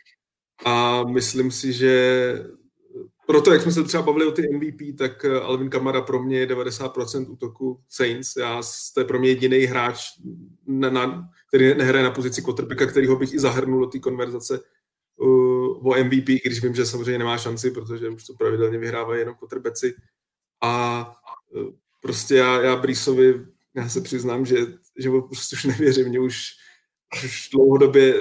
A 0.64 1.04
myslím 1.04 1.50
si, 1.50 1.72
že 1.72 1.92
proto, 3.26 3.52
jak 3.52 3.62
jsme 3.62 3.72
se 3.72 3.82
třeba 3.82 4.02
bavili 4.02 4.26
o 4.26 4.32
ty 4.32 4.42
MVP, 4.52 4.98
tak 4.98 5.24
eh, 5.24 5.40
Alvin 5.40 5.70
Kamara 5.70 6.02
pro 6.02 6.22
mě 6.22 6.38
je 6.38 6.46
90% 6.46 7.30
útoku 7.30 7.80
Saints. 7.88 8.36
Já, 8.36 8.62
to 8.94 9.00
je 9.00 9.04
pro 9.04 9.18
mě 9.18 9.28
jediný 9.28 9.58
hráč, 9.58 10.00
na, 10.66 10.90
na, 10.90 11.28
který 11.48 11.74
nehraje 11.74 12.04
na 12.04 12.10
pozici 12.10 12.42
quarterbacka, 12.42 12.86
kterýho 12.86 13.16
bych 13.16 13.34
i 13.34 13.38
zahrnul 13.38 13.80
do 13.80 13.86
té 13.86 13.98
konverzace 13.98 14.60
o 15.78 16.04
MVP, 16.04 16.28
když 16.44 16.62
vím, 16.62 16.74
že 16.74 16.86
samozřejmě 16.86 17.18
nemá 17.18 17.38
šanci, 17.38 17.70
protože 17.70 18.08
už 18.08 18.24
to 18.24 18.34
pravidelně 18.34 18.78
vyhrávají 18.78 19.20
jenom 19.20 19.34
quarterbacki. 19.34 19.94
A 20.62 21.06
uh, 21.50 21.70
prostě 22.02 22.34
já, 22.34 22.62
já 22.62 22.76
Brisovi, 22.76 23.46
já 23.74 23.88
se 23.88 24.00
přiznám, 24.00 24.46
že, 24.46 24.56
že 24.98 25.10
prostě 25.10 25.56
už 25.56 25.64
nevěřím. 25.64 26.08
Mě 26.08 26.20
už, 26.20 26.52
už 27.24 27.48
dlouhodobě 27.52 28.14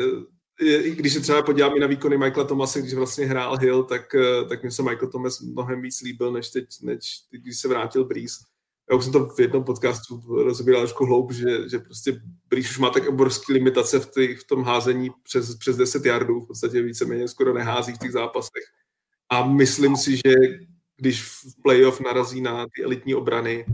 když 0.89 1.13
se 1.13 1.19
třeba 1.19 1.41
podívám 1.41 1.77
i 1.77 1.79
na 1.79 1.87
výkony 1.87 2.17
Michaela 2.17 2.47
Thomase, 2.47 2.81
když 2.81 2.93
vlastně 2.93 3.25
hrál 3.25 3.57
Hill, 3.57 3.83
tak, 3.83 4.15
eh, 4.15 4.45
tak 4.49 4.63
mi 4.63 4.71
se 4.71 4.83
Michael 4.83 5.11
Thomas 5.11 5.41
mnohem 5.41 5.81
víc 5.81 6.01
líbil, 6.01 6.31
než 6.31 6.49
teď, 6.49 6.65
než 6.81 7.19
teď, 7.31 7.41
když 7.41 7.59
se 7.59 7.67
vrátil 7.67 8.05
Breeze. 8.05 8.37
Já 8.91 8.97
už 8.97 9.03
jsem 9.03 9.13
to 9.13 9.25
v 9.25 9.39
jednom 9.39 9.63
podcastu 9.63 10.43
rozebíral 10.43 10.81
trošku 10.81 11.05
hloub, 11.05 11.31
že, 11.31 11.69
že 11.69 11.79
prostě 11.79 12.21
Breeze 12.49 12.69
už 12.69 12.77
má 12.77 12.89
tak 12.89 13.07
obrovské 13.07 13.53
limitace 13.53 13.99
v, 13.99 14.05
tý, 14.05 14.35
v 14.35 14.43
tom 14.43 14.63
házení 14.63 15.09
přes, 15.23 15.55
přes 15.55 15.77
10 15.77 16.05
yardů, 16.05 16.39
v 16.39 16.47
podstatě 16.47 16.81
víceméně 16.81 17.27
skoro 17.27 17.53
nehází 17.53 17.93
v 17.93 17.97
těch 17.97 18.11
zápasech. 18.11 18.63
A 19.29 19.45
myslím 19.45 19.97
si, 19.97 20.15
že 20.15 20.33
když 20.97 21.23
v 21.23 21.61
playoff 21.63 21.99
narazí 21.99 22.41
na 22.41 22.65
ty 22.75 22.83
elitní 22.83 23.15
obrany, 23.15 23.65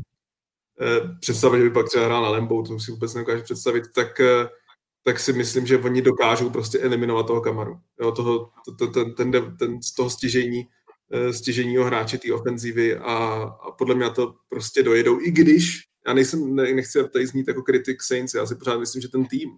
eh, 0.82 1.18
představit, 1.20 1.58
že 1.58 1.64
by 1.64 1.74
pak 1.74 1.90
třeba 1.90 2.06
hrál 2.06 2.24
na 2.24 2.30
Lembo, 2.30 2.64
to 2.64 2.80
si 2.80 2.92
vůbec 2.92 3.14
nedokážu 3.14 3.44
představit, 3.44 3.84
tak 3.96 4.20
eh, 4.20 4.50
tak 5.04 5.20
si 5.20 5.34
myslím, 5.34 5.68
že 5.68 5.78
oni 5.78 6.02
dokážou 6.02 6.50
prostě 6.50 6.80
eliminovat 6.80 7.28
toho 7.28 7.42
kamaru. 7.42 7.80
Jo, 8.02 8.12
toho, 8.12 8.50
to, 8.66 8.76
to, 8.76 8.88
ten, 8.88 9.32
ten, 9.32 9.58
ten, 9.58 9.82
z 9.82 9.94
toho 9.94 10.10
stěžení, 10.10 10.68
stěženího 11.32 11.86
hráče 11.86 12.18
té 12.18 12.34
ofenzivy 12.34 12.98
a, 12.98 13.16
a 13.62 13.72
podle 13.72 13.96
mě 13.96 14.10
to 14.10 14.36
prostě 14.50 14.84
dojedou. 14.84 15.22
I 15.22 15.32
když, 15.32 15.80
já 16.08 16.14
nejsem, 16.14 16.56
ne, 16.56 16.74
nechci 16.74 17.00
tady 17.14 17.28
znít 17.28 17.48
jako 17.48 17.62
kritik 17.62 18.04
Saints, 18.04 18.34
já 18.34 18.46
si 18.46 18.56
pořád 18.56 18.80
myslím, 18.80 19.02
že 19.02 19.08
ten 19.08 19.26
tým 19.26 19.50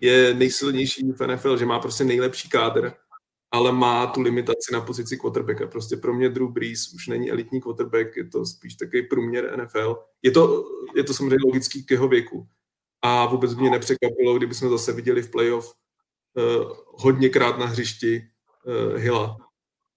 je 0.00 0.34
nejsilnější 0.34 1.12
v 1.12 1.26
NFL, 1.26 1.56
že 1.56 1.66
má 1.66 1.78
prostě 1.78 2.04
nejlepší 2.04 2.48
kádr 2.48 2.92
ale 3.50 3.72
má 3.72 4.06
tu 4.06 4.20
limitaci 4.20 4.72
na 4.72 4.80
pozici 4.80 5.16
quarterbacka. 5.16 5.66
Prostě 5.66 5.96
pro 5.96 6.14
mě 6.14 6.28
Drew 6.28 6.48
Brees 6.48 6.92
už 6.94 7.06
není 7.06 7.30
elitní 7.30 7.60
quarterback, 7.60 8.16
je 8.16 8.24
to 8.24 8.46
spíš 8.46 8.74
takový 8.74 9.02
průměr 9.02 9.58
NFL. 9.58 9.96
Je 10.22 10.30
to, 10.30 10.64
je 10.96 11.04
to 11.04 11.14
samozřejmě 11.14 11.36
logický 11.44 11.84
k 11.84 11.90
jeho 11.90 12.08
věku. 12.08 12.48
A 13.02 13.26
vůbec 13.26 13.54
mě 13.54 13.70
nepřekvapilo, 13.70 14.36
kdyby 14.36 14.54
jsme 14.54 14.68
zase 14.68 14.92
viděli 14.92 15.22
v 15.22 15.30
playoff 15.30 15.74
uh, 16.34 16.72
hodněkrát 16.86 17.58
na 17.58 17.66
hřišti 17.66 18.22
uh, 18.66 18.96
Hilla, 18.96 19.36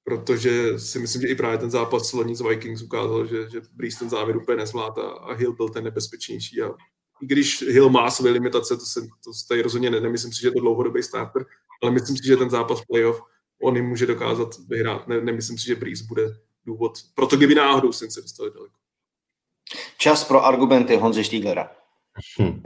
protože 0.03 0.79
si 0.79 0.99
myslím, 0.99 1.21
že 1.21 1.27
i 1.27 1.35
právě 1.35 1.57
ten 1.57 1.71
zápas 1.71 2.13
loni 2.13 2.35
z 2.35 2.41
Vikings 2.41 2.81
ukázal, 2.81 3.25
že, 3.25 3.49
že 3.49 3.61
Brees 3.73 3.99
ten 3.99 4.09
závěr 4.09 4.37
úplně 4.37 4.57
nezvlád 4.57 4.97
a, 4.97 5.09
a 5.09 5.33
Hill 5.33 5.53
byl 5.53 5.69
ten 5.69 5.83
nebezpečnější. 5.83 6.61
A 6.61 6.69
i 7.21 7.25
když 7.25 7.61
Hill 7.61 7.89
má 7.89 8.11
své 8.11 8.29
limitace, 8.29 8.77
to, 8.77 8.85
se, 8.85 9.01
to 9.01 9.31
tady 9.47 9.61
rozhodně 9.61 9.89
ne, 9.89 9.99
nemyslím 9.99 10.33
si, 10.33 10.41
že 10.41 10.47
je 10.47 10.51
to 10.51 10.59
dlouhodobý 10.59 11.03
starter, 11.03 11.45
ale 11.81 11.91
myslím 11.91 12.17
si, 12.17 12.27
že 12.27 12.37
ten 12.37 12.49
zápas 12.49 12.81
playoff 12.85 13.21
on 13.61 13.75
jim 13.75 13.85
může 13.85 14.05
dokázat 14.05 14.55
vyhrát. 14.67 15.07
Ne, 15.07 15.21
nemyslím 15.21 15.57
si, 15.57 15.65
že 15.65 15.75
Breeze 15.75 16.03
bude 16.07 16.23
důvod. 16.65 16.93
Proto 17.15 17.37
kdyby 17.37 17.55
náhodou 17.55 17.91
se 17.91 18.05
dostali 18.05 18.51
daleko. 18.53 18.75
Čas 19.97 20.23
pro 20.23 20.45
argumenty 20.45 20.95
Honzy 20.95 21.23
Štíglera. 21.23 21.71
Hm. 22.41 22.63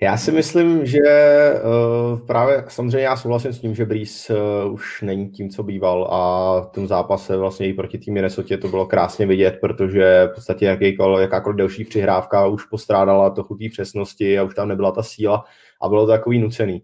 Já 0.00 0.16
si 0.16 0.32
myslím, 0.32 0.86
že 0.86 0.98
uh, 1.00 2.20
právě 2.26 2.64
samozřejmě 2.68 3.00
já 3.00 3.16
souhlasím 3.16 3.52
s 3.52 3.60
tím, 3.60 3.74
že 3.74 3.84
Breeze 3.84 4.34
uh, 4.34 4.72
už 4.72 5.02
není 5.02 5.30
tím, 5.30 5.50
co 5.50 5.62
býval 5.62 6.08
a 6.10 6.60
v 6.60 6.70
tom 6.70 6.86
zápase 6.86 7.36
vlastně 7.36 7.68
i 7.68 7.72
proti 7.72 7.98
tým 7.98 8.14
Minnesota 8.14 8.56
to 8.56 8.68
bylo 8.68 8.86
krásně 8.86 9.26
vidět, 9.26 9.58
protože 9.60 10.28
v 10.32 10.34
podstatě 10.34 10.66
jakýkoliv, 10.66 11.20
jakákoliv 11.20 11.56
delší 11.56 11.84
přihrávka 11.84 12.46
už 12.46 12.64
postrádala 12.64 13.30
to 13.30 13.42
chutí 13.42 13.68
přesnosti 13.68 14.38
a 14.38 14.42
už 14.42 14.54
tam 14.54 14.68
nebyla 14.68 14.92
ta 14.92 15.02
síla 15.02 15.44
a 15.82 15.88
bylo 15.88 16.06
to 16.06 16.12
takový 16.12 16.38
nucený. 16.38 16.82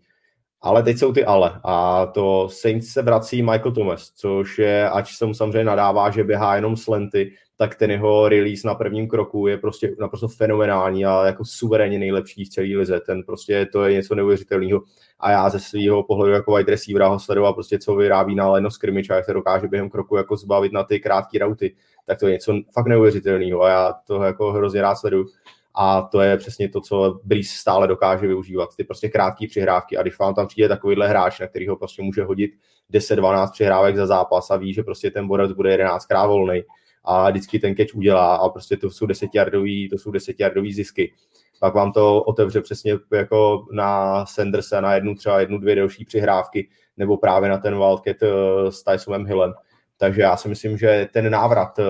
Ale 0.61 0.83
teď 0.83 0.99
jsou 0.99 1.13
ty 1.13 1.25
ale. 1.25 1.61
A 1.65 2.07
to 2.07 2.49
Saints 2.49 2.89
se 2.89 3.03
vrací 3.03 3.43
Michael 3.43 3.73
Thomas, 3.73 4.11
což 4.11 4.59
je, 4.59 4.91
ač 4.91 5.17
se 5.17 5.27
mu 5.27 5.35
samozřejmě 5.35 5.65
nadává, 5.65 6.11
že 6.11 6.25
běhá 6.25 6.57
jenom 6.57 6.77
slenty, 6.77 7.33
tak 7.57 7.75
ten 7.75 7.91
jeho 7.91 8.29
release 8.29 8.67
na 8.67 8.75
prvním 8.75 9.09
kroku 9.09 9.47
je 9.47 9.59
prostě 9.59 9.95
naprosto 9.99 10.29
fenomenální 10.29 11.07
a 11.07 11.27
jako 11.27 11.45
suverénně 11.45 11.99
nejlepší 11.99 12.45
v 12.45 12.49
celé 12.49 12.67
lize. 12.67 13.01
Ten 13.01 13.23
prostě 13.23 13.67
to 13.73 13.85
je 13.85 13.93
něco 13.93 14.15
neuvěřitelného. 14.15 14.83
A 15.21 15.31
já 15.31 15.49
ze 15.51 15.61
svého 15.61 16.03
pohledu 16.03 16.33
jako 16.33 16.55
wide 16.55 16.71
receivera 16.71 17.09
ho 17.09 17.19
sledoval 17.19 17.55
prostě, 17.55 17.79
co 17.79 17.95
vyrábí 17.95 18.35
na 18.35 18.49
leno 18.49 18.71
scrimmage 18.71 19.13
a 19.13 19.17
jak 19.17 19.25
se 19.25 19.33
dokáže 19.33 19.69
během 19.69 19.91
kroku 19.91 20.17
jako 20.17 20.37
zbavit 20.37 20.73
na 20.73 20.85
ty 20.85 21.01
krátké 21.01 21.39
rauty, 21.39 21.75
tak 22.07 22.19
to 22.19 22.27
je 22.27 22.33
něco 22.33 22.55
fakt 22.73 22.87
neuvěřitelného 22.87 23.63
a 23.63 23.69
já 23.69 23.93
to 24.07 24.23
jako 24.23 24.53
hrozně 24.53 24.83
rád 24.83 24.95
sleduju 24.95 25.27
a 25.75 26.03
to 26.03 26.21
je 26.21 26.37
přesně 26.37 26.69
to, 26.69 26.81
co 26.81 27.21
Breeze 27.25 27.57
stále 27.57 27.89
dokáže 27.89 28.27
využívat, 28.27 28.77
ty 28.77 28.85
prostě 28.85 29.09
krátké 29.09 29.47
přihrávky 29.47 29.97
a 29.97 30.03
když 30.03 30.19
vám 30.19 30.35
tam 30.35 30.47
přijde 30.47 30.69
takovýhle 30.69 31.09
hráč, 31.09 31.41
na 31.41 31.47
kterýho 31.47 31.77
prostě 31.77 32.03
může 32.03 32.25
hodit 32.25 32.51
10-12 32.93 33.53
přihrávek 33.53 33.97
za 33.97 34.07
zápas 34.07 34.51
a 34.51 34.57
ví, 34.57 34.75
že 34.75 34.83
prostě 34.83 35.11
ten 35.11 35.29
borec 35.29 35.53
bude 35.53 35.71
11 35.71 36.07
krát 36.07 36.27
volný 36.27 36.63
a 37.05 37.31
vždycky 37.31 37.59
ten 37.59 37.77
catch 37.77 37.95
udělá 37.95 38.37
a 38.37 38.49
prostě 38.49 38.77
to 38.77 38.91
jsou 38.91 39.07
10 39.07 39.31
yardový, 39.35 39.89
to 39.89 39.99
jsou 39.99 40.11
10 40.11 40.41
yardový 40.41 40.73
zisky. 40.73 41.13
Pak 41.61 41.75
vám 41.75 41.93
to 41.93 42.23
otevře 42.23 42.61
přesně 42.61 42.93
jako 43.13 43.67
na 43.73 44.27
Sandersa 44.27 44.81
na 44.81 44.95
jednu 44.95 45.15
třeba 45.15 45.41
jednu, 45.41 45.59
dvě 45.59 45.75
další 45.75 46.05
přihrávky 46.05 46.69
nebo 46.97 47.17
právě 47.17 47.49
na 47.51 47.59
ten 47.59 47.79
Wildcat 47.79 48.17
uh, 48.23 48.69
s 48.69 48.85
Tysonem 48.85 49.27
Hillem 49.27 49.55
takže 49.97 50.23
já 50.23 50.37
si 50.37 50.49
myslím, 50.49 50.79
že 50.79 51.09
ten 51.13 51.31
návrat 51.31 51.79
uh, 51.79 51.85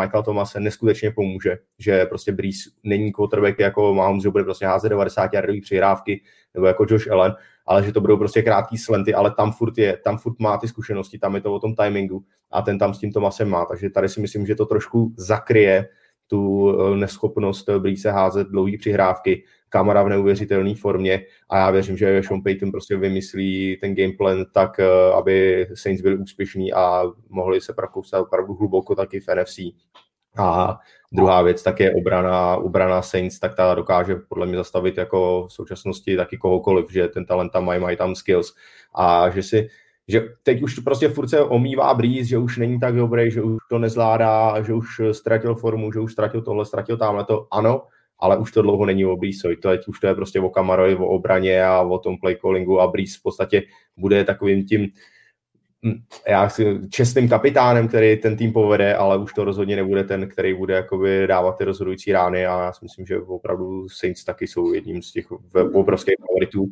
Michael 0.00 0.22
Thomase 0.22 0.60
neskutečně 0.60 1.10
pomůže, 1.10 1.58
že 1.78 2.06
prostě 2.06 2.32
Breeze 2.32 2.70
není 2.82 3.12
quarterback 3.12 3.58
jako 3.58 3.94
Mahomes, 3.94 4.22
že 4.22 4.30
bude 4.30 4.44
prostě 4.44 4.66
házet 4.66 4.88
90 4.88 5.34
yardový 5.34 5.60
přihrávky, 5.60 6.22
nebo 6.54 6.66
jako 6.66 6.86
Josh 6.88 7.10
Allen, 7.10 7.34
ale 7.66 7.84
že 7.84 7.92
to 7.92 8.00
budou 8.00 8.16
prostě 8.16 8.42
krátký 8.42 8.78
slenty, 8.78 9.14
ale 9.14 9.34
tam 9.34 9.52
furt 9.52 9.78
je, 9.78 9.96
tam 10.04 10.18
furt 10.18 10.38
má 10.38 10.58
ty 10.58 10.68
zkušenosti, 10.68 11.18
tam 11.18 11.34
je 11.34 11.40
to 11.40 11.54
o 11.54 11.60
tom 11.60 11.74
timingu 11.74 12.24
a 12.50 12.62
ten 12.62 12.78
tam 12.78 12.94
s 12.94 12.98
tím 12.98 13.12
Tomasem 13.12 13.48
má, 13.48 13.64
takže 13.64 13.90
tady 13.90 14.08
si 14.08 14.20
myslím, 14.20 14.46
že 14.46 14.54
to 14.54 14.66
trošku 14.66 15.12
zakryje 15.16 15.88
tu 16.26 16.70
eh, 16.70 16.96
neschopnost 16.96 17.68
Breeze 17.78 18.10
házet 18.10 18.48
dlouhý 18.48 18.76
přihrávky 18.76 19.44
Kamara 19.68 20.02
v 20.02 20.08
neuvěřitelné 20.08 20.74
formě 20.74 21.26
a 21.48 21.58
já 21.58 21.70
věřím, 21.70 21.96
že 21.96 22.22
Sean 22.22 22.42
Payton 22.42 22.70
prostě 22.70 22.96
vymyslí 22.96 23.78
ten 23.80 23.94
gameplan 23.94 24.44
tak, 24.52 24.80
eh, 24.80 25.12
aby 25.18 25.66
Saints 25.74 26.02
byli 26.02 26.16
úspěšní 26.16 26.72
a 26.72 27.02
mohli 27.28 27.60
se 27.60 27.72
prokousat 27.72 28.20
opravdu 28.20 28.54
hluboko 28.54 28.94
taky 28.94 29.20
v 29.20 29.28
NFC. 29.28 29.58
A 30.38 30.78
druhá 31.14 31.42
věc 31.42 31.62
tak 31.62 31.80
je 31.80 31.94
obrana, 31.94 32.56
obrana 32.56 33.02
Saints, 33.02 33.38
tak 33.38 33.54
ta 33.54 33.74
dokáže 33.74 34.16
podle 34.28 34.46
mě 34.46 34.56
zastavit 34.56 34.98
jako 34.98 35.46
v 35.48 35.52
současnosti 35.52 36.16
taky 36.16 36.36
kohokoliv, 36.36 36.90
že 36.90 37.08
ten 37.08 37.26
talent 37.26 37.52
tam 37.52 37.64
mají, 37.64 37.80
mají 37.80 37.96
tam 37.96 38.14
skills 38.14 38.54
a 38.94 39.30
že 39.30 39.42
si 39.42 39.68
že 40.08 40.28
teď 40.42 40.62
už 40.62 40.78
prostě 40.78 41.08
furt 41.08 41.28
se 41.28 41.40
omývá 41.40 41.94
brýz, 41.94 42.28
že 42.28 42.38
už 42.38 42.56
není 42.56 42.80
tak 42.80 42.96
dobrý, 42.96 43.30
že 43.30 43.42
už 43.42 43.58
to 43.70 43.78
nezvládá, 43.78 44.62
že 44.62 44.74
už 44.74 45.00
ztratil 45.12 45.54
formu, 45.54 45.92
že 45.92 46.00
už 46.00 46.12
ztratil 46.12 46.42
tohle, 46.42 46.64
ztratil 46.64 46.96
tamhle 46.96 47.24
to. 47.24 47.46
Ano, 47.52 47.82
ale 48.18 48.36
už 48.36 48.52
to 48.52 48.62
dlouho 48.62 48.86
není 48.86 49.04
o 49.06 49.16
Breezeovi, 49.16 49.56
to 49.56 49.70
je, 49.70 49.80
už 49.86 50.00
to 50.00 50.06
je 50.06 50.14
prostě 50.14 50.40
o 50.40 50.50
Kamarovi, 50.50 50.96
o 50.96 51.06
obraně 51.06 51.64
a 51.64 51.80
o 51.80 51.98
tom 51.98 52.18
play 52.18 52.36
callingu 52.36 52.80
a 52.80 52.86
Breeze 52.86 53.18
v 53.18 53.22
podstatě 53.22 53.62
bude 53.96 54.24
takovým 54.24 54.66
tím 54.66 54.88
já 56.28 56.48
si, 56.48 56.78
čestným 56.90 57.28
kapitánem, 57.28 57.88
který 57.88 58.16
ten 58.16 58.36
tým 58.36 58.52
povede, 58.52 58.94
ale 58.94 59.18
už 59.18 59.32
to 59.32 59.44
rozhodně 59.44 59.76
nebude 59.76 60.04
ten, 60.04 60.28
který 60.28 60.54
bude 60.54 60.74
jakoby 60.74 61.26
dávat 61.26 61.58
ty 61.58 61.64
rozhodující 61.64 62.12
rány 62.12 62.46
a 62.46 62.64
já 62.64 62.72
si 62.72 62.84
myslím, 62.84 63.06
že 63.06 63.18
opravdu 63.18 63.88
Saints 63.88 64.24
taky 64.24 64.46
jsou 64.46 64.72
jedním 64.72 65.02
z 65.02 65.12
těch 65.12 65.32
obrovských 65.72 66.14
favoritů. 66.28 66.66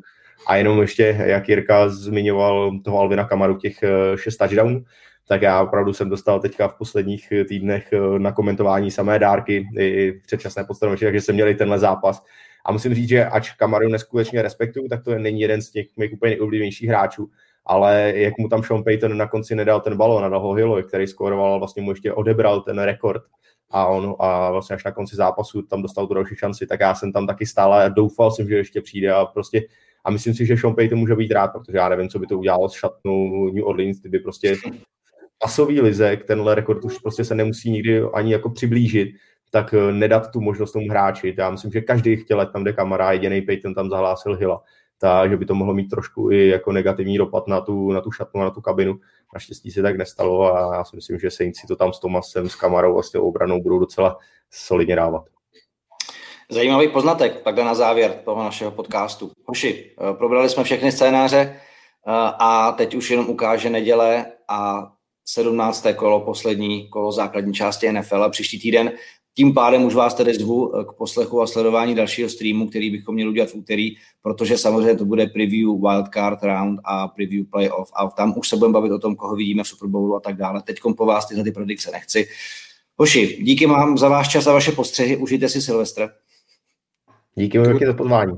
A 0.46 0.56
jenom 0.56 0.80
ještě, 0.80 1.16
jak 1.26 1.48
Jirka 1.48 1.88
zmiňoval 1.88 2.80
toho 2.84 2.98
Alvina 2.98 3.24
Kamaru, 3.24 3.56
těch 3.56 3.82
eh, 3.82 4.16
šest 4.16 4.36
touchdownů, 4.36 4.84
tak 5.28 5.42
já 5.42 5.62
opravdu 5.62 5.92
jsem 5.92 6.08
dostal 6.08 6.40
teďka 6.40 6.68
v 6.68 6.78
posledních 6.78 7.32
týdnech 7.48 7.92
eh, 7.92 8.18
na 8.18 8.32
komentování 8.32 8.90
samé 8.90 9.18
dárky 9.18 9.66
i 9.78 10.12
předčasné 10.26 10.64
podstarovači, 10.64 11.04
takže 11.04 11.20
jsem 11.20 11.34
měli 11.34 11.54
tenhle 11.54 11.78
zápas. 11.78 12.22
A 12.64 12.72
musím 12.72 12.94
říct, 12.94 13.08
že 13.08 13.24
ač 13.24 13.50
Kamaru 13.50 13.88
neskutečně 13.88 14.42
respektuju, 14.42 14.88
tak 14.88 15.04
to 15.04 15.18
není 15.18 15.40
jeden 15.40 15.62
z 15.62 15.70
těch 15.70 15.86
mých 15.96 16.12
úplně 16.12 16.30
nejoblíbenějších 16.30 16.88
hráčů, 16.88 17.30
ale 17.66 18.12
jak 18.16 18.38
mu 18.38 18.48
tam 18.48 18.62
Sean 18.62 18.84
Payton 18.84 19.16
na 19.16 19.28
konci 19.28 19.54
nedal 19.54 19.80
ten 19.80 19.96
balon, 19.96 20.22
nadal 20.22 20.40
ho 20.40 20.52
Hilloy, 20.52 20.82
který 20.82 21.06
skoroval, 21.06 21.58
vlastně 21.58 21.82
mu 21.82 21.90
ještě 21.90 22.12
odebral 22.12 22.60
ten 22.60 22.78
rekord 22.78 23.22
a 23.70 23.86
on 23.86 24.16
a 24.18 24.50
vlastně 24.50 24.76
až 24.76 24.84
na 24.84 24.92
konci 24.92 25.16
zápasu 25.16 25.62
tam 25.62 25.82
dostal 25.82 26.06
tu 26.06 26.14
další 26.14 26.36
šanci, 26.36 26.66
tak 26.66 26.80
já 26.80 26.94
jsem 26.94 27.12
tam 27.12 27.26
taky 27.26 27.46
stále 27.46 27.84
a 27.84 27.88
doufal 27.88 28.30
jsem, 28.30 28.48
že 28.48 28.56
ještě 28.56 28.80
přijde 28.80 29.12
a 29.12 29.24
prostě 29.24 29.62
a 30.04 30.10
myslím 30.10 30.34
si, 30.34 30.46
že 30.46 30.56
Sean 30.56 30.74
Payton 30.74 30.98
může 30.98 31.16
být 31.16 31.32
rád, 31.32 31.48
protože 31.48 31.78
já 31.78 31.88
nevím, 31.88 32.08
co 32.08 32.18
by 32.18 32.26
to 32.26 32.38
udělalo 32.38 32.68
s 32.68 32.72
šatnou 32.72 33.50
New 33.52 33.64
Orleans, 33.66 34.00
kdyby 34.00 34.18
prostě 34.18 34.56
pasový 35.38 35.80
lize, 35.80 36.16
tenhle 36.26 36.54
rekord 36.54 36.84
už 36.84 36.98
prostě 36.98 37.24
se 37.24 37.34
nemusí 37.34 37.70
nikdy 37.70 38.02
ani 38.14 38.32
jako 38.32 38.50
přiblížit, 38.50 39.08
tak 39.50 39.74
eh, 39.74 39.92
nedat 39.92 40.30
tu 40.30 40.40
možnost 40.40 40.72
tomu 40.72 40.90
hráči. 40.90 41.34
Já 41.38 41.50
myslím, 41.50 41.72
že 41.72 41.80
každý 41.80 42.16
chtěl, 42.16 42.46
tam 42.46 42.64
jde 42.64 42.72
kamera, 42.72 43.12
jediný 43.12 43.42
Peyton 43.42 43.74
tam 43.74 43.90
zahlásil 43.90 44.36
Hila. 44.36 44.62
Takže 45.02 45.36
by 45.36 45.46
to 45.46 45.54
mohlo 45.54 45.74
mít 45.74 45.88
trošku 45.88 46.30
i 46.30 46.48
jako 46.48 46.72
negativní 46.72 47.18
dopad 47.18 47.46
na 47.46 47.60
tu, 47.60 47.92
na 47.92 48.00
tu 48.00 48.10
šatnu 48.10 48.40
a 48.40 48.44
na 48.44 48.50
tu 48.50 48.60
kabinu. 48.60 48.94
Naštěstí 49.34 49.70
se 49.70 49.82
tak 49.82 49.96
nestalo 49.96 50.54
a 50.54 50.76
já 50.76 50.84
si 50.84 50.96
myslím, 50.96 51.18
že 51.18 51.30
Saints 51.30 51.60
si 51.60 51.66
to 51.66 51.76
tam 51.76 51.92
s 51.92 52.00
Tomasem, 52.00 52.48
s 52.48 52.54
kamarou 52.54 52.98
a 52.98 53.02
s 53.02 53.10
tou 53.10 53.28
obranou 53.28 53.62
budou 53.62 53.78
docela 53.78 54.18
solidně 54.50 54.96
dávat. 54.96 55.24
Zajímavý 56.50 56.88
poznatek, 56.88 57.42
takhle 57.42 57.64
na 57.64 57.74
závěr 57.74 58.20
toho 58.24 58.44
našeho 58.44 58.70
podcastu. 58.70 59.30
Hoši, 59.44 59.90
eh, 60.00 60.14
probrali 60.14 60.48
jsme 60.48 60.64
všechny 60.64 60.92
scénáře 60.92 61.38
eh, 61.38 62.12
a 62.38 62.72
teď 62.72 62.94
už 62.94 63.10
jenom 63.10 63.28
ukáže 63.28 63.70
neděle 63.70 64.26
a 64.48 64.92
17. 65.24 65.94
kolo, 65.94 66.20
poslední 66.20 66.88
kolo 66.88 67.12
základní 67.12 67.54
části 67.54 67.92
NFL 67.92 68.24
a 68.24 68.28
příští 68.28 68.60
týden. 68.60 68.92
Tím 69.34 69.54
pádem 69.54 69.84
už 69.84 69.94
vás 69.94 70.14
tedy 70.14 70.34
zvu 70.34 70.68
k 70.68 70.92
poslechu 70.92 71.42
a 71.42 71.46
sledování 71.46 71.94
dalšího 71.94 72.28
streamu, 72.28 72.68
který 72.68 72.90
bychom 72.90 73.14
měli 73.14 73.30
udělat 73.30 73.50
v 73.50 73.54
úterý, 73.54 73.96
protože 74.22 74.58
samozřejmě 74.58 74.94
to 74.96 75.04
bude 75.04 75.26
preview 75.26 75.68
wildcard 75.80 76.42
round 76.42 76.80
a 76.84 77.08
preview 77.08 77.46
playoff 77.50 77.90
a 77.94 78.08
tam 78.08 78.34
už 78.36 78.48
se 78.48 78.56
budeme 78.56 78.72
bavit 78.72 78.92
o 78.92 78.98
tom, 78.98 79.16
koho 79.16 79.36
vidíme 79.36 79.62
v 79.62 79.68
Super 79.68 79.88
Bowlu 79.88 80.16
a 80.16 80.20
tak 80.20 80.36
dále. 80.36 80.62
Teď 80.62 80.80
po 80.96 81.06
vás 81.06 81.28
tyhle 81.28 81.44
ty 81.44 81.52
predikce 81.52 81.90
nechci. 81.90 82.28
Hoši, 82.96 83.38
díky 83.42 83.66
vám 83.66 83.98
za 83.98 84.08
váš 84.08 84.28
čas 84.28 84.46
a 84.46 84.52
vaše 84.52 84.72
postřehy. 84.72 85.16
Užijte 85.16 85.48
si 85.48 85.62
Silvestr. 85.62 86.08
Díky 87.34 87.58
velké 87.58 87.86
za 87.86 87.92
pozvání. 87.92 88.32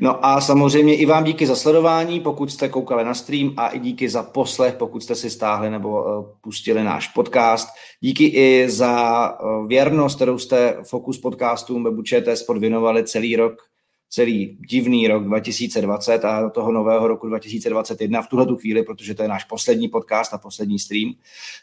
No 0.00 0.26
a 0.26 0.40
samozřejmě 0.40 0.96
i 0.96 1.06
vám 1.06 1.24
díky 1.24 1.46
za 1.46 1.56
sledování, 1.56 2.20
pokud 2.20 2.52
jste 2.52 2.68
koukali 2.68 3.04
na 3.04 3.14
stream 3.14 3.54
a 3.56 3.68
i 3.68 3.78
díky 3.78 4.08
za 4.08 4.22
poslech, 4.22 4.74
pokud 4.74 5.02
jste 5.02 5.14
si 5.14 5.30
stáhli 5.30 5.70
nebo 5.70 6.18
uh, 6.18 6.26
pustili 6.40 6.84
náš 6.84 7.08
podcast. 7.08 7.68
Díky 8.00 8.24
i 8.24 8.70
za 8.70 9.32
uh, 9.40 9.68
věrnost, 9.68 10.16
kterou 10.16 10.38
jste 10.38 10.76
Focus 10.82 11.18
podcastům 11.18 11.84
webu 11.84 12.02
ČT 12.02 12.36
Sport 12.36 12.60
věnovali 12.60 13.04
celý 13.04 13.36
rok, 13.36 13.68
celý 14.10 14.58
divný 14.68 15.08
rok 15.08 15.24
2020 15.24 16.24
a 16.24 16.42
do 16.42 16.50
toho 16.50 16.72
nového 16.72 17.08
roku 17.08 17.28
2021 17.28 18.22
v 18.22 18.28
tuhle 18.28 18.46
tu 18.46 18.56
chvíli, 18.56 18.82
protože 18.82 19.14
to 19.14 19.22
je 19.22 19.28
náš 19.28 19.44
poslední 19.44 19.88
podcast 19.88 20.34
a 20.34 20.38
poslední 20.38 20.78
stream, 20.78 21.12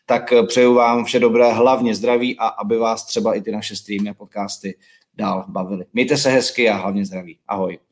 tak 0.05 0.33
eh, 0.33 0.43
přeju 0.43 0.73
vám 0.73 1.05
vše 1.05 1.19
dobré, 1.19 1.53
hlavně 1.53 1.95
zdraví 1.95 2.37
a 2.39 2.47
aby 2.47 2.77
vás 2.77 3.05
třeba 3.05 3.33
i 3.33 3.41
ty 3.41 3.51
naše 3.51 3.75
streamy 3.75 4.09
a 4.09 4.13
podcasty 4.13 4.77
dál 5.13 5.45
bavily. 5.47 5.85
Mějte 5.93 6.17
se 6.17 6.29
hezky 6.29 6.69
a 6.69 6.75
hlavně 6.75 7.05
zdraví. 7.05 7.37
Ahoj. 7.47 7.84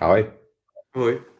Ahoj. 0.00 0.30
Ahoj. 0.94 1.37